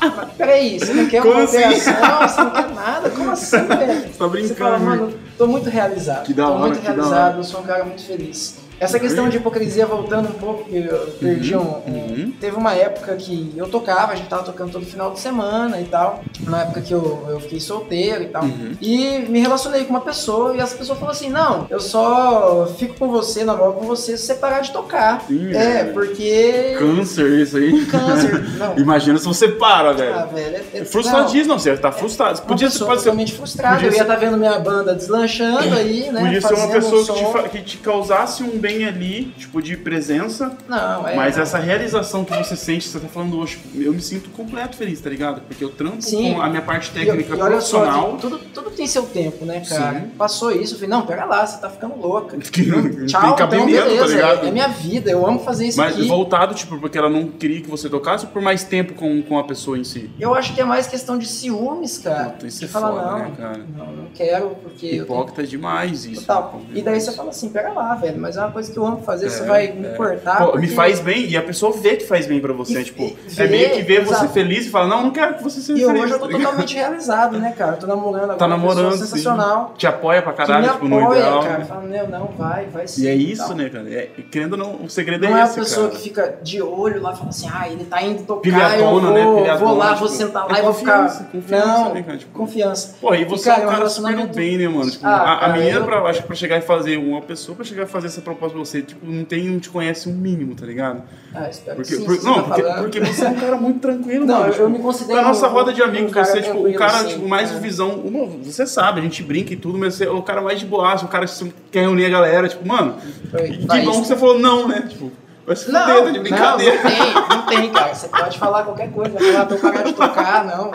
Peraí, 0.38 0.78
você 0.78 0.92
não 0.92 1.06
quer 1.06 1.22
uma 1.24 1.42
assim? 1.42 1.56
operação? 1.58 2.28
Você 2.28 2.40
não 2.42 2.50
quer 2.52 2.68
nada? 2.74 3.10
Como 3.10 3.30
assim, 3.32 3.56
velho? 3.66 4.00
Você 4.02 4.18
tá 4.18 4.28
brincando, 4.28 4.48
Você 4.48 4.54
fala, 4.54 4.78
mano, 4.78 5.12
tô 5.36 5.46
muito 5.48 5.68
realizado. 5.68 6.24
Que 6.24 6.32
da 6.32 6.44
tô 6.46 6.50
hora, 6.52 6.60
muito 6.60 6.78
que 6.78 6.86
da 6.86 6.92
realizado, 6.94 7.36
eu 7.38 7.44
sou 7.44 7.60
um 7.60 7.64
cara 7.64 7.84
muito 7.84 8.02
feliz. 8.04 8.56
Essa 8.80 8.98
questão 8.98 9.28
de 9.28 9.36
hipocrisia, 9.38 9.86
voltando 9.86 10.28
um 10.28 10.32
pouco, 10.32 10.64
que 10.68 10.76
eu 10.76 10.98
perdi 11.20 11.56
um, 11.56 11.60
um- 11.60 11.64
uhum. 11.64 12.32
Teve 12.40 12.56
uma 12.56 12.74
época 12.74 13.14
que 13.16 13.52
eu 13.56 13.68
tocava, 13.68 14.12
a 14.12 14.16
gente 14.16 14.28
tava 14.28 14.42
tocando 14.44 14.70
todo 14.72 14.86
final 14.86 15.10
de 15.12 15.18
semana 15.20 15.80
e 15.80 15.84
tal. 15.84 16.22
Uma 16.46 16.62
época 16.62 16.80
que 16.80 16.92
eu, 16.94 17.26
eu 17.28 17.40
fiquei 17.40 17.58
solteiro 17.60 18.22
e 18.22 18.26
tal. 18.28 18.44
Uhum. 18.44 18.72
E 18.80 19.18
me 19.28 19.40
relacionei 19.40 19.84
com 19.84 19.90
uma 19.90 20.00
pessoa 20.00 20.54
e 20.56 20.60
essa 20.60 20.76
pessoa 20.76 20.96
falou 20.98 21.12
assim: 21.12 21.28
Não, 21.28 21.66
eu 21.70 21.80
só 21.80 22.72
fico 22.78 22.94
com 22.94 23.08
você, 23.08 23.44
namoro 23.44 23.72
com 23.74 23.84
você 23.86 24.16
se 24.16 24.26
você 24.26 24.34
parar 24.34 24.60
de 24.60 24.70
tocar. 24.72 25.22
Sim, 25.26 25.48
é, 25.54 25.82
velho. 25.84 25.92
porque. 25.94 26.76
Câncer, 26.78 27.30
isso 27.40 27.56
aí. 27.56 27.84
Câncer. 27.86 28.38
Não. 28.58 28.78
Imagina 28.78 29.18
se 29.18 29.24
você 29.24 29.48
para, 29.48 29.92
velho. 29.92 30.14
Ah, 30.14 30.24
velho. 30.24 30.56
É, 30.56 30.62
é, 30.74 30.80
É 30.80 30.84
frustradíssimo, 30.84 31.48
não, 31.48 31.58
você 31.58 31.76
tá 31.76 31.90
frustrado. 31.92 32.38
Uma 32.40 32.46
Podia 32.46 32.68
ser, 32.68 32.72
pessoa 32.74 32.88
pode 32.90 33.00
ser, 33.00 33.04
totalmente 33.06 33.32
frustrada. 33.34 33.74
podia 33.76 33.88
Eu 33.88 33.92
ia 33.92 33.96
ser- 33.98 34.02
estar 34.04 34.16
vendo 34.16 34.36
minha 34.36 34.58
banda 34.58 34.94
deslanchando 34.94 35.74
aí, 35.74 36.10
né? 36.10 36.20
podia 36.20 36.40
ser 36.40 36.54
uma 36.54 36.68
pessoa 36.68 37.02
um 37.02 37.04
que, 37.04 37.42
te, 37.42 37.48
que 37.50 37.62
te 37.62 37.76
causasse 37.78 38.42
um 38.42 38.58
bem 38.58 38.67
ali, 38.84 39.26
tipo, 39.36 39.60
de 39.62 39.76
presença, 39.76 40.56
Não, 40.68 41.06
é. 41.08 41.14
mas 41.16 41.38
essa 41.38 41.58
realização 41.58 42.24
que 42.24 42.34
você 42.36 42.56
sente, 42.56 42.88
você 42.88 42.98
tá 43.00 43.08
falando 43.08 43.38
hoje, 43.38 43.58
eu 43.74 43.92
me 43.92 44.00
sinto 44.00 44.28
completo 44.30 44.76
feliz, 44.76 45.00
tá 45.00 45.10
ligado? 45.10 45.40
Porque 45.42 45.62
eu 45.64 45.70
trampo 45.70 46.02
Sim. 46.02 46.34
com 46.34 46.42
a 46.42 46.48
minha 46.48 46.62
parte 46.62 46.90
E- 46.90 46.94
técnica 46.94 47.34
e 47.34 47.38
só, 47.38 47.46
profissional. 47.46 48.16
tudo, 48.20 48.38
tudo 48.52 48.70
tem 48.70 48.86
seu 48.86 49.02
tempo, 49.04 49.44
né, 49.44 49.60
cara? 49.68 50.00
Sim. 50.00 50.06
Passou 50.16 50.50
isso, 50.52 50.74
eu 50.74 50.78
falei, 50.78 50.90
não, 50.90 51.06
pera 51.06 51.24
lá, 51.24 51.46
você 51.46 51.60
tá 51.60 51.68
ficando 51.70 51.96
louca. 51.96 52.36
Não- 52.68 53.06
Tchau, 53.06 53.20
tem 53.20 53.30
então 53.30 53.36
tá 53.36 53.46
beleza, 53.46 54.06
ligado? 54.06 54.44
é, 54.44 54.48
é 54.48 54.50
minha 54.50 54.68
vida, 54.68 55.10
eu 55.10 55.26
amo 55.26 55.38
fazer 55.40 55.66
isso 55.66 55.78
Mas 55.78 55.94
aqui. 55.94 56.06
voltado, 56.08 56.54
tipo, 56.54 56.78
porque 56.78 56.96
ela 56.98 57.08
não 57.10 57.26
queria 57.28 57.60
que 57.60 57.68
você 57.68 57.88
tocasse 57.88 58.26
por 58.26 58.40
mais 58.42 58.64
tempo 58.64 58.94
com, 58.94 59.22
com 59.22 59.38
a 59.38 59.44
pessoa 59.44 59.78
em 59.78 59.84
si? 59.84 60.10
Eu 60.18 60.34
acho 60.34 60.54
que 60.54 60.60
é 60.60 60.64
mais 60.64 60.86
questão 60.86 61.18
de 61.18 61.26
ciúmes, 61.26 61.98
cara. 61.98 62.30
Puta, 62.30 62.46
isso 62.46 62.58
de 62.60 62.64
é 62.64 62.68
falar, 62.68 62.90
foda, 62.92 63.10
não, 63.12 63.18
né, 63.18 63.32
cara? 63.36 63.60
não, 63.76 63.86
não 63.92 64.04
quero, 64.14 64.50
porque 64.62 64.88
tenho 64.90 65.02
Hipócrita 65.04 65.42
é 65.42 65.46
demais 65.46 66.04
isso. 66.04 66.20
Total. 66.22 66.60
E 66.74 66.82
daí 66.82 67.00
você 67.00 67.12
fala 67.12 67.30
assim, 67.30 67.48
pera 67.50 67.72
lá, 67.72 67.94
velho, 67.94 68.18
mas 68.20 68.36
é 68.36 68.40
uma 68.40 68.50
coisa 68.50 68.57
que 68.66 68.76
eu 68.76 68.84
amo 68.86 69.02
fazer, 69.02 69.28
você 69.30 69.42
É, 69.42 69.46
vai 69.46 69.68
me 69.72 69.86
é. 69.86 69.90
cortar. 69.90 70.38
Pô, 70.38 70.44
porque- 70.52 70.60
me 70.66 70.68
faz 70.68 70.98
bem 71.00 71.26
e 71.28 71.36
a 71.36 71.42
pessoa 71.42 71.72
vê 71.72 71.96
que 71.96 72.06
faz 72.06 72.26
bem 72.26 72.40
pra 72.40 72.52
você. 72.52 72.80
E- 72.80 72.84
tipo, 72.84 73.02
e 73.02 73.16
é 73.42 73.46
meio 73.46 73.70
que 73.70 73.82
ver 73.82 74.00
vê, 74.00 74.04
você 74.06 74.26
feliz 74.28 74.66
e 74.66 74.70
fala, 74.70 74.86
não, 74.88 75.02
não 75.04 75.10
quero 75.10 75.34
que 75.34 75.42
você 75.42 75.60
seja 75.60 75.82
E 75.82 75.86
feliz. 75.86 76.02
hoje 76.02 76.12
eu 76.14 76.18
tô 76.18 76.24
tá 76.26 76.32
ligado? 76.32 76.44
totalmente 76.46 76.74
realizado, 76.74 77.38
né, 77.38 77.54
cara? 77.56 77.72
Eu 77.72 77.76
tô 77.78 77.86
namorando 77.86 78.22
agora 78.24 78.38
Tá 78.38 78.48
namorando, 78.48 78.96
sensacional. 78.96 79.74
Te 79.76 79.86
apoia 79.86 80.22
pra 80.22 80.32
caralho, 80.32 80.64
que 80.66 80.72
tipo, 80.72 80.84
me 80.86 80.90
no 80.96 81.02
apoia, 81.04 81.18
ideal. 81.18 81.42
cara. 81.42 81.58
né? 81.58 81.64
Fala, 81.66 81.80
meu, 81.82 82.08
não, 82.08 82.26
vai, 82.38 82.66
vai 82.66 82.88
sim. 82.88 83.02
E 83.02 83.08
é 83.08 83.14
e 83.14 83.32
isso, 83.32 83.46
tal. 83.46 83.56
né, 83.56 83.68
cara? 83.68 83.94
É, 83.94 84.08
querendo 84.30 84.52
ou 84.54 84.58
não, 84.58 84.74
o 84.84 84.88
segredo 84.88 85.22
Não 85.28 85.36
é 85.36 85.40
é 85.40 85.42
a 85.42 85.44
esse, 85.44 85.54
pessoa 85.58 85.86
cara. 85.88 85.98
que 85.98 86.02
fica 86.08 86.38
de 86.42 86.62
olho 86.62 87.02
lá 87.02 87.12
e 87.12 87.16
fala 87.16 87.28
assim, 87.30 87.48
ah, 87.52 87.68
ele 87.68 87.84
tá 87.84 88.02
indo 88.02 88.22
tocar, 88.24 88.40
Pilhadona, 88.42 89.18
eu 89.18 89.24
vou, 89.24 89.44
né? 89.44 89.56
vou 89.56 89.74
lá, 89.76 89.88
tipo, 89.88 89.98
vou 90.00 90.08
sentar 90.08 90.46
lá 90.48 90.56
é 90.56 90.60
e 90.60 90.62
vou 90.62 90.72
ficar... 90.74 91.02
confiança, 91.04 91.28
confiança, 91.30 91.66
não, 91.66 91.94
né? 91.94 92.16
Tipo, 92.18 92.32
confiança. 92.38 92.94
Pô, 93.00 93.14
e 93.14 93.24
você 93.24 93.48
cara, 93.50 93.60
é 93.60 93.64
é 93.64 93.66
um 93.66 93.70
cara 93.70 93.88
super 93.88 94.26
bem, 94.28 94.58
né, 94.58 94.68
mano? 94.68 94.90
Tipo, 94.90 95.06
Ah, 95.06 95.10
a, 95.16 95.46
a 95.46 95.48
menina, 95.52 95.84
acho 96.08 96.20
que 96.22 96.26
pra 96.26 96.36
chegar 96.36 96.58
e 96.58 96.60
fazer, 96.62 96.96
uma 96.96 97.20
pessoa 97.20 97.54
pra 97.56 97.64
chegar 97.64 97.82
e 97.84 97.86
fazer 97.86 98.06
essa 98.08 98.20
proposta 98.20 98.47
pra 98.52 98.58
você, 98.60 98.82
tipo, 98.82 99.04
não 99.06 99.24
tem, 99.24 99.44
não 99.48 99.58
te 99.60 99.68
conhece 99.70 100.08
um 100.08 100.12
mínimo, 100.12 100.54
tá 100.54 100.64
ligado? 100.66 101.02
Ah, 101.34 101.48
espero 101.48 101.76
Porque, 101.76 101.90
que 101.96 102.00
sim, 102.00 102.04
por- 102.04 102.22
não, 102.24 102.42
tá 102.42 102.54
porque, 102.54 102.62
porque 102.98 103.00
você 103.00 103.24
é 103.24 103.28
um 103.28 103.34
cara 103.34 103.56
muito 103.56 103.78
tranquilo, 103.80 104.24
Não, 104.26 104.34
mano. 104.34 104.46
eu- 104.46 104.50
tipo, 104.52 104.62
eu 104.64 104.70
me 104.70 104.78
considero 104.78 105.20
Da 105.20 105.28
nossa 105.28 105.48
um- 105.48 105.52
roda 105.52 105.72
de 105.72 105.82
um 105.82 105.84
amigos, 105.84 106.12
cara 106.12 106.26
você, 106.26 106.42
tipo, 106.42 106.58
o 106.66 106.74
cara, 106.74 106.92
assim, 106.98 107.08
tipo, 107.08 107.28
mais 107.28 107.50
é. 107.52 107.58
visão. 107.58 107.90
uma- 108.00 108.26
você 108.26 108.66
sabe, 108.66 109.00
a 109.00 109.02
gente 109.02 109.22
brinca 109.22 109.52
e 109.52 109.56
tudo, 109.56 109.78
mas 109.78 109.94
você 109.94 110.04
é 110.06 110.10
o 110.10 110.22
cara 110.22 110.40
mais 110.40 110.58
de 110.60 110.66
boaço, 110.66 111.04
o 111.04 111.08
cara 111.08 111.26
que 111.26 111.52
quer 111.70 111.80
reunir 111.82 112.06
a 112.06 112.08
galera, 112.10 112.48
tipo, 112.48 112.66
mano, 112.66 112.96
Foi, 113.30 113.48
que 113.50 113.66
bom 113.66 114.00
que 114.02 114.06
você 114.06 114.16
falou 114.16 114.38
não, 114.38 114.66
né? 114.68 114.84
Tipo, 114.88 115.12
vai 115.46 115.56
se 115.56 115.70
Não, 115.70 115.80
fuder, 115.80 116.04
tá 116.04 116.10
de 116.10 116.16
não, 116.16 116.22
brincadeira. 116.22 116.74
não 116.76 116.82
tem, 116.90 117.14
não 117.36 117.46
tem, 117.46 117.70
cara. 117.72 117.94
Você 117.94 118.08
pode 118.08 118.38
falar 118.38 118.62
qualquer 118.64 118.90
coisa, 118.92 119.10
vai 119.18 119.32
falar 119.32 119.50
eu 119.50 119.58
parar 119.58 119.82
de 119.82 119.92
tocar, 119.92 120.44
não. 120.44 120.70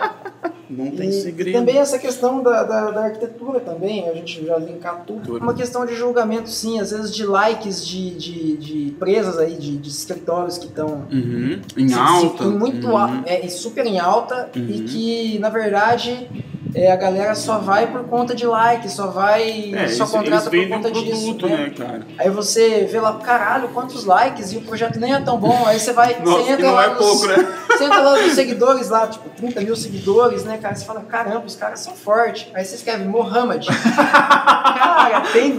Não, 0.68 0.90
tem 0.90 1.08
E 1.08 1.12
segredo. 1.12 1.58
também 1.58 1.78
essa 1.78 1.98
questão 1.98 2.42
da, 2.42 2.62
da, 2.62 2.90
da 2.90 3.04
arquitetura 3.04 3.60
também, 3.60 4.08
a 4.08 4.14
gente 4.14 4.44
já 4.44 4.56
linkar 4.58 5.04
tudo. 5.06 5.20
Tudo. 5.22 5.38
Uma 5.42 5.54
questão 5.54 5.84
de 5.84 5.94
julgamento, 5.94 6.48
sim, 6.48 6.80
às 6.80 6.90
vezes 6.90 7.14
de 7.14 7.24
likes 7.26 7.86
de, 7.86 8.10
de, 8.14 8.56
de 8.56 8.82
empresas 8.88 9.38
aí, 9.38 9.54
de, 9.54 9.76
de 9.76 9.88
escritórios 9.88 10.58
que 10.58 10.66
estão 10.66 11.06
Uhum. 11.12 11.60
Em 11.76 11.88
se- 11.88 11.94
se- 11.94 12.00
alta. 12.00 12.44
em 12.44 12.58
muito 12.58 12.88
uhum. 12.88 12.96
al- 12.96 13.10
é, 13.26 13.46
super 13.48 13.84
em 13.86 13.98
alta 13.98 14.50
e 14.54 14.58
Uhum. 14.60 14.84
que, 14.86 15.38
na 15.38 15.48
verdade, 15.50 16.28
é, 16.74 16.90
a 16.90 16.96
galera 16.96 17.34
só 17.36 17.58
vai 17.58 17.86
por 17.92 18.04
conta 18.04 18.34
de 18.34 18.46
like, 18.46 18.90
só 18.90 19.06
vai, 19.06 19.72
É, 19.74 19.86
só 19.88 20.06
contrata 20.06 20.50
por 20.50 20.68
conta 20.68 20.90
produto, 20.90 21.04
disso. 21.04 21.46
né, 21.46 21.70
cara? 21.76 22.06
Aí 22.18 22.28
você 22.30 22.84
vê 22.90 22.98
lá, 23.00 23.12
caralho, 23.18 23.68
quantos 23.68 24.04
likes 24.04 24.52
e 24.52 24.56
o 24.56 24.62
projeto 24.62 24.98
nem 24.98 25.14
é 25.14 25.20
tão 25.20 25.38
bom. 25.38 25.62
Aí 25.66 25.78
você 25.78 25.92
vai, 25.92 26.18
Nossa, 26.20 26.42
você 26.44 26.50
entra 26.52 26.66
não 26.66 26.74
lá 26.74 26.84
é 26.86 26.88
nos, 26.88 26.98
pouco, 26.98 27.26
né? 27.28 27.36
Você 27.74 27.84
entra 27.86 28.02
lá 28.02 28.22
nos 28.22 28.32
seguidores 28.34 28.88
lá, 28.88 29.08
tipo, 29.08 29.28
30 29.30 29.60
mil 29.62 29.74
seguidores, 29.74 30.44
né, 30.44 30.53
cara? 30.58 30.74
Você 30.74 30.84
fala, 30.84 31.00
caramba, 31.00 31.44
os 31.46 31.56
caras 31.56 31.80
são 31.80 31.94
fortes. 31.94 32.46
Aí 32.54 32.64
você 32.64 32.76
escreve 32.76 33.04
Mohamed. 33.04 33.66
cara, 33.94 35.20
tem 35.32 35.54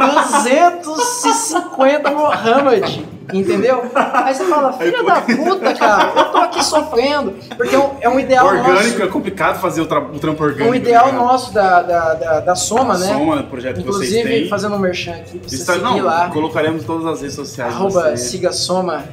250 0.83 2.11
Mohamed. 2.11 3.05
Entendeu? 3.33 3.83
Aí 3.95 4.35
você 4.35 4.45
fala, 4.45 4.71
filha 4.73 5.03
da 5.03 5.19
puta, 5.21 5.73
cara, 5.73 6.11
eu 6.15 6.25
tô 6.25 6.37
aqui 6.37 6.63
sofrendo. 6.63 7.33
Porque 7.57 7.75
é 7.75 7.79
um, 7.79 7.89
é 8.01 8.07
um 8.09 8.19
ideal 8.19 8.45
Orgânico 8.45 8.73
nosso. 8.73 9.01
é 9.03 9.07
complicado 9.07 9.59
fazer 9.59 9.81
o, 9.81 9.87
tra- 9.87 9.99
o 9.99 10.19
trampo 10.19 10.43
É 10.43 10.45
orgânico. 10.47 10.71
um 10.71 10.75
ideal 10.75 11.05
ligado? 11.07 11.23
nosso 11.23 11.51
da, 11.51 11.81
da, 11.81 12.13
da, 12.13 12.39
da 12.41 12.55
Soma, 12.55 12.97
né? 12.99 13.07
Soma, 13.07 13.41
projeto 13.43 13.77
que 13.77 13.83
vocês 13.83 14.11
Inclusive, 14.11 14.29
têm. 14.41 14.47
fazendo 14.49 14.75
um 14.75 14.79
merchan 14.79 15.13
aqui 15.13 15.39
pra 15.39 15.49
você 15.49 15.57
seguir 15.57 15.81
não, 15.81 16.03
lá. 16.03 16.29
colocaremos 16.29 16.83
em 16.83 16.85
todas 16.85 17.05
as 17.07 17.21
redes 17.21 17.35
sociais. 17.35 17.73
Arroba 17.73 18.15
siga 18.15 18.51
Soma. 18.51 19.03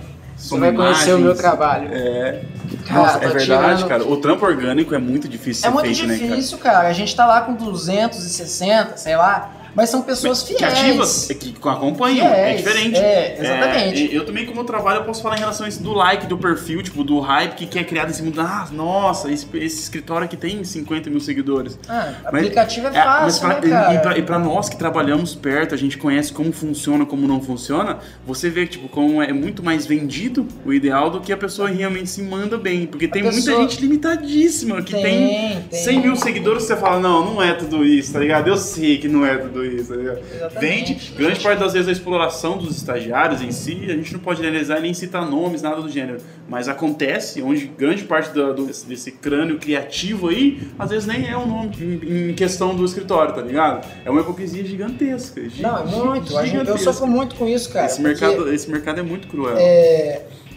Você 0.42 0.58
vai 0.58 0.72
conhecer 0.72 1.14
o 1.14 1.18
meu 1.18 1.34
trabalho. 1.34 1.88
É. 1.92 2.42
Cara, 2.86 3.00
Nossa, 3.02 3.18
tá 3.18 3.24
é 3.26 3.28
verdade, 3.28 3.44
tirando- 3.76 3.88
cara. 3.88 4.04
O 4.08 4.16
trampo 4.16 4.44
orgânico 4.44 4.94
é 4.94 4.98
muito 4.98 5.28
difícil 5.28 5.66
É 5.66 5.68
ser 5.68 5.74
muito 5.74 5.86
feito, 5.86 6.06
né, 6.06 6.18
cara? 6.18 6.30
difícil, 6.30 6.58
cara. 6.58 6.88
A 6.88 6.92
gente 6.92 7.14
tá 7.14 7.26
lá 7.26 7.40
com 7.42 7.54
260, 7.54 8.96
sei 8.96 9.16
lá. 9.16 9.50
Mas 9.74 9.88
são 9.90 10.02
pessoas 10.02 10.42
que 10.42 10.54
fiéis. 10.56 10.72
ativas, 10.78 11.30
é 11.30 11.34
que 11.34 11.54
acompanham, 11.64 12.26
é 12.26 12.34
Fiéis, 12.34 12.56
diferente. 12.58 12.96
é, 12.98 13.36
exatamente. 13.40 14.12
É, 14.12 14.16
eu 14.16 14.24
também, 14.26 14.44
como 14.46 14.60
eu 14.60 14.64
trabalho, 14.64 15.00
eu 15.00 15.04
posso 15.04 15.22
falar 15.22 15.36
em 15.36 15.40
relação 15.40 15.64
a 15.66 15.68
isso 15.68 15.82
do 15.82 15.92
like, 15.92 16.26
do 16.26 16.36
perfil, 16.36 16.82
tipo, 16.82 17.02
do 17.02 17.18
hype 17.20 17.54
que, 17.54 17.66
que 17.66 17.78
é 17.78 17.84
criado 17.84 18.10
em 18.10 18.12
cima 18.12 18.30
do. 18.30 18.40
Ah, 18.40 18.68
nossa, 18.72 19.30
esse, 19.30 19.46
esse 19.54 19.80
escritório 19.82 20.24
aqui 20.24 20.36
tem 20.36 20.62
50 20.62 21.08
mil 21.10 21.20
seguidores. 21.20 21.78
Ah, 21.88 22.12
Mas- 22.24 22.34
aplicativo 22.42 22.86
é, 22.88 22.90
É, 22.90 23.02
fácil, 23.02 23.40
pra, 23.40 23.60
né, 23.60 23.66
e- 23.66 23.70
cara? 23.70 23.94
e, 23.94 23.98
pra, 24.00 24.18
e 24.18 24.22
pra 24.22 24.38
nós 24.38 24.68
que 24.68 24.76
trabalhamos 24.76 25.34
perto, 25.34 25.74
a 25.74 25.78
gente 25.78 25.96
conhece 25.98 26.32
como 26.32 26.52
funciona, 26.52 27.06
como 27.06 27.26
não 27.26 27.40
funciona, 27.40 27.98
você 28.26 28.50
vê 28.50 28.66
tipo, 28.66 28.88
como 28.88 29.22
é 29.22 29.32
muito 29.32 29.62
mais 29.62 29.86
vendido 29.86 30.46
o 30.66 30.72
ideal 30.72 31.10
do 31.10 31.20
que 31.20 31.32
a 31.32 31.36
pessoa 31.36 31.68
realmente 31.68 32.10
se 32.10 32.22
manda 32.22 32.58
bem. 32.58 32.86
Porque 32.86 33.08
tem 33.08 33.22
muita 33.22 33.36
pessoa- 33.36 33.60
gente 33.62 33.80
limitadíssima 33.80 34.82
que 34.82 34.92
tem, 34.92 35.02
Tem, 35.02 35.62
tem. 35.70 35.82
100 35.84 36.00
mil 36.00 36.16
seguidores 36.16 36.64
você 36.64 36.76
fala, 36.76 37.00
não, 37.00 37.24
não 37.34 37.42
é 37.42 37.52
tudo 37.54 37.84
isso, 37.84 38.12
tá 38.12 38.18
ligado? 38.18 38.48
Eu 38.48 38.56
sei 38.56 38.98
que 38.98 39.08
não 39.08 39.24
é 39.24 39.36
tudo 39.36 39.61
isso, 39.64 39.94
tá? 39.94 40.00
Exatamente. 40.34 40.58
Vende, 40.94 41.12
grande 41.16 41.40
parte 41.40 41.58
das 41.58 41.72
vezes 41.72 41.88
a 41.88 41.92
exploração 41.92 42.58
dos 42.58 42.76
estagiários 42.76 43.40
em 43.42 43.50
si, 43.50 43.78
a 43.86 43.94
gente 43.94 44.12
não 44.12 44.20
pode 44.20 44.40
analisar 44.40 44.80
nem 44.80 44.92
citar 44.94 45.28
nomes, 45.28 45.62
nada 45.62 45.80
do 45.80 45.88
gênero. 45.88 46.18
Mas 46.48 46.68
acontece, 46.68 47.40
onde 47.42 47.66
grande 47.66 48.04
parte 48.04 48.30
do, 48.30 48.52
do- 48.54 48.66
desse, 48.66 49.12
crânio 49.12 49.58
criativo 49.58 50.28
aí, 50.28 50.60
às 50.78 50.90
vezes 50.90 51.06
nem 51.06 51.28
é 51.28 51.36
o 51.36 51.46
nome 51.46 51.70
em, 51.80 52.30
em 52.30 52.34
questão 52.34 52.74
do 52.74 52.84
escritório, 52.84 53.34
tá 53.34 53.40
ligado? 53.42 53.86
É 54.04 54.10
uma 54.10 54.20
hipocrisia 54.20 54.64
gigantesca. 54.64 55.48
gi- 55.48 55.62
Não, 55.62 55.78
é 55.78 55.84
muito. 55.84 56.36
A 56.38 56.44
gente- 56.44 56.56
eu 56.56 56.60
gigantesca. 56.64 56.92
sofro 56.92 57.06
muito 57.06 57.34
com 57.36 57.46
isso, 57.48 57.72
cara. 57.72 57.86
esse, 57.86 58.00
mercado, 58.02 58.52
esse 58.52 58.70
mercado 58.70 59.00
é 59.00 59.02
muito 59.02 59.28
cruel. 59.28 59.56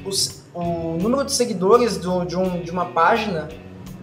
os- 0.06 0.44
o 0.54 0.98
número 1.02 1.24
de 1.26 1.34
seguidores 1.34 1.98
do- 1.98 2.24
de, 2.26 2.36
um- 2.38 2.62
de 2.62 2.72
uma 2.72 2.86
página 2.86 3.50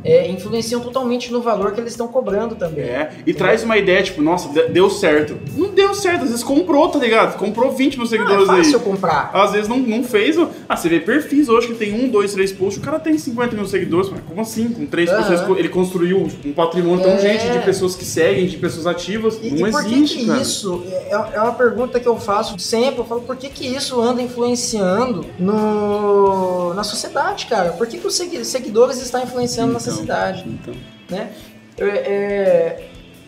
é, 0.05 0.29
influenciam 0.29 0.81
totalmente 0.81 1.33
no 1.33 1.41
valor 1.41 1.73
que 1.73 1.81
eles 1.81 1.93
estão 1.93 2.09
cobrando 2.09 2.55
também. 2.55 2.85
É, 2.85 3.11
e 3.27 3.33
traz 3.35 3.63
uma 3.63 3.77
ideia, 3.79 4.03
tipo, 4.03 4.21
nossa, 4.23 4.49
de- 4.49 4.69
deu 4.69 4.89
certo. 4.91 5.37
Não 5.57 5.69
deu 5.71 5.95
certo, 5.95 6.23
às 6.25 6.31
vezes 6.31 6.45
comprou, 6.45 6.89
tá 6.89 6.99
ligado? 6.99 7.37
Comprou 7.39 7.71
20 7.73 7.97
mil 7.97 8.07
é 8.07 8.09
seguidores 8.09 8.49
aí. 8.49 8.57
fácil 8.59 8.73
eu 8.75 8.81
comprar. 8.81 9.31
Às 9.33 9.53
vezes 9.53 9.69
não, 9.69 9.79
não 9.79 10.03
fez. 10.05 10.37
Ah, 10.69 10.77
você 10.77 10.89
vê 10.89 11.01
perfis 11.01 11.49
hoje 11.49 11.69
que 11.69 11.75
tem 11.75 11.93
um, 11.95 12.09
dois, 12.09 12.33
três 12.33 12.53
posts, 12.53 12.83
o 12.83 12.85
cara 12.85 12.99
tem 12.99 13.17
50 13.17 13.55
mil 13.57 13.67
seguidores. 13.67 14.09
Mas 14.11 14.21
como 14.29 14.41
assim? 14.41 14.69
Com 14.71 14.87
três 14.87 15.09
Aham. 15.11 15.23
pessoas, 15.31 15.59
ele 15.59 15.69
construiu 15.69 16.29
um 16.45 16.53
patrimônio 16.53 17.03
tão 17.03 17.13
É. 17.13 17.19
gente 17.19 17.51
de 17.53 17.59
pessoas 17.65 17.95
que 17.95 18.05
seguem, 18.05 18.47
de 18.47 18.57
pessoas 18.57 18.87
ativas. 18.87 19.39
E, 19.43 19.51
não 19.51 19.69
e 19.69 19.71
por 19.71 19.85
que 19.85 19.95
existe, 19.95 20.19
que 20.19 20.27
cara. 20.27 20.41
isso? 20.41 20.83
É, 20.91 21.11
é 21.35 21.41
uma 21.41 21.53
pergunta 21.55 21.99
que 22.01 22.07
eu 22.09 22.17
faço 22.19 22.59
sempre. 22.59 23.01
Eu 23.01 23.05
falo, 23.05 23.21
por 23.23 23.37
que, 23.37 23.49
que 23.49 23.67
isso 23.67 24.01
anda 24.01 24.21
influenciando 24.23 25.25
no, 25.39 26.75
na 26.75 26.85
sociedade, 26.85 27.47
cara? 27.47 27.71
Por 27.73 27.87
que, 27.87 27.99
que 27.99 28.07
os 28.07 28.15
segui- 28.15 28.45
seguidores 28.45 29.01
estão 29.01 29.23
influenciando 29.23 29.73
na 29.73 29.79
Então, 29.79 29.92
sociedade? 29.93 30.45
Então, 30.47 30.75
Né? 31.11 31.29
É, 31.79 31.85
é, 31.85 32.85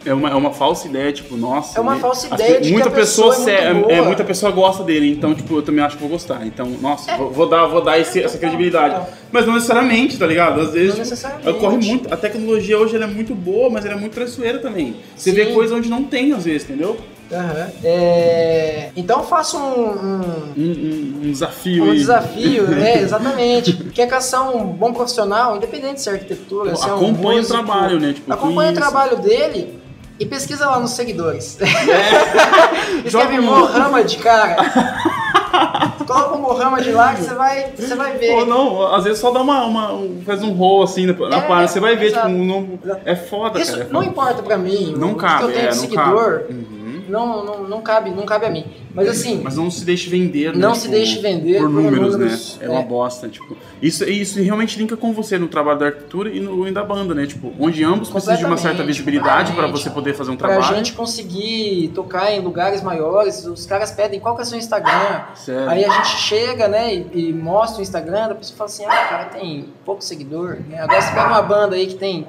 é, 0.06 0.12
uma, 0.14 0.28
é 0.30 0.34
uma 0.34 0.52
falsa 0.52 0.86
ideia, 0.86 1.10
tipo, 1.12 1.34
nossa. 1.36 1.78
É 1.78 1.80
uma 1.80 1.96
falsa 1.96 2.26
as 2.30 2.34
ideia 2.40 2.56
pe- 2.56 2.60
de 2.66 2.72
muita 2.72 2.88
a 2.88 2.92
pessoa 2.92 3.34
se- 3.34 3.50
é 3.50 3.64
é, 3.70 3.74
boa. 3.74 4.02
muita 4.04 4.22
pessoa 4.22 4.52
gosta 4.52 4.84
dele, 4.84 5.10
então, 5.10 5.34
tipo, 5.34 5.56
eu 5.56 5.62
também 5.62 5.82
acho 5.82 5.96
que 5.96 6.02
vou 6.02 6.10
gostar. 6.10 6.46
Então, 6.46 6.66
nossa, 6.82 7.10
É. 7.10 7.16
vou, 7.16 7.30
vou 7.30 7.48
dar, 7.48 7.66
vou 7.66 7.80
dar 7.82 7.98
esse- 7.98 8.22
essa 8.22 8.36
credibilidade. 8.38 9.06
Mas 9.32 9.46
não 9.46 9.54
necessariamente, 9.54 10.18
tá 10.18 10.26
ligado? 10.26 10.60
Às 10.60 10.72
vezes, 10.72 10.88
Não 10.88 10.94
tipo, 10.96 11.10
necessariamente. 11.10 11.48
ocorre 11.50 11.76
muito. 11.78 12.12
A 12.12 12.16
tecnologia 12.18 12.78
hoje 12.78 12.94
ela 12.96 13.04
é 13.04 13.08
muito 13.08 13.34
boa, 13.34 13.70
mas 13.70 13.84
ela 13.86 13.94
é 13.94 13.98
muito 13.98 14.12
traiçoeira 14.12 14.58
também. 14.58 14.96
Você 15.16 15.32
vê 15.32 15.46
Sim. 15.46 15.54
coisa 15.54 15.74
onde 15.74 15.88
não 15.88 16.04
tem, 16.04 16.32
às 16.34 16.44
vezes, 16.44 16.64
entendeu? 16.68 16.98
Aham. 17.34 17.66
É, 17.82 18.90
então 18.96 19.18
eu 19.20 19.24
faço 19.24 19.58
um- 19.58 19.60
um, 19.90 20.20
Um, 20.56 21.20
um- 21.22 21.30
desafio 21.30 21.84
Um 21.84 21.90
aí. 21.90 21.98
desafio, 21.98 22.68
né? 22.68 23.00
Exatamente. 23.02 23.72
Quer 23.94 24.06
caçar 24.06 24.48
um 24.54 24.64
bom 24.66 24.92
profissional, 24.92 25.56
independente 25.56 26.00
se 26.00 26.08
é 26.08 26.12
arquitetura, 26.12 26.74
se 26.76 26.88
é 26.88 26.92
um 26.92 26.96
Acompanha 26.96 27.34
o 27.34 27.36
músico, 27.42 27.52
trabalho, 27.52 28.00
né? 28.00 28.12
Tipo, 28.12 28.32
acompanha 28.32 28.70
o 28.70 28.74
trabalho 28.74 29.16
dele 29.18 29.78
e 30.18 30.24
pesquisa 30.26 30.66
lá 30.66 30.78
nos 30.78 30.92
seguidores. 30.92 31.58
Joga 33.06 33.24
Escreve 33.24 33.40
Mohamed, 33.40 34.16
cara. 34.18 34.56
Coloca 36.06 36.34
o 36.34 36.40
Mohamed 36.42 36.90
lá 36.92 37.14
que 37.14 37.22
você 37.22 37.34
vai, 37.34 37.72
você 37.76 37.94
vai 37.94 38.18
ver. 38.18 38.28
Pô, 38.34 38.44
não, 38.44 38.92
às 38.94 39.04
vezes 39.04 39.18
só 39.20 39.30
dá 39.30 39.40
uma, 39.40 39.64
uma- 39.64 39.92
um- 39.94 40.20
faz 40.26 40.42
um 40.42 40.52
roll 40.52 40.82
assim 40.82 41.06
na, 41.06 41.12
É, 41.12 41.40
página, 41.40 41.68
você 41.68 41.80
vai 41.80 41.96
ver, 41.96 42.06
exato. 42.06 42.28
tipo. 42.28 42.78
Exato. 42.84 43.00
É 43.04 43.16
foda, 43.16 43.60
Isso 43.60 43.72
cara. 43.72 43.84
é 43.84 43.92
não 43.92 44.02
importa 44.02 44.42
pra 44.42 44.58
mim. 44.58 44.94
Não 44.98 45.12
o 45.12 45.14
cabe, 45.14 45.38
que 45.38 45.44
eu 45.44 45.52
tenho 45.52 45.66
é, 45.66 45.68
de 45.70 45.74
não 45.76 45.82
seguidor. 45.82 46.42
Uhum. 46.50 46.83
Não, 47.08 47.44
não, 47.44 47.64
não, 47.64 47.82
cabe, 47.82 48.10
não 48.10 48.24
cabe 48.24 48.46
a 48.46 48.50
mim. 48.50 48.64
Mas 48.94 49.08
assim, 49.08 49.40
Mas 49.42 49.56
não 49.56 49.70
se 49.70 49.84
deixe 49.84 50.08
vender, 50.08 50.52
né? 50.52 50.58
Não 50.58 50.74
se 50.74 50.88
deixe 50.88 51.20
vender 51.20 51.58
por 51.58 51.64
por 51.64 51.70
números, 51.70 52.12
números, 52.12 52.58
né? 52.58 52.66
É 52.66 52.70
uma 52.70 52.80
é. 52.80 52.84
bosta, 52.84 53.28
tipo. 53.28 53.56
Isso, 53.82 54.04
isso 54.04 54.40
realmente 54.40 54.78
linka 54.78 54.96
com 54.96 55.12
você 55.12 55.38
no 55.38 55.48
trabalho 55.48 55.78
da 55.78 55.86
arquitetura 55.86 56.30
e 56.30 56.40
no 56.40 56.66
e 56.66 56.72
da 56.72 56.84
banda, 56.84 57.14
né? 57.14 57.26
Tipo, 57.26 57.52
onde 57.58 57.82
ambos 57.82 58.08
precisam 58.08 58.36
de 58.36 58.44
uma 58.44 58.56
certa 58.56 58.82
visibilidade 58.84 59.52
para 59.52 59.66
você 59.66 59.90
poder 59.90 60.14
fazer 60.14 60.30
um 60.30 60.36
pra 60.36 60.48
trabalho. 60.48 60.76
gente 60.76 60.92
conseguir 60.92 61.90
tocar 61.94 62.32
em 62.32 62.40
lugares 62.40 62.82
maiores, 62.82 63.44
os 63.44 63.66
caras 63.66 63.90
pedem 63.90 64.20
qual 64.20 64.34
que 64.34 64.42
é 64.42 64.44
o 64.44 64.46
seu 64.46 64.58
Instagram. 64.58 65.24
Sério. 65.34 65.68
Aí 65.68 65.84
a 65.84 65.90
gente 65.90 66.08
chega, 66.16 66.68
né, 66.68 66.94
e, 66.94 67.28
e 67.28 67.32
mostra 67.32 67.80
o 67.80 67.82
Instagram, 67.82 68.26
a 68.26 68.34
pessoa 68.34 68.56
fala 68.56 68.70
assim, 68.70 68.84
ah, 68.84 69.08
cara 69.08 69.24
tem 69.26 69.68
pouco 69.84 70.02
seguidor. 70.02 70.58
Né? 70.68 70.80
Agora 70.80 71.02
você 71.02 71.10
pega 71.10 71.26
uma 71.26 71.42
banda 71.42 71.76
aí 71.76 71.86
que 71.86 71.94
tem 71.94 72.26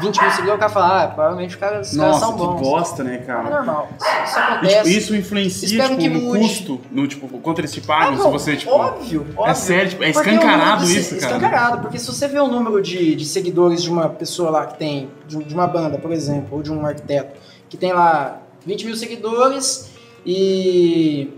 20 0.00 0.20
mil 0.20 0.30
seguidores, 0.30 0.54
o 0.56 0.58
cara 0.58 0.68
fala, 0.72 1.02
ah, 1.04 1.08
provavelmente 1.08 1.50
os 1.50 1.56
caras, 1.56 1.90
os 1.92 1.96
caras 1.96 2.12
Nossa, 2.20 2.26
são 2.26 2.32
que 2.36 2.44
bons. 2.44 2.60
bosta, 2.60 3.04
né, 3.04 3.14
É 3.14 3.18
cara? 3.18 3.50
normal, 3.50 3.88
isso, 3.96 4.06
isso 4.06 4.38
E, 4.38 4.42
tipo, 4.42 4.52
acontece. 4.54 4.96
isso 4.98 5.16
influencia 5.16 5.88
tipo, 5.98 6.08
no 6.14 6.20
mude. 6.20 6.38
custo, 6.40 6.80
no 6.90 7.06
tipo, 7.08 7.28
quanto 7.38 7.60
eles 7.60 7.72
te 7.72 7.80
pagam, 7.80 8.14
Ah, 8.14 8.18
se 8.24 8.30
você, 8.30 8.56
tipo. 8.56 8.70
óbvio, 8.72 9.26
óbvio. 9.36 9.54
sério, 9.56 9.90
tipo, 9.90 10.04
é 10.04 10.10
escancarado 10.10 10.84
isso, 10.84 11.16
cara. 11.18 11.36
Escancarado, 11.36 11.78
porque 11.82 11.98
se 11.98 12.06
você 12.06 12.28
vê 12.28 12.38
o 12.40 12.48
número 12.48 12.80
de, 12.82 13.14
de 13.14 13.24
seguidores 13.24 13.82
de 13.82 13.90
uma 13.90 14.08
pessoa 14.08 14.50
lá 14.50 14.66
que 14.66 14.78
tem, 14.78 15.10
de, 15.26 15.36
de 15.42 15.54
uma 15.54 15.66
banda, 15.66 15.98
por 15.98 16.12
exemplo, 16.12 16.56
ou 16.56 16.62
de 16.62 16.72
um 16.72 16.84
arquiteto, 16.84 17.38
que 17.68 17.76
tem 17.76 17.92
lá 17.92 18.40
20 18.64 18.86
mil 18.86 18.96
seguidores 18.96 19.90
e. 20.24 21.30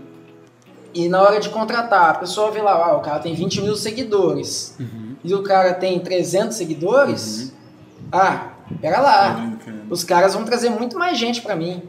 E 0.91 1.07
na 1.07 1.21
hora 1.21 1.39
de 1.39 1.49
contratar, 1.49 2.09
a 2.09 2.13
pessoa 2.15 2.49
vê 2.49 2.61
lá, 2.63 2.73
ah, 2.73 2.97
o 2.97 3.01
cara 3.01 3.19
tem 3.19 3.35
20 3.35 3.61
mil 3.61 3.75
seguidores 3.75 4.75
Uhum. 4.79 5.15
e 5.23 5.35
o 5.35 5.43
cara 5.43 5.71
tem 5.75 5.99
300 5.99 6.57
seguidores, 6.57 7.53
ah, 8.11 8.49
pera 8.81 8.99
lá, 8.99 9.49
os 9.89 10.03
caras 10.03 10.33
vão 10.33 10.43
trazer 10.43 10.69
muito 10.69 10.97
mais 10.97 11.17
gente 11.17 11.41
pra 11.41 11.55
mim, 11.55 11.81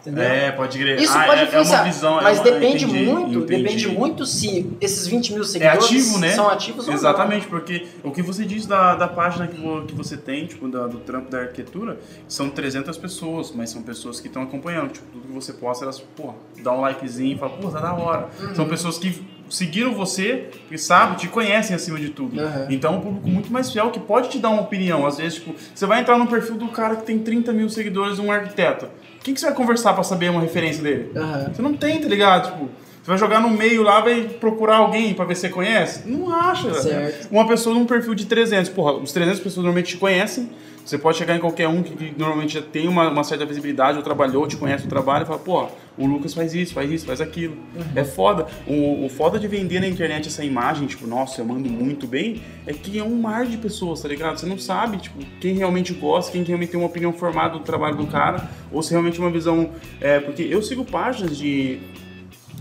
entendeu? 0.00 0.22
É, 0.24 0.50
pode 0.52 0.78
crer. 0.78 1.00
Isso 1.00 1.16
Ah, 1.16 1.24
pode 1.24 1.40
é, 1.40 1.44
é 1.44 1.46
influenciar, 1.46 1.78
uma 1.78 1.84
visão, 1.84 2.18
é 2.20 2.22
mas 2.22 2.38
uma- 2.38 2.44
depende 2.44 2.84
entendi, 2.84 3.04
muito, 3.04 3.38
entendi. 3.38 3.62
depende 3.62 3.88
muito 3.88 4.26
se 4.26 4.70
esses 4.80 5.06
20 5.06 5.32
mil 5.32 5.42
É 5.42 5.46
seguidores 5.46 5.84
ativo, 5.84 6.18
né? 6.18 6.30
são 6.30 6.48
ativos 6.48 6.84
ou 6.86 6.92
não. 6.92 6.94
Exatamente, 6.98 7.46
porque 7.46 7.86
o 8.02 8.10
que 8.10 8.22
você 8.22 8.44
diz 8.44 8.66
da, 8.66 8.94
da 8.96 9.08
página 9.08 9.46
que, 9.46 9.56
que 9.86 9.94
você 9.94 10.16
tem, 10.16 10.46
tipo, 10.46 10.68
da- 10.68 10.86
do 10.86 10.98
trampo 10.98 11.30
da 11.30 11.40
arquitetura, 11.40 11.98
são 12.28 12.50
300 12.50 12.96
pessoas, 12.98 13.52
mas 13.52 13.70
são 13.70 13.82
pessoas 13.82 14.20
que 14.20 14.26
estão 14.28 14.42
acompanhando. 14.42 14.90
Tipo, 14.92 15.06
tudo 15.12 15.26
que 15.28 15.32
você 15.32 15.52
posta, 15.52 15.84
elas, 15.84 16.00
pô, 16.00 16.34
dá 16.62 16.72
um 16.72 16.80
likezinho 16.80 17.36
e 17.36 17.38
fala, 17.38 17.52
pô, 17.52 17.68
tá 17.68 17.80
da 17.80 17.94
hora. 17.94 18.28
Uhum. 18.40 18.54
São 18.54 18.68
pessoas 18.68 18.98
que 18.98 19.24
seguiram 19.48 19.92
você, 19.94 20.48
que 20.68 20.78
sabe, 20.78 21.16
te 21.16 21.28
conhecem 21.28 21.74
acima 21.74 21.98
de 21.98 22.10
tudo. 22.10 22.40
Uhum. 22.40 22.66
Então 22.70 22.94
é 22.94 22.96
um 22.96 23.00
público 23.00 23.28
muito 23.28 23.52
mais 23.52 23.70
fiel 23.70 23.90
que 23.90 24.00
pode 24.00 24.28
te 24.28 24.38
dar 24.38 24.50
uma 24.50 24.62
opinião. 24.62 25.06
Às 25.06 25.18
vezes, 25.18 25.34
tipo, 25.34 25.54
você 25.74 25.86
vai 25.86 26.00
entrar 26.00 26.18
no 26.18 26.26
perfil 26.26 26.56
do 26.56 26.68
cara 26.68 26.96
que 26.96 27.04
tem 27.04 27.18
30 27.18 27.52
mil 27.52 27.68
seguidores, 27.68 28.18
um 28.18 28.30
arquiteto. 28.30 28.88
Quem 29.22 29.32
que 29.32 29.40
você 29.40 29.46
vai 29.46 29.54
conversar 29.54 29.94
pra 29.94 30.02
saber 30.02 30.30
uma 30.30 30.40
referência 30.40 30.82
dele? 30.82 31.10
Aham. 31.16 31.50
Você 31.54 31.62
não 31.62 31.74
tem, 31.74 32.00
tá 32.00 32.08
ligado? 32.08 32.52
Tipo, 32.52 32.68
você 33.04 33.10
vai 33.10 33.18
jogar 33.18 33.38
no 33.38 33.50
meio 33.50 33.82
lá, 33.82 34.00
vai 34.00 34.22
procurar 34.22 34.78
alguém 34.78 35.12
pra 35.12 35.26
ver 35.26 35.34
se 35.34 35.42
você 35.42 35.48
conhece? 35.50 36.08
Não 36.08 36.34
acha. 36.34 36.72
Certo. 36.72 37.28
Uma 37.30 37.46
pessoa 37.46 37.74
num 37.74 37.84
perfil 37.84 38.14
de 38.14 38.24
300, 38.24 38.70
porra, 38.70 38.94
os 38.94 39.12
300 39.12 39.40
pessoas 39.40 39.56
normalmente 39.56 39.88
te 39.88 39.98
conhecem. 39.98 40.48
Você 40.82 40.96
pode 40.96 41.18
chegar 41.18 41.36
em 41.36 41.38
qualquer 41.38 41.68
um 41.68 41.82
que, 41.82 41.94
que 41.94 42.14
normalmente 42.18 42.54
já 42.54 42.62
tem 42.62 42.88
uma, 42.88 43.10
uma 43.10 43.22
certa 43.22 43.44
visibilidade, 43.44 43.98
ou 43.98 44.02
trabalhou, 44.02 44.46
te 44.46 44.56
conhece 44.56 44.86
o 44.86 44.88
trabalho 44.88 45.24
e 45.24 45.26
fala, 45.26 45.38
pô, 45.38 45.66
o 45.98 46.06
Lucas 46.06 46.32
faz 46.32 46.54
isso, 46.54 46.72
faz 46.72 46.90
isso, 46.90 47.04
faz 47.04 47.20
aquilo. 47.20 47.58
É 47.94 48.04
foda. 48.04 48.46
O, 48.66 49.04
o 49.04 49.08
foda 49.10 49.38
de 49.38 49.46
vender 49.48 49.80
na 49.80 49.86
internet 49.86 50.28
essa 50.28 50.42
imagem, 50.42 50.86
tipo, 50.86 51.06
nossa, 51.06 51.42
eu 51.42 51.44
mando 51.44 51.68
muito 51.68 52.06
bem, 52.06 52.40
é 52.66 52.72
que 52.72 52.98
é 52.98 53.04
um 53.04 53.20
mar 53.20 53.44
de 53.44 53.58
pessoas, 53.58 54.00
tá 54.00 54.08
ligado? 54.08 54.38
Você 54.38 54.46
não 54.46 54.58
sabe, 54.58 54.96
tipo, 54.96 55.18
quem 55.40 55.54
realmente 55.56 55.92
gosta, 55.92 56.32
quem 56.32 56.42
realmente 56.42 56.70
tem 56.70 56.80
uma 56.80 56.88
opinião 56.88 57.12
formada 57.12 57.58
do 57.58 57.60
trabalho 57.60 57.96
do 57.96 58.06
cara, 58.06 58.48
ou 58.72 58.82
se 58.82 58.92
realmente 58.92 59.18
uma 59.18 59.30
visão. 59.30 59.70
É, 60.00 60.20
porque 60.20 60.42
eu 60.42 60.62
sigo 60.62 60.86
páginas 60.86 61.36
de 61.36 61.80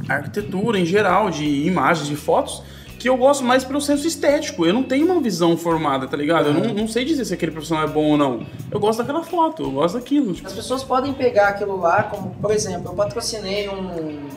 arquitetura 0.08 0.80
em 0.80 0.86
geral, 0.86 1.30
de 1.30 1.46
imagens, 1.46 2.08
de 2.08 2.16
fotos, 2.16 2.62
que 3.00 3.10
eu 3.10 3.18
gosto 3.18 3.44
mais 3.44 3.64
pelo 3.66 3.82
senso 3.82 4.08
estético. 4.08 4.66
Eu 4.66 4.74
não 4.74 4.84
tenho 4.84 5.06
uma 5.06 5.20
visão 5.20 5.58
formada, 5.58 6.08
tá 6.08 6.16
ligado? 6.16 6.48
Eu 6.48 6.54
não, 6.54 6.74
não 6.74 6.88
sei 6.88 7.04
dizer 7.04 7.26
se 7.26 7.34
aquele 7.34 7.52
profissional 7.52 7.84
é 7.86 7.88
bom 7.88 8.12
ou 8.12 8.18
não. 8.18 8.46
Eu 8.72 8.80
gosto 8.80 9.00
daquela 9.00 9.24
foto, 9.24 9.64
eu 9.64 9.72
gosto 9.72 9.96
daquilo. 9.96 10.34
Tipo, 10.34 10.48
As 10.48 10.54
pessoas 10.54 10.84
podem 10.84 11.14
pegar 11.14 11.50
aquilo 11.50 11.78
lá, 11.78 12.04
como, 12.04 12.30
por 12.42 12.52
exemplo, 12.52 12.92
eu 12.92 12.96
patrocinei 12.96 13.68
um- 13.70 14.28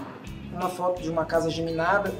uma 0.52 0.68
foto 0.68 1.00
de 1.02 1.08
uma 1.10 1.24
casa 1.24 1.48
geminada 1.50 2.12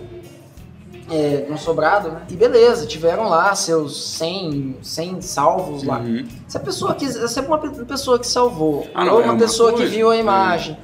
é, 1.10 1.46
no 1.48 1.56
sobrado, 1.56 2.10
né? 2.10 2.22
E 2.28 2.34
beleza, 2.34 2.84
tiveram 2.86 3.28
lá 3.28 3.54
seus 3.54 4.10
100, 4.16 4.76
100 4.82 5.20
salvos 5.22 5.84
lá. 5.84 5.98
Uhum. 6.00 6.26
Se 6.48 6.56
a 6.56 6.60
pessoa 6.60 6.94
quiser, 6.94 7.26
se 7.28 7.38
é 7.38 7.42
uma 7.42 7.58
pe- 7.58 7.84
pessoa 7.84 8.18
que 8.18 8.26
salvou, 8.26 8.88
Ah, 8.94 9.04
não, 9.04 9.14
ou 9.14 9.20
é 9.20 9.24
uma 9.24 9.32
uma 9.34 9.38
pessoa 9.38 9.70
coisa, 9.72 9.84
que 9.88 9.96
viu 9.96 10.10
a 10.10 10.16
é. 10.16 10.20
imagem, 10.20 10.76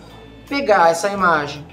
pegar 0.48 0.90
essa 0.90 1.08
imagem 1.10 1.64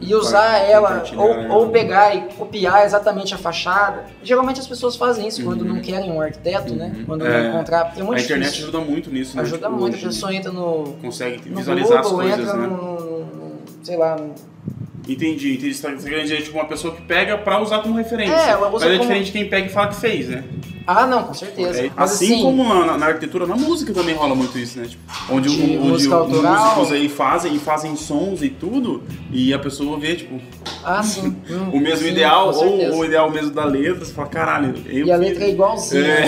e 0.00 0.14
usar 0.14 0.58
ela, 0.58 1.02
ou, 1.16 1.48
ou 1.58 1.68
pegar 1.70 2.14
e 2.14 2.20
copiar 2.34 2.84
exatamente 2.84 3.34
a 3.34 3.38
fachada. 3.38 4.04
Geralmente 4.22 4.60
as 4.60 4.66
pessoas 4.66 4.94
fazem 4.96 5.26
isso 5.26 5.42
quando 5.44 5.62
Uhum. 5.62 5.74
não 5.74 5.80
querem 5.80 6.10
um 6.12 6.20
arquiteto, 6.20 6.74
né? 6.74 6.92
Uhum. 6.96 7.04
Quando 7.04 7.26
É. 7.26 7.42
não 7.42 7.50
encontrar, 7.50 7.92
é 7.96 8.02
muito 8.02 8.18
A 8.20 8.22
internet 8.22 8.50
difícil. 8.50 8.68
ajuda 8.68 8.80
muito 8.84 9.10
nisso, 9.10 9.36
né? 9.36 9.42
Ajuda 9.42 9.66
Tipo, 9.68 9.80
muito, 9.80 9.96
a 9.96 10.00
pessoa 10.00 10.34
entra 10.34 10.52
no, 10.52 10.94
Consegue 11.02 11.48
no 11.50 11.56
visualizar 11.56 12.02
Google, 12.02 12.20
as 12.20 12.26
coisas, 12.30 12.38
entra 12.48 12.56
né? 12.56 12.66
no, 12.68 13.26
sei 13.82 13.96
lá, 13.96 14.16
Entendi, 15.08 15.54
entendi. 15.54 15.74
Você 15.74 15.82
tá 15.88 15.92
querendo 15.94 16.22
dizer, 16.22 16.42
tipo, 16.42 16.58
uma 16.58 16.66
pessoa 16.66 16.94
que 16.94 17.02
pega 17.02 17.38
pra 17.38 17.60
usar 17.62 17.78
como 17.80 17.94
referência. 17.96 18.34
É, 18.34 18.50
ela 18.50 18.68
usa 18.68 18.84
Mas 18.84 18.94
é 18.94 18.98
como- 18.98 19.00
diferente 19.00 19.26
de 19.26 19.32
quem 19.32 19.48
pega 19.48 19.66
e 19.66 19.70
fala 19.70 19.88
que 19.88 19.96
fez, 19.96 20.28
né? 20.28 20.44
Ah, 20.90 21.06
não, 21.06 21.22
com 21.24 21.34
certeza. 21.34 21.82
É, 21.82 21.90
assim, 21.98 22.32
assim, 22.34 22.42
como 22.42 22.64
na, 22.66 22.96
na- 22.96 23.06
arquitetura, 23.08 23.46
na 23.46 23.54
música 23.56 23.92
também 23.92 24.14
rola 24.14 24.34
muito 24.34 24.58
isso, 24.58 24.78
né? 24.80 24.86
Tipo, 24.88 25.02
onde 25.30 25.50
De 25.54 25.76
o- 25.76 25.92
onde 25.92 26.10
autoral. 26.10 26.64
músicos 26.76 26.92
aí 26.92 27.08
fazem 27.10 27.54
e 27.54 27.58
fazem 27.58 27.94
sons 27.94 28.40
e 28.42 28.48
tudo, 28.48 29.02
e 29.30 29.52
a 29.52 29.58
pessoa 29.58 29.98
vê, 29.98 30.16
tipo, 30.16 30.40
ah, 30.82 31.02
sim. 31.04 31.36
hum, 31.50 31.70
o 31.74 31.78
mesmo 31.78 32.06
sim, 32.06 32.12
ideal, 32.12 32.54
ou 32.54 33.00
o 33.00 33.04
ideal 33.04 33.30
mesmo 33.30 33.50
da 33.50 33.66
letra, 33.66 34.02
você 34.02 34.14
fala, 34.14 34.28
caralho, 34.28 34.74
eu 34.86 35.06
E 35.06 35.12
a 35.12 35.16
letra 35.18 35.44
é 35.44 35.50
igualzinha. 35.50 36.00
É. 36.04 36.20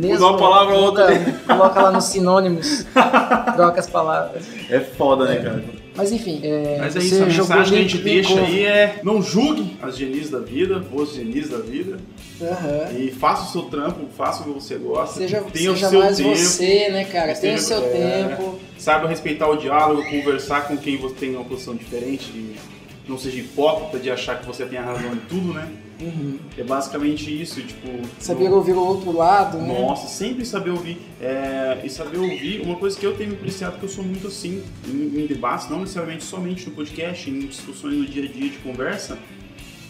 né? 0.00 0.16
Uma 0.18 0.36
palavra 0.36 0.74
ou 0.74 0.82
outra. 0.86 1.06
Coloca 1.46 1.80
lá 1.80 1.92
nos 1.92 2.06
sinônimos, 2.06 2.84
troca 3.54 3.78
as 3.78 3.88
palavras. 3.88 4.42
É 4.68 4.80
foda, 4.80 5.26
né, 5.26 5.36
cara? 5.36 5.79
Mas 6.00 6.12
enfim, 6.12 6.40
é, 6.42 6.76
Mas 6.78 6.96
é 6.96 7.00
você 7.00 7.06
isso, 7.06 7.22
a 7.22 7.26
mensagem 7.26 7.72
que 7.72 7.78
a 7.78 7.82
gente 7.82 7.98
deixa 7.98 8.30
linkou. 8.30 8.46
aí 8.46 8.64
é 8.64 9.00
não 9.02 9.22
julgue 9.22 9.76
as 9.82 9.98
genis 9.98 10.30
da 10.30 10.38
vida, 10.38 10.82
os 10.92 11.14
genis 11.14 11.50
da 11.50 11.58
vida, 11.58 11.98
Aham. 12.40 12.98
e 12.98 13.10
faça 13.10 13.48
o 13.48 13.52
seu 13.52 13.62
trampo, 13.70 14.06
faça 14.16 14.42
o 14.42 14.46
que 14.46 14.50
você 14.60 14.76
gosta, 14.76 15.18
Seja, 15.20 15.42
tenha 15.52 15.72
seja 15.72 15.86
o 15.86 15.90
seu 15.90 16.00
mais 16.00 16.16
tempo, 16.16 16.36
você, 16.36 16.88
né, 16.88 17.04
cara? 17.04 17.34
Tenha 17.34 17.56
o 17.56 17.58
seu 17.58 17.84
é. 17.84 17.88
tempo. 18.28 18.58
saiba 18.78 19.06
respeitar 19.06 19.48
o 19.48 19.56
diálogo, 19.56 20.02
conversar 20.08 20.66
com 20.66 20.76
quem 20.76 20.96
você 20.96 21.14
tem 21.16 21.34
uma 21.36 21.44
posição 21.44 21.74
diferente, 21.74 22.30
e 22.34 22.56
não 23.06 23.18
seja 23.18 23.38
hipócrita 23.38 23.98
de 23.98 24.10
achar 24.10 24.40
que 24.40 24.46
você 24.46 24.64
tem 24.64 24.78
a 24.78 24.82
razão 24.82 25.12
em 25.12 25.20
tudo, 25.28 25.52
né? 25.52 25.68
Uhum. 26.00 26.38
É 26.56 26.62
basicamente 26.62 27.42
isso, 27.42 27.60
tipo... 27.62 27.88
Saber 28.18 28.48
não- 28.48 28.56
ouvir 28.56 28.72
o 28.72 28.84
outro 28.84 29.12
lado, 29.12 29.58
né? 29.58 29.80
Nossa, 29.80 30.08
sempre 30.08 30.44
saber 30.44 30.70
ouvir. 30.70 30.98
É, 31.20 31.78
e 31.84 31.90
saber 31.90 32.18
ouvir, 32.18 32.62
uma 32.62 32.76
coisa 32.76 32.98
que 32.98 33.04
eu 33.06 33.16
tenho 33.16 33.30
me 33.30 33.36
apreciado 33.36 33.78
que 33.78 33.84
eu 33.84 33.88
sou 33.88 34.02
muito 34.04 34.26
assim, 34.26 34.62
em, 34.86 35.22
em 35.22 35.26
debates, 35.26 35.68
não 35.68 35.80
necessariamente 35.80 36.24
somente 36.24 36.68
no 36.68 36.74
podcast, 36.74 37.28
em 37.28 37.40
discussões 37.40 37.94
no 37.94 38.06
dia 38.06 38.24
a 38.24 38.28
dia 38.28 38.48
de 38.48 38.58
conversa, 38.58 39.18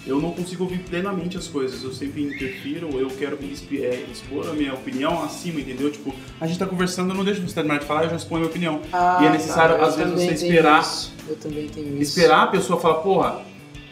eu 0.07 0.21
não 0.21 0.31
consigo 0.31 0.65
ouvir 0.65 0.79
plenamente 0.79 1.37
as 1.37 1.47
coisas. 1.47 1.83
Eu 1.85 1.93
sempre 1.93 2.23
interfiro, 2.23 2.89
eu 2.99 3.09
quero 3.11 3.39
é, 3.73 4.05
expor 4.11 4.49
a 4.49 4.53
minha 4.53 4.75
opinião 4.75 5.23
acima, 5.23 5.61
entendeu? 5.61 5.91
Tipo, 5.91 6.15
a 6.41 6.47
gente 6.47 6.59
tá 6.59 6.67
conversando, 6.67 7.11
eu 7.11 7.17
não 7.17 7.25
deixo 7.25 7.43
você 7.43 7.55
terminar 7.55 7.79
de 7.79 7.85
falar, 7.87 8.05
eu 8.05 8.11
já 8.11 8.17
exponho 8.17 8.45
a 8.45 8.49
minha 8.49 8.51
opinião. 8.51 8.81
Ah, 8.93 9.19
e 9.23 9.27
é 9.27 9.31
necessário, 9.31 9.77
tá, 9.77 9.83
eu 9.83 9.87
às 9.87 9.97
vezes, 9.97 10.15
você 10.15 10.47
esperar 10.47 10.81
isso. 10.81 11.13
Eu 11.29 11.37
também 11.37 11.69
tenho 11.69 11.89
isso. 12.01 12.19
esperar 12.19 12.45
a 12.45 12.47
pessoa 12.47 12.81
falar, 12.81 12.95
porra, 12.95 13.43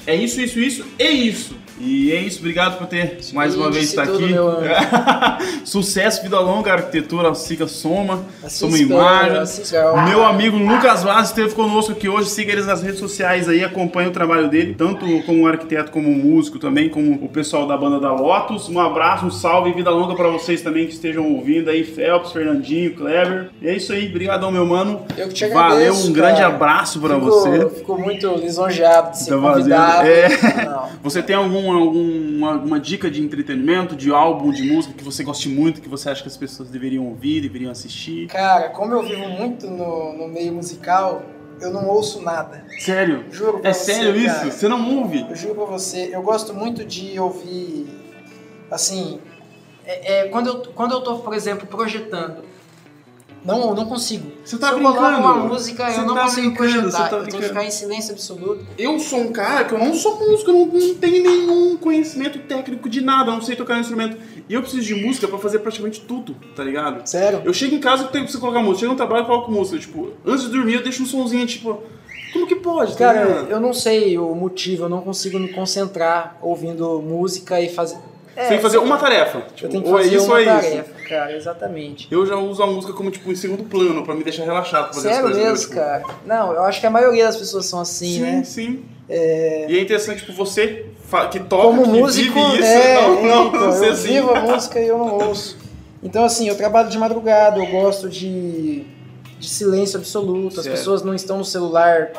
é 0.09 0.15
isso, 0.17 0.41
isso, 0.41 0.59
isso 0.59 0.85
e 0.99 1.29
isso. 1.29 1.57
E 1.81 2.11
é 2.11 2.17
isso, 2.17 2.41
obrigado 2.41 2.77
por 2.77 2.89
ter 2.89 3.19
mais 3.33 3.55
uma 3.55 3.71
vez 3.71 3.91
estar 3.91 4.03
aqui. 4.03 4.35
Sucesso, 5.65 6.23
vida 6.23 6.39
longa, 6.41 6.73
arquitetura, 6.73 7.33
siga 7.35 7.69
Soma, 7.69 8.25
Soma 8.49 8.77
Imagem. 8.79 9.43
Meu 10.09 10.25
amigo 10.25 10.57
Lucas 10.57 11.05
Vaz 11.05 11.29
esteve 11.29 11.55
conosco 11.55 11.93
aqui 11.93 12.09
hoje. 12.09 12.31
Siga 12.31 12.51
eles 12.53 12.67
nas 12.67 12.83
redes 12.83 12.99
sociais 12.99 13.49
aí, 13.49 13.63
acompanhe 13.63 14.09
o 14.09 14.13
trabalho 14.13 14.49
dele, 14.49 14.75
tanto 14.77 15.07
como 15.23 15.47
arquiteto, 15.47 15.93
como 15.93 16.11
músico 16.11 16.59
também, 16.59 16.89
como 16.89 17.13
o 17.25 17.29
pessoal 17.29 17.65
da 17.65 17.77
banda 17.77 18.01
da 18.01 18.13
Lotus. 18.13 18.69
Um 18.69 18.81
abraço, 18.81 19.27
um 19.27 19.31
salve 19.31 19.71
e 19.71 19.73
vida 19.73 19.91
longa 19.91 20.17
pra 20.17 20.29
vocês 20.29 20.61
também 20.63 20.85
que 20.87 20.95
estejam 20.95 21.33
ouvindo 21.33 21.71
aí, 21.71 21.85
Phelps, 21.85 22.33
Fernandinho, 22.33 22.93
Clever. 22.95 23.51
E 23.63 23.69
é 23.69 23.77
isso 23.77 23.93
aí, 23.93 24.09
obrigadão, 24.09 24.51
meu 24.51 24.67
mano. 24.67 25.03
Eu 25.17 25.29
que 25.29 25.35
te 25.35 25.47
Valeu, 25.47 25.77
agradeço, 25.77 26.09
um 26.09 26.13
grande 26.13 26.41
cara. 26.41 26.55
abraço 26.55 27.01
Fico- 27.01 27.19
você. 27.21 27.69
Fico 27.71 27.99
muito 28.01 28.27
lisonjeado 28.35 29.13
de 29.13 29.19
ser 29.23 29.31
Tá 29.31 29.41
fazendo- 29.41 29.69
É. 30.07 30.29
Você 31.03 31.23
tem 31.23 31.37
algum, 31.37 31.71
alguma, 31.73 32.53
alguma 32.55 32.81
dica 32.81 33.11
de 33.11 33.23
entretenimento, 33.23 33.95
de 33.97 34.11
álbum, 34.13 34.51
de 34.51 34.63
música 34.63 34.95
que 34.95 35.05
você 35.05 35.23
goste 35.23 35.49
muito, 35.49 35.81
que 35.81 35.89
você 35.89 36.11
acha 36.11 36.23
que 36.23 36.29
as 36.29 36.37
pessoas 36.37 36.71
deveriam 36.71 37.07
ouvir, 37.07 37.41
deveriam 37.41 37.71
assistir? 37.71 38.27
Cara, 38.29 38.69
como 38.71 38.93
eu 38.95 39.03
vivo 39.03 39.29
muito 39.29 39.67
no, 39.69 40.13
no 40.17 40.29
meio 40.29 40.53
musical, 40.53 41.23
eu 41.61 41.71
não 41.73 41.89
ouço 41.89 42.23
nada. 42.23 42.65
Sério? 42.81 43.25
Juro 43.31 43.59
pra 43.59 43.71
É 43.71 43.73
você, 43.73 43.95
sério 43.95 44.17
isso? 44.17 44.35
cara. 44.35 44.51
Você 44.51 44.69
não 44.69 44.99
ouve? 44.99 45.27
Eu 45.29 45.37
juro 45.37 45.55
pra 45.55 45.65
você, 45.65 46.11
eu 46.13 46.23
gosto 46.23 46.55
muito 46.55 46.85
de 46.85 47.19
ouvir, 47.19 47.87
assim, 48.71 49.19
é, 49.85 50.21
é, 50.21 50.29
quando, 50.29 50.47
eu, 50.49 50.61
quando 50.75 50.93
eu 50.93 51.01
tô, 51.01 51.19
por 51.19 51.35
exemplo, 51.35 51.67
projetando, 51.67 52.43
não, 53.45 53.71
eu 53.71 53.75
não 53.75 53.87
consigo. 53.87 54.31
Você 54.45 54.59
tá 54.59 54.71
eu 54.71 54.75
brincando? 54.79 55.19
uma 55.19 55.35
música, 55.37 55.91
Você 55.91 56.01
eu 56.01 56.07
não 56.07 56.15
tá 56.15 56.23
consigo 56.25 56.55
projetar. 56.55 56.83
você 56.91 56.97
tá 56.97 57.17
eu 57.17 57.25
tenho 57.27 57.43
que 57.43 57.49
ficar 57.49 57.65
em 57.65 57.71
silêncio 57.71 58.13
absoluto. 58.13 58.67
Eu 58.77 58.99
sou 58.99 59.21
um 59.21 59.33
cara 59.33 59.65
que 59.65 59.75
eu 59.75 59.79
não 59.79 59.95
sou 59.95 60.19
músico, 60.19 60.51
eu 60.51 60.55
não, 60.55 60.67
não 60.67 60.95
tenho 60.97 61.23
nenhum 61.23 61.77
conhecimento 61.77 62.39
técnico 62.41 62.89
de 62.89 63.01
nada, 63.01 63.31
eu 63.31 63.35
não 63.35 63.43
sei 63.43 63.57
tocar 63.57 63.77
um 63.77 63.81
instrumento. 63.81 64.17
E 64.49 64.55
eu 64.55 64.61
preciso 64.63 64.83
de 64.87 64.95
música 64.95 65.27
pra 65.29 65.39
fazer 65.39 65.59
praticamente 65.61 66.01
tudo, 66.01 66.35
tá 66.55 66.63
ligado? 66.65 67.07
Sério? 67.09 67.43
Eu 67.45 67.53
chego 67.55 67.75
em 67.75 67.81
casa 67.81 68.05
e 68.05 68.09
tenho 68.09 68.27
que 68.27 68.37
colocar 68.39 68.61
música. 68.61 68.81
Chego 68.81 68.93
no 68.93 68.97
trabalho 68.97 69.25
e 69.25 69.27
coloco 69.27 69.51
música. 69.51 69.79
Tipo, 69.79 70.13
antes 70.27 70.45
de 70.45 70.51
dormir 70.51 70.75
eu 70.75 70.83
deixo 70.83 71.03
um 71.03 71.07
sonzinho, 71.07 71.47
tipo, 71.47 71.83
como 72.33 72.47
que 72.47 72.57
pode? 72.57 72.93
tá 72.93 72.99
Cara, 73.13 73.25
ligado? 73.25 73.51
eu 73.51 73.61
não 73.61 73.73
sei 73.73 74.19
o 74.19 74.35
motivo, 74.35 74.85
eu 74.85 74.89
não 74.89 75.01
consigo 75.01 75.39
me 75.39 75.49
concentrar 75.49 76.37
ouvindo 76.43 77.01
música 77.01 77.61
e 77.61 77.69
fazer. 77.69 77.97
Tem 78.47 78.57
que 78.59 78.63
fazer 78.63 78.79
uma 78.79 78.97
tarefa. 78.99 79.43
Tipo, 79.55 79.75
Eu 79.77 79.83
ou 79.85 79.99
é 79.99 80.03
isso 80.07 80.25
uma 80.27 80.35
ou 80.35 80.39
é 80.41 80.43
isso. 80.43 80.51
tarefa, 80.69 81.09
cara, 81.09 81.37
exatamente. 81.37 82.07
Eu 82.11 82.25
já 82.27 82.37
uso 82.37 82.63
a 82.63 82.67
música 82.67 82.93
como, 82.93 83.11
tipo, 83.11 83.31
em 83.33 83.35
segundo 83.35 83.65
plano, 83.65 84.05
pra 84.05 84.15
me 84.15 84.23
deixar 84.23 84.45
relaxado 84.45 84.85
pra 84.85 84.95
fazer 84.95 85.09
Sério 85.09 85.29
as 85.29 85.37
mesmo, 85.37 85.43
entendeu? 85.51 85.61
Tipo, 85.61 85.75
cara. 85.75 86.05
Não, 86.25 86.53
eu 86.53 86.63
acho 86.65 86.81
que 86.81 86.87
a 86.87 86.91
maioria 86.91 87.25
das 87.25 87.37
pessoas 87.37 87.67
são 87.67 87.81
assim, 87.81 88.15
Sim, 88.15 88.21
né? 88.21 88.43
sim. 88.45 88.85
E 89.11 89.77
é 89.79 89.81
interessante, 89.81 90.21
tipo, 90.21 90.33
você 90.35 90.87
que 91.31 91.41
toca, 91.41 91.63
Como 91.63 91.83
que 91.85 91.89
músico, 91.89 92.35
vive 92.35 92.57
isso, 92.61 92.65
é, 92.69 92.95
não, 93.01 93.23
não, 93.23 93.47
então, 93.49 93.61
não 93.71 93.85
eu 93.85 93.93
assim. 93.93 94.09
vivo 94.13 94.31
a 94.31 94.41
música 94.41 94.79
e 94.81 94.87
eu 94.89 94.99
não 94.99 95.15
ouço. 95.17 95.57
Então, 96.03 96.25
assim, 96.25 96.47
eu 96.49 96.55
trabalho 96.57 96.89
de 96.91 96.99
madrugada, 96.99 97.59
eu 97.59 97.67
gosto 97.67 98.09
de, 98.09 98.85
de 99.39 99.49
silêncio 99.49 99.99
absoluto, 99.99 100.59
as 100.61 100.65
Certo. 100.65 100.77
pessoas 100.77 101.03
não 101.03 101.15
estão 101.15 101.39
no 101.39 101.45
celular 101.45 102.13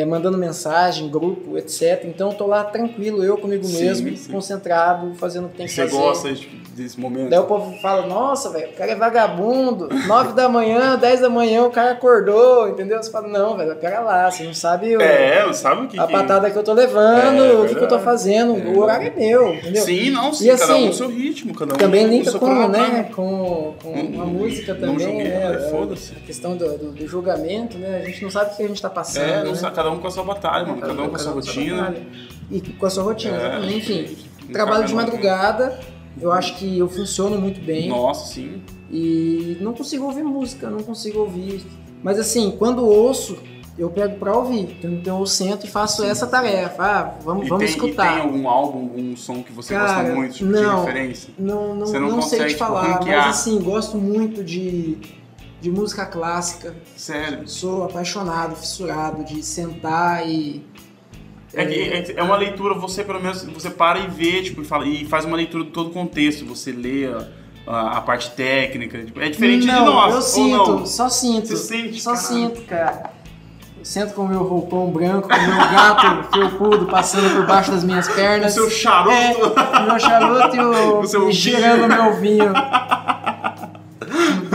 é, 0.00 0.04
mandando 0.04 0.36
mensagem, 0.38 1.08
grupo, 1.08 1.56
etc. 1.58 2.02
Então, 2.04 2.30
eu 2.30 2.36
tô 2.36 2.46
lá 2.46 2.64
tranquilo, 2.64 3.22
eu 3.22 3.36
comigo 3.36 3.64
Sim, 3.64 3.82
mesmo, 3.84 4.16
sim. 4.16 4.32
concentrado, 4.32 5.14
fazendo 5.16 5.46
o 5.46 5.48
que 5.50 5.56
tem 5.58 5.66
que 5.66 5.72
Você 5.72 5.82
fazer. 5.82 5.96
gosta 5.96 6.34
tipo, 6.34 6.56
desse 6.74 6.98
momento? 6.98 7.30
Daí 7.30 7.38
o 7.38 7.44
povo 7.44 7.72
fala, 7.80 8.06
nossa, 8.06 8.50
velho, 8.50 8.70
o 8.70 8.72
cara 8.72 8.90
é 8.92 8.96
vagabundo, 8.96 9.88
9 10.06 10.32
da 10.32 10.48
manhã, 10.48 10.96
10 10.96 11.20
da 11.20 11.30
manhã, 11.30 11.62
o 11.64 11.70
cara 11.70 11.92
acordou, 11.92 12.68
entendeu? 12.68 13.02
Você 13.02 13.10
fala, 13.10 13.28
não, 13.28 13.56
velho, 13.56 13.76
pera 13.76 14.00
lá, 14.00 14.30
você 14.30 14.42
não 14.44 14.54
sabe 14.54 14.96
o- 14.96 15.00
É, 15.00 15.52
sabe 15.52 15.84
o 15.84 15.88
que 15.88 15.98
a 15.98 16.06
que... 16.06 16.12
patada 16.12 16.50
que 16.50 16.56
eu 16.58 16.62
tô 16.64 16.72
levando, 16.72 17.42
É, 17.44 17.52
o 17.54 17.66
que, 17.68 17.74
que 17.76 17.84
eu 17.84 17.88
tô 17.88 17.98
fazendo, 18.00 18.56
É 18.58 18.64
o 18.70 18.78
horário 18.80 19.06
é 19.08 19.10
meu, 19.16 19.54
entendeu? 19.54 19.82
Sim, 19.84 20.10
não, 20.10 20.32
sim, 20.32 20.46
E 20.50 20.56
cada 20.56 20.72
um 20.72 20.76
assim, 20.76 20.86
no 20.86 20.92
seu 20.92 21.08
ritmo, 21.08 21.54
cada 21.54 21.74
um 21.74 21.76
Também 21.76 22.06
linka 22.06 22.32
com, 22.38 22.68
né, 22.68 23.10
com, 23.14 23.74
com 23.82 23.92
Não- 24.10 24.22
a 24.22 24.26
música 24.26 24.74
não 24.74 24.80
também, 24.80 25.06
julguei, 25.06 25.24
né? 25.28 25.48
né? 25.50 25.58
Foda-se. 25.70 26.12
A 26.16 26.26
questão 26.26 26.56
do, 26.56 26.76
do- 26.78 26.90
do 26.92 27.06
julgamento, 27.06 27.78
né? 27.78 28.00
A 28.02 28.06
gente 28.08 28.22
não 28.22 28.30
sabe 28.30 28.52
o 28.52 28.56
que 28.56 28.62
a 28.62 28.68
gente 28.68 28.82
tá 28.82 28.90
passando, 28.90 29.24
É, 29.24 29.44
né? 29.44 29.54
Cada 29.84 29.90
um 29.90 29.98
com 29.98 30.06
a 30.06 30.10
sua 30.10 30.24
batalha, 30.24 30.66
mano, 30.66 30.80
cada 30.80 31.02
um 31.02 31.08
com 31.08 31.16
a 31.16 31.18
sua 31.18 31.32
rotina. 31.32 31.94
E 32.50 32.60
com 32.60 32.86
a 32.86 32.90
sua 32.90 33.02
rotina, 33.04 33.34
É, 33.34 33.46
exatamente. 33.48 33.76
Enfim, 33.76 34.16
trabalho 34.52 34.84
de 34.84 34.94
não. 34.94 35.02
madrugada, 35.02 35.78
eu 36.20 36.32
acho 36.32 36.56
que 36.56 36.78
eu 36.78 36.88
funciono 36.88 37.38
muito 37.38 37.60
bem. 37.60 37.88
Nossa, 37.88 38.32
sim. 38.32 38.62
E 38.90 39.56
não 39.60 39.72
consigo 39.74 40.04
ouvir 40.04 40.22
música, 40.22 40.70
não 40.70 40.80
consigo 40.82 41.20
ouvir. 41.20 41.64
Mas 42.02 42.18
assim, 42.18 42.54
quando 42.58 42.84
ouço, 42.84 43.36
eu 43.78 43.90
pego 43.90 44.16
pra 44.18 44.36
ouvir. 44.36 44.76
Então 44.84 45.18
eu 45.20 45.26
sento 45.26 45.66
e 45.66 45.68
faço 45.70 46.04
essa 46.04 46.26
tarefa. 46.26 46.82
Ah, 46.82 47.14
vamos, 47.24 47.46
E 47.46 47.48
vamos 47.48 47.64
tem, 47.64 47.74
escutar. 47.74 48.12
E 48.12 48.14
tem 48.14 48.22
algum 48.22 48.48
álbum, 48.48 48.80
algum 48.82 49.16
som 49.16 49.42
que 49.42 49.52
você 49.52 49.74
Cara, 49.74 50.02
gosta 50.02 50.14
muito, 50.14 50.34
tipo, 50.34 50.50
não. 50.50 50.80
de 50.80 50.86
referência? 50.86 51.34
Não, 51.38 51.74
não, 51.74 51.86
Você 51.86 51.98
não 51.98 52.08
não, 52.10 52.22
sei 52.22 52.38
consegue, 52.38 52.44
te 52.44 52.48
tipo, 52.52 52.64
falar, 52.64 52.82
ranquear. 52.98 53.26
mas 53.26 53.36
assim, 53.40 53.58
gosto 53.60 53.96
muito 53.96 54.44
de, 54.44 54.98
de 55.64 55.70
música 55.70 56.04
clássica. 56.04 56.74
Sério. 56.94 57.48
Sou 57.48 57.84
apaixonado, 57.84 58.54
fissurado 58.54 59.24
de 59.24 59.42
sentar 59.42 60.28
e. 60.28 60.62
É, 61.54 61.64
que- 61.64 62.12
é, 62.12 62.14
é 62.18 62.22
uma 62.22 62.36
leitura, 62.36 62.74
você 62.74 63.02
pelo 63.02 63.18
menos, 63.20 63.42
você 63.44 63.70
para 63.70 63.98
e 63.98 64.08
vê, 64.08 64.42
tipo, 64.42 64.60
e, 64.60 64.64
fala, 64.64 64.86
e 64.86 65.06
faz 65.06 65.24
uma 65.24 65.36
leitura 65.36 65.64
de 65.64 65.70
todo 65.70 65.86
o 65.88 65.90
contexto, 65.92 66.44
você 66.44 66.70
lê 66.70 67.06
a, 67.66 67.96
a- 67.96 68.00
parte 68.02 68.30
técnica, 68.32 69.02
tipo, 69.04 69.18
é 69.20 69.28
diferente 69.30 69.66
não, 69.66 69.78
de 69.78 69.90
nós, 69.90 70.10
eu 70.10 70.16
ou 70.16 70.22
sinto, 70.22 70.70
não? 70.80 70.86
só 70.86 71.08
sinto. 71.08 71.46
Você 71.48 71.56
sente, 71.56 72.02
Só 72.02 72.14
sinto, 72.14 72.60
cara. 72.62 73.14
Eu 73.78 73.84
sento 73.84 74.14
com 74.14 74.22
o 74.22 74.28
meu 74.28 74.42
roupão 74.42 74.90
branco, 74.90 75.28
com 75.28 75.34
o 75.34 75.46
meu 75.46 75.56
gato 75.56 76.28
felpudo 76.34 76.86
passando 76.86 77.36
por 77.36 77.46
baixo 77.46 77.70
das 77.70 77.84
minhas 77.84 78.06
O 78.08 78.14
pernas. 78.14 78.52
seu 78.52 78.68
charuto, 78.68 79.12
É, 79.12 79.78
o 79.80 79.86
meu 79.86 79.98
charuto 80.00 80.56
e, 80.56 80.60
o, 80.60 80.98
O 81.00 81.06
seu 81.06 81.30
e 81.30 81.32
cheirando 81.34 81.84
o 81.84 81.88
meu 81.88 82.14
vinho. 82.20 82.52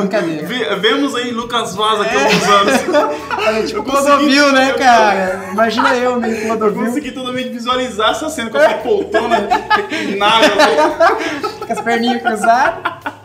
Brincadeira. 0.01 0.47
Ve- 0.47 0.75
vemos 0.75 1.15
aí 1.15 1.31
Lucas 1.31 1.75
Vaz 1.75 2.01
aqui 2.01 2.15
É. 2.15 2.19
há 2.19 2.23
alguns 2.23 2.47
anos. 2.49 3.19
É 3.49 3.63
tipo 3.63 3.79
Eu 3.79 3.83
consegui- 3.83 4.05
Clodovil, 4.07 4.51
né, 4.51 4.71
eu- 4.71 4.75
cara? 4.77 5.45
Imagina 5.51 5.95
eu 5.95 6.19
meio 6.19 6.35
Eu 6.35 6.45
Clodovil, 6.47 6.85
consegui 6.85 7.11
totalmente 7.11 7.49
visualizar 7.49 8.11
essa 8.11 8.29
cena 8.29 8.49
com 8.49 8.57
essa 8.57 8.75
poltrona 8.75 9.37
assim. 9.37 10.17
com 11.65 11.73
as 11.73 11.81
perninhas 11.81 12.21
cruzadas. 12.21 13.18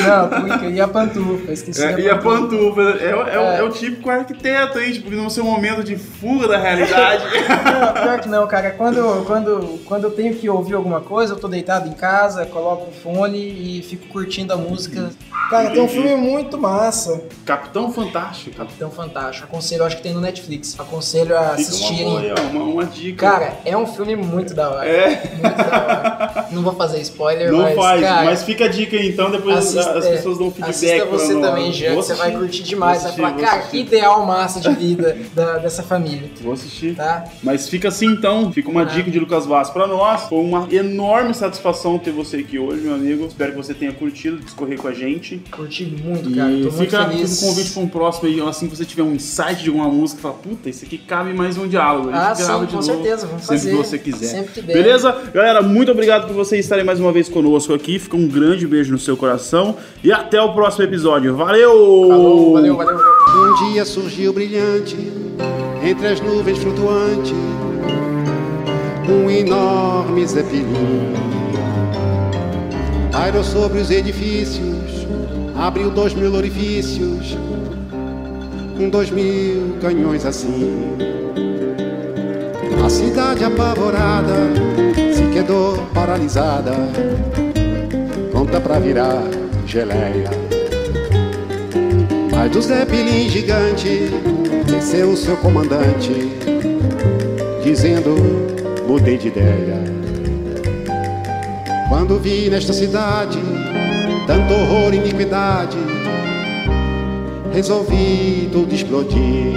Não, 0.00 0.28
cuica, 0.40 0.66
e 0.66 0.80
a 0.80 0.88
pantufa, 0.88 1.52
esqueci 1.52 1.82
É, 1.84 1.92
da 1.92 2.00
e 2.00 2.08
a 2.10 2.16
pantufa, 2.18 2.80
é, 2.80 3.14
o- 3.14 3.28
é, 3.28 3.38
o- 3.38 3.42
É. 3.52 3.58
é 3.58 3.62
o 3.62 3.70
típico 3.70 4.08
arquiteto 4.10 4.78
aí, 4.78 4.92
tipo, 4.92 5.10
no 5.10 5.28
seu 5.30 5.44
momento 5.44 5.82
de 5.84 5.96
fuga 5.96 6.48
da 6.48 6.56
realidade. 6.58 7.22
Não, 7.64 7.92
pior 8.02 8.20
que 8.20 8.28
não, 8.28 8.46
cara. 8.46 8.70
Quando, 8.70 9.24
quando, 9.26 9.80
quando 9.84 10.04
eu 10.04 10.10
tenho 10.10 10.34
que 10.34 10.48
ouvir 10.48 10.74
alguma 10.74 11.00
coisa, 11.00 11.34
eu 11.34 11.38
tô 11.38 11.48
deitado 11.48 11.88
em 11.88 11.92
casa, 11.92 12.46
coloco 12.46 12.90
o 12.90 12.92
fone 12.92 13.38
e 13.38 13.82
fico 13.82 14.06
curtindo 14.08 14.52
a 14.52 14.56
música. 14.56 15.10
Cara, 15.50 15.70
tem 15.70 15.82
um 15.82 15.88
filme 15.88 16.14
muito 16.14 16.56
massa. 16.58 17.20
Capitão 17.44 17.92
Fantástico. 17.92 18.56
Capitão 18.56 18.90
Fantástico. 18.90 19.46
Aconselho, 19.46 19.84
acho 19.84 19.96
que 19.96 20.02
tem 20.02 20.14
no 20.14 20.20
Netflix. 20.20 20.78
Aconselho 20.78 21.36
a 21.36 21.40
uma, 21.42 21.52
assistirem. 21.52 22.04
boa 22.04 22.34
ó, 22.38 22.50
uma, 22.50 22.64
uma 22.64 22.84
dica. 22.86 23.30
Cara, 23.30 23.52
é 23.64 23.76
um 23.76 23.86
filme 23.86 24.16
muito 24.16 24.54
da 24.54 24.70
hora. 24.70 24.88
É. 24.88 25.08
Muito 25.32 25.56
da 25.56 26.32
hora. 26.34 26.46
Não 26.50 26.62
vou 26.62 26.74
fazer 26.74 27.00
spoiler, 27.00 27.50
Não 27.52 27.60
mas. 27.62 27.74
faz, 27.76 28.00
cara, 28.00 28.24
mas 28.24 28.42
fica 28.42 28.64
a 28.64 28.68
dica 28.68 28.96
aí 28.96 29.08
então, 29.08 29.30
depois 29.30 29.74
assista- 29.90 29.98
as 29.98 30.04
é, 30.06 30.16
pessoas 30.16 30.38
dão 30.38 30.50
feedback. 30.50 30.70
Assista 30.70 31.04
você 31.06 31.40
também, 31.40 31.72
Jean, 31.72 31.94
você 31.94 32.14
vai 32.14 32.28
assistir, 32.28 32.38
curtir 32.40 32.62
demais. 32.62 33.02
vou 33.02 33.06
Vai 33.08 33.16
falar, 33.16 33.28
assistir, 33.28 33.44
cara, 33.46 33.58
que 33.62 33.66
assistir. 33.78 33.86
ideal 33.96 34.26
massa 34.26 34.60
de 34.60 34.70
vida 34.74 35.16
da- 35.34 35.58
dessa 35.58 35.82
família. 35.82 36.30
Vou 36.40 36.52
assistir. 36.52 36.94
Tá? 36.94 37.24
Mas 37.42 37.68
fica 37.68 37.88
assim 37.88 38.06
então, 38.06 38.52
fica 38.52 38.70
uma 38.70 38.82
Ah. 38.82 38.84
dica 38.84 39.10
de 39.10 39.18
Lucas 39.18 39.46
Vaz 39.46 39.70
pra 39.70 39.86
nós. 39.86 40.22
Foi 40.28 40.38
uma 40.38 40.66
enorme 40.72 41.34
satisfação 41.34 41.98
ter 41.98 42.10
você 42.10 42.38
aqui 42.38 42.58
hoje, 42.58 42.82
meu 42.82 42.94
amigo. 42.94 43.26
Espero 43.26 43.52
que 43.52 43.56
você 43.56 43.74
tenha 43.74 43.92
curtido 43.92 44.38
discorrer 44.38 44.78
com 44.78 44.88
a 44.88 44.92
gente. 44.92 45.42
Curti 45.50 45.84
muito, 45.84 46.30
E 46.30 46.34
cara. 46.34 46.48
Tô 46.50 46.54
muito 46.56 46.72
fica, 46.72 47.08
feliz. 47.08 47.34
fica 47.34 47.46
um 47.46 47.48
convite 47.50 47.70
para 47.72 47.82
um 47.82 47.88
próximo 47.88 48.28
aí, 48.28 48.40
assim 48.48 48.68
que 48.68 48.76
você 48.76 48.84
tiver 48.84 49.02
um 49.02 49.14
insight 49.14 49.62
de 49.62 49.68
alguma 49.68 49.88
música, 49.88 50.20
fala, 50.20 50.34
puta, 50.34 50.68
isso 50.70 50.84
aqui 50.84 50.98
cabe 50.98 51.32
mais 51.32 51.56
um 51.58 51.66
diálogo. 51.66 52.10
Ah, 52.12 52.34
sim, 52.34 52.44
com 52.44 52.52
novo, 52.60 52.82
certeza, 52.82 53.26
vamos 53.26 53.42
sempre 53.44 53.58
fazer. 53.58 53.70
que 53.70 53.76
você 53.76 53.98
quiser. 53.98 54.26
Sempre 54.26 54.52
que 54.52 54.62
der. 54.62 54.72
Beleza? 54.74 55.16
Galera, 55.32 55.62
muito 55.62 55.90
obrigado 55.92 56.26
por 56.26 56.34
vocês 56.34 56.64
estarem 56.64 56.84
mais 56.84 57.00
uma 57.00 57.12
vez 57.12 57.28
conosco 57.28 57.72
aqui. 57.74 57.98
Fica 57.98 58.16
um 58.16 58.26
grande 58.28 58.66
beijo 58.66 58.92
no 58.92 58.98
seu 58.98 59.16
coração 59.16 59.71
e 60.02 60.12
até 60.12 60.40
o 60.40 60.52
próximo 60.52 60.84
episódio. 60.84 61.36
Valeu! 61.36 62.08
Falou, 62.08 62.52
valeu, 62.54 62.76
valeu. 62.76 62.98
Um 63.34 63.72
dia 63.72 63.84
surgiu 63.84 64.32
brilhante, 64.32 64.96
entre 65.82 66.06
as 66.08 66.20
nuvens 66.20 66.58
flutuante, 66.58 67.34
um 69.08 69.30
enorme 69.30 70.26
zeppelin. 70.26 71.14
Pairou 73.10 73.44
sobre 73.44 73.80
os 73.80 73.90
edifícios, 73.90 75.06
abriu 75.56 75.90
dois 75.90 76.12
mil 76.14 76.34
orifícios, 76.34 77.36
com 78.76 78.88
dois 78.90 79.10
mil 79.10 79.76
canhões 79.80 80.26
assim. 80.26 80.96
A 82.84 82.88
cidade 82.88 83.44
apavorada 83.44 84.34
se 85.14 85.22
quedou 85.32 85.78
paralisada, 85.94 86.72
pronta 88.32 88.60
pra 88.60 88.78
virar 88.78 89.22
geleia. 89.72 90.28
Mas 92.30 92.50
do 92.50 92.60
Zeppelin 92.60 93.30
gigante 93.30 94.10
desceu 94.66 95.08
o 95.10 95.16
seu 95.16 95.34
comandante, 95.38 96.12
dizendo: 97.64 98.14
mudei 98.86 99.16
de 99.16 99.28
ideia. 99.28 99.82
Quando 101.88 102.18
vi 102.18 102.50
nesta 102.50 102.74
cidade 102.74 103.38
tanto 104.26 104.52
horror 104.52 104.92
e 104.92 104.98
iniquidade, 104.98 105.78
resolvi 107.54 108.50
tudo 108.52 108.74
explodir. 108.74 109.54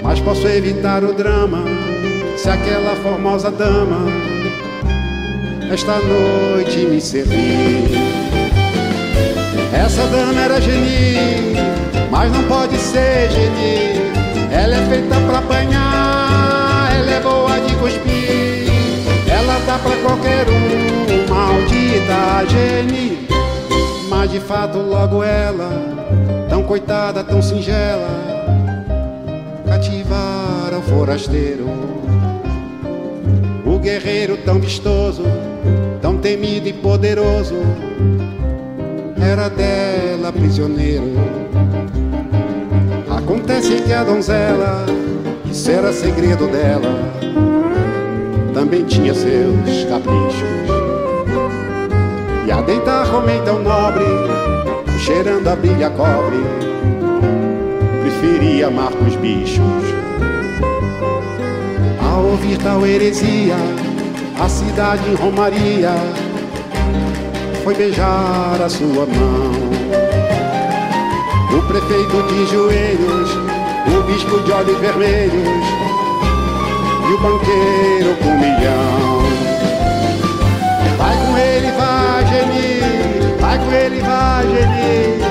Mas 0.00 0.20
posso 0.20 0.46
evitar 0.46 1.02
o 1.02 1.12
drama 1.12 1.64
se 2.36 2.48
aquela 2.48 2.94
formosa 3.02 3.50
dama 3.50 4.06
esta 5.72 5.98
noite 5.98 6.86
me 6.86 7.00
servir. 7.00 8.11
Essa 9.84 10.06
dama 10.06 10.40
era 10.40 10.60
geni, 10.60 11.56
mas 12.08 12.30
não 12.30 12.44
pode 12.44 12.78
ser 12.78 13.28
geni. 13.32 14.00
Ela 14.52 14.76
é 14.76 14.86
feita 14.88 15.16
pra 15.26 15.38
apanhar, 15.38 16.92
ela 16.96 17.10
é 17.10 17.20
boa 17.20 17.60
de 17.60 17.74
cuspir. 17.74 18.70
Ela 19.28 19.58
dá 19.66 19.78
pra 19.80 19.96
qualquer 19.96 20.46
um, 20.48 21.28
maldita 21.28 22.46
geni. 22.48 23.26
Mas 24.08 24.30
de 24.30 24.38
fato 24.38 24.78
logo 24.78 25.20
ela, 25.24 25.68
tão 26.48 26.62
coitada, 26.62 27.24
tão 27.24 27.42
singela, 27.42 28.08
cativara 29.66 30.78
o 30.78 30.82
forasteiro. 30.82 31.68
O 33.66 33.80
guerreiro 33.80 34.36
tão 34.44 34.60
vistoso, 34.60 35.24
tão 36.00 36.18
temido 36.18 36.68
e 36.68 36.72
poderoso 36.72 37.56
era 39.22 39.48
dela 39.48 40.32
prisioneiro. 40.32 41.12
Acontece 43.08 43.80
que 43.82 43.92
a 43.92 44.02
donzela, 44.02 44.84
isso 45.50 45.70
era 45.70 45.92
segredo 45.92 46.48
dela, 46.48 46.92
também 48.52 48.84
tinha 48.84 49.14
seus 49.14 49.84
caprichos. 49.88 50.42
E 52.46 52.50
a 52.50 52.60
deitar 52.62 53.14
homem 53.14 53.40
tão 53.44 53.62
nobre, 53.62 54.04
cheirando 54.98 55.48
a 55.48 55.56
brilha 55.56 55.90
cobre, 55.90 56.42
preferia 58.02 58.66
amar 58.66 58.92
os 59.06 59.14
bichos. 59.16 59.62
Ao 62.00 62.24
ouvir 62.24 62.58
tal 62.58 62.84
heresia, 62.84 63.54
a 64.38 64.48
cidade 64.48 65.08
em 65.08 65.14
Romaria 65.14 65.90
foi 67.64 67.74
beijar 67.74 68.60
a 68.60 68.68
sua 68.68 69.06
mão. 69.06 69.52
O 71.56 71.62
prefeito 71.68 72.22
de 72.28 72.46
joelhos, 72.46 73.30
o 73.86 74.02
bispo 74.02 74.40
de 74.40 74.52
olhos 74.52 74.78
vermelhos 74.78 75.82
e 77.08 77.12
o 77.12 77.18
banqueiro 77.18 78.16
com 78.16 78.30
milhão. 78.38 79.22
Vai 80.98 81.16
com 81.16 81.38
ele, 81.38 81.70
vai, 81.72 82.26
Geni, 82.26 83.40
vai 83.40 83.58
com 83.58 83.72
ele, 83.72 84.00
vai, 84.00 84.44
Geni. 84.48 85.22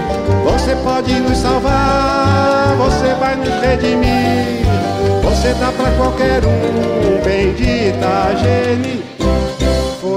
Você 0.44 0.76
pode 0.84 1.14
nos 1.20 1.38
salvar, 1.38 2.76
você 2.78 3.14
vai 3.20 3.36
nos 3.36 3.50
redimir. 3.62 4.62
Você 5.24 5.54
dá 5.56 5.72
pra 5.72 5.92
qualquer 5.92 6.42
um, 6.46 7.22
bendita 7.24 8.36
Geni. 8.38 9.21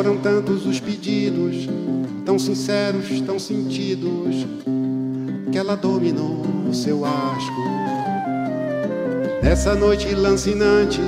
Foram 0.04 0.18
tantos 0.18 0.66
os 0.66 0.78
pedidos, 0.78 1.66
tão 2.26 2.38
sinceros, 2.38 3.22
tão 3.22 3.38
sentidos, 3.38 4.46
que 5.50 5.56
ela 5.56 5.74
dominou 5.78 6.42
o 6.68 6.74
seu 6.74 7.06
asco. 7.06 7.62
Nessa 9.42 9.74
noite 9.74 10.14
lancinante, 10.14 11.00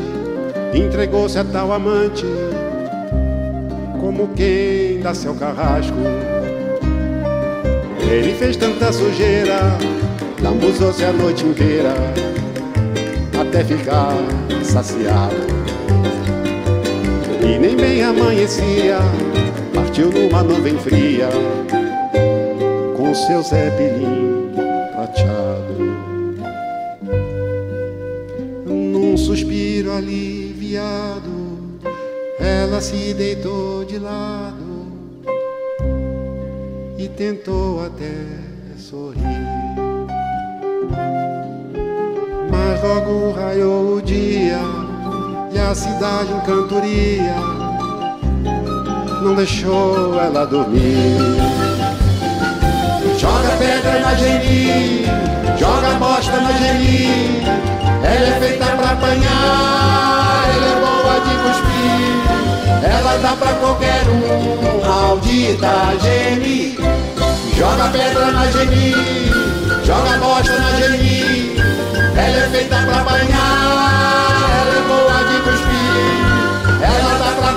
entregou-se 0.73 1.39
a 1.39 1.45
tal 1.45 1.73
amante, 1.73 2.25
como 4.01 4.29
quem 4.29 4.99
dá 5.01 5.13
seu 5.13 5.35
carrasco. 5.35 5.99
Ele 8.01 8.33
fez 8.33 8.57
tanta 8.57 8.91
sujeira, 8.95 9.77
lambuzou-se 10.43 11.05
a 11.05 11.13
noite 11.13 11.45
inteira, 11.45 11.93
até 13.39 13.63
ficar 13.63 14.15
saciado. 14.65 15.66
E 17.47 17.59
nem 17.61 17.77
bem 17.77 18.03
amanhecia, 18.03 18.99
partiu 19.73 20.11
numa 20.11 20.43
nuvem 20.43 20.77
fria, 20.79 21.29
com 22.97 23.15
seu 23.15 23.41
zeppelin 23.41 24.51
prateado. 24.93 25.77
Num 28.67 29.17
suspiro 29.17 29.93
aliviado, 29.93 31.31
ela 32.41 32.81
se 32.81 33.15
deitou 33.15 33.85
de 33.85 34.01
lado 34.01 34.89
e 36.99 37.07
tentou 37.09 37.87
até 37.87 38.13
sorrir. 38.77 39.23
Mas 42.51 42.83
logo 42.83 43.31
raiou 43.31 43.99
o 43.99 44.03
dia 44.03 44.86
a 45.67 45.75
cidade 45.75 46.33
em 46.33 46.41
cantoria 46.43 47.35
não 49.21 49.35
deixou 49.35 50.21
ela 50.21 50.47
dormir. 50.47 51.19
Joga 53.19 53.49
pedra 53.59 53.99
na 53.99 54.15
Geni, 54.15 55.05
joga 55.59 55.95
bosta 55.99 56.41
na 56.41 56.53
Geni. 56.53 57.43
Ela 58.05 58.29
é 58.29 58.39
feita 58.39 58.65
pra 58.65 58.91
apanhar, 58.91 60.51
ela 60.55 60.67
é 60.67 60.77
boa 60.85 61.21
de 61.27 61.35
cuspir. 61.43 62.89
Ela 62.89 63.17
dá 63.19 63.33
pra 63.37 63.53
qualquer 63.55 64.05
um, 64.09 64.87
maldita 64.87 65.97
Geni. 66.01 66.79
Joga 67.57 67.89
pedra 67.89 68.31
na 68.31 68.47
Geni, 68.53 68.95
joga 69.85 70.17
bosta 70.19 70.59
na 70.59 70.71
Geni. 70.77 71.57
Ela 72.15 72.37
é 72.37 72.49
feita 72.53 72.77
pra 72.77 73.03
banhar, 73.03 74.16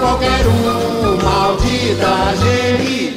qualquer 0.10 0.48
um, 0.48 1.18
maldita 1.24 2.36
Jerry. 2.42 3.16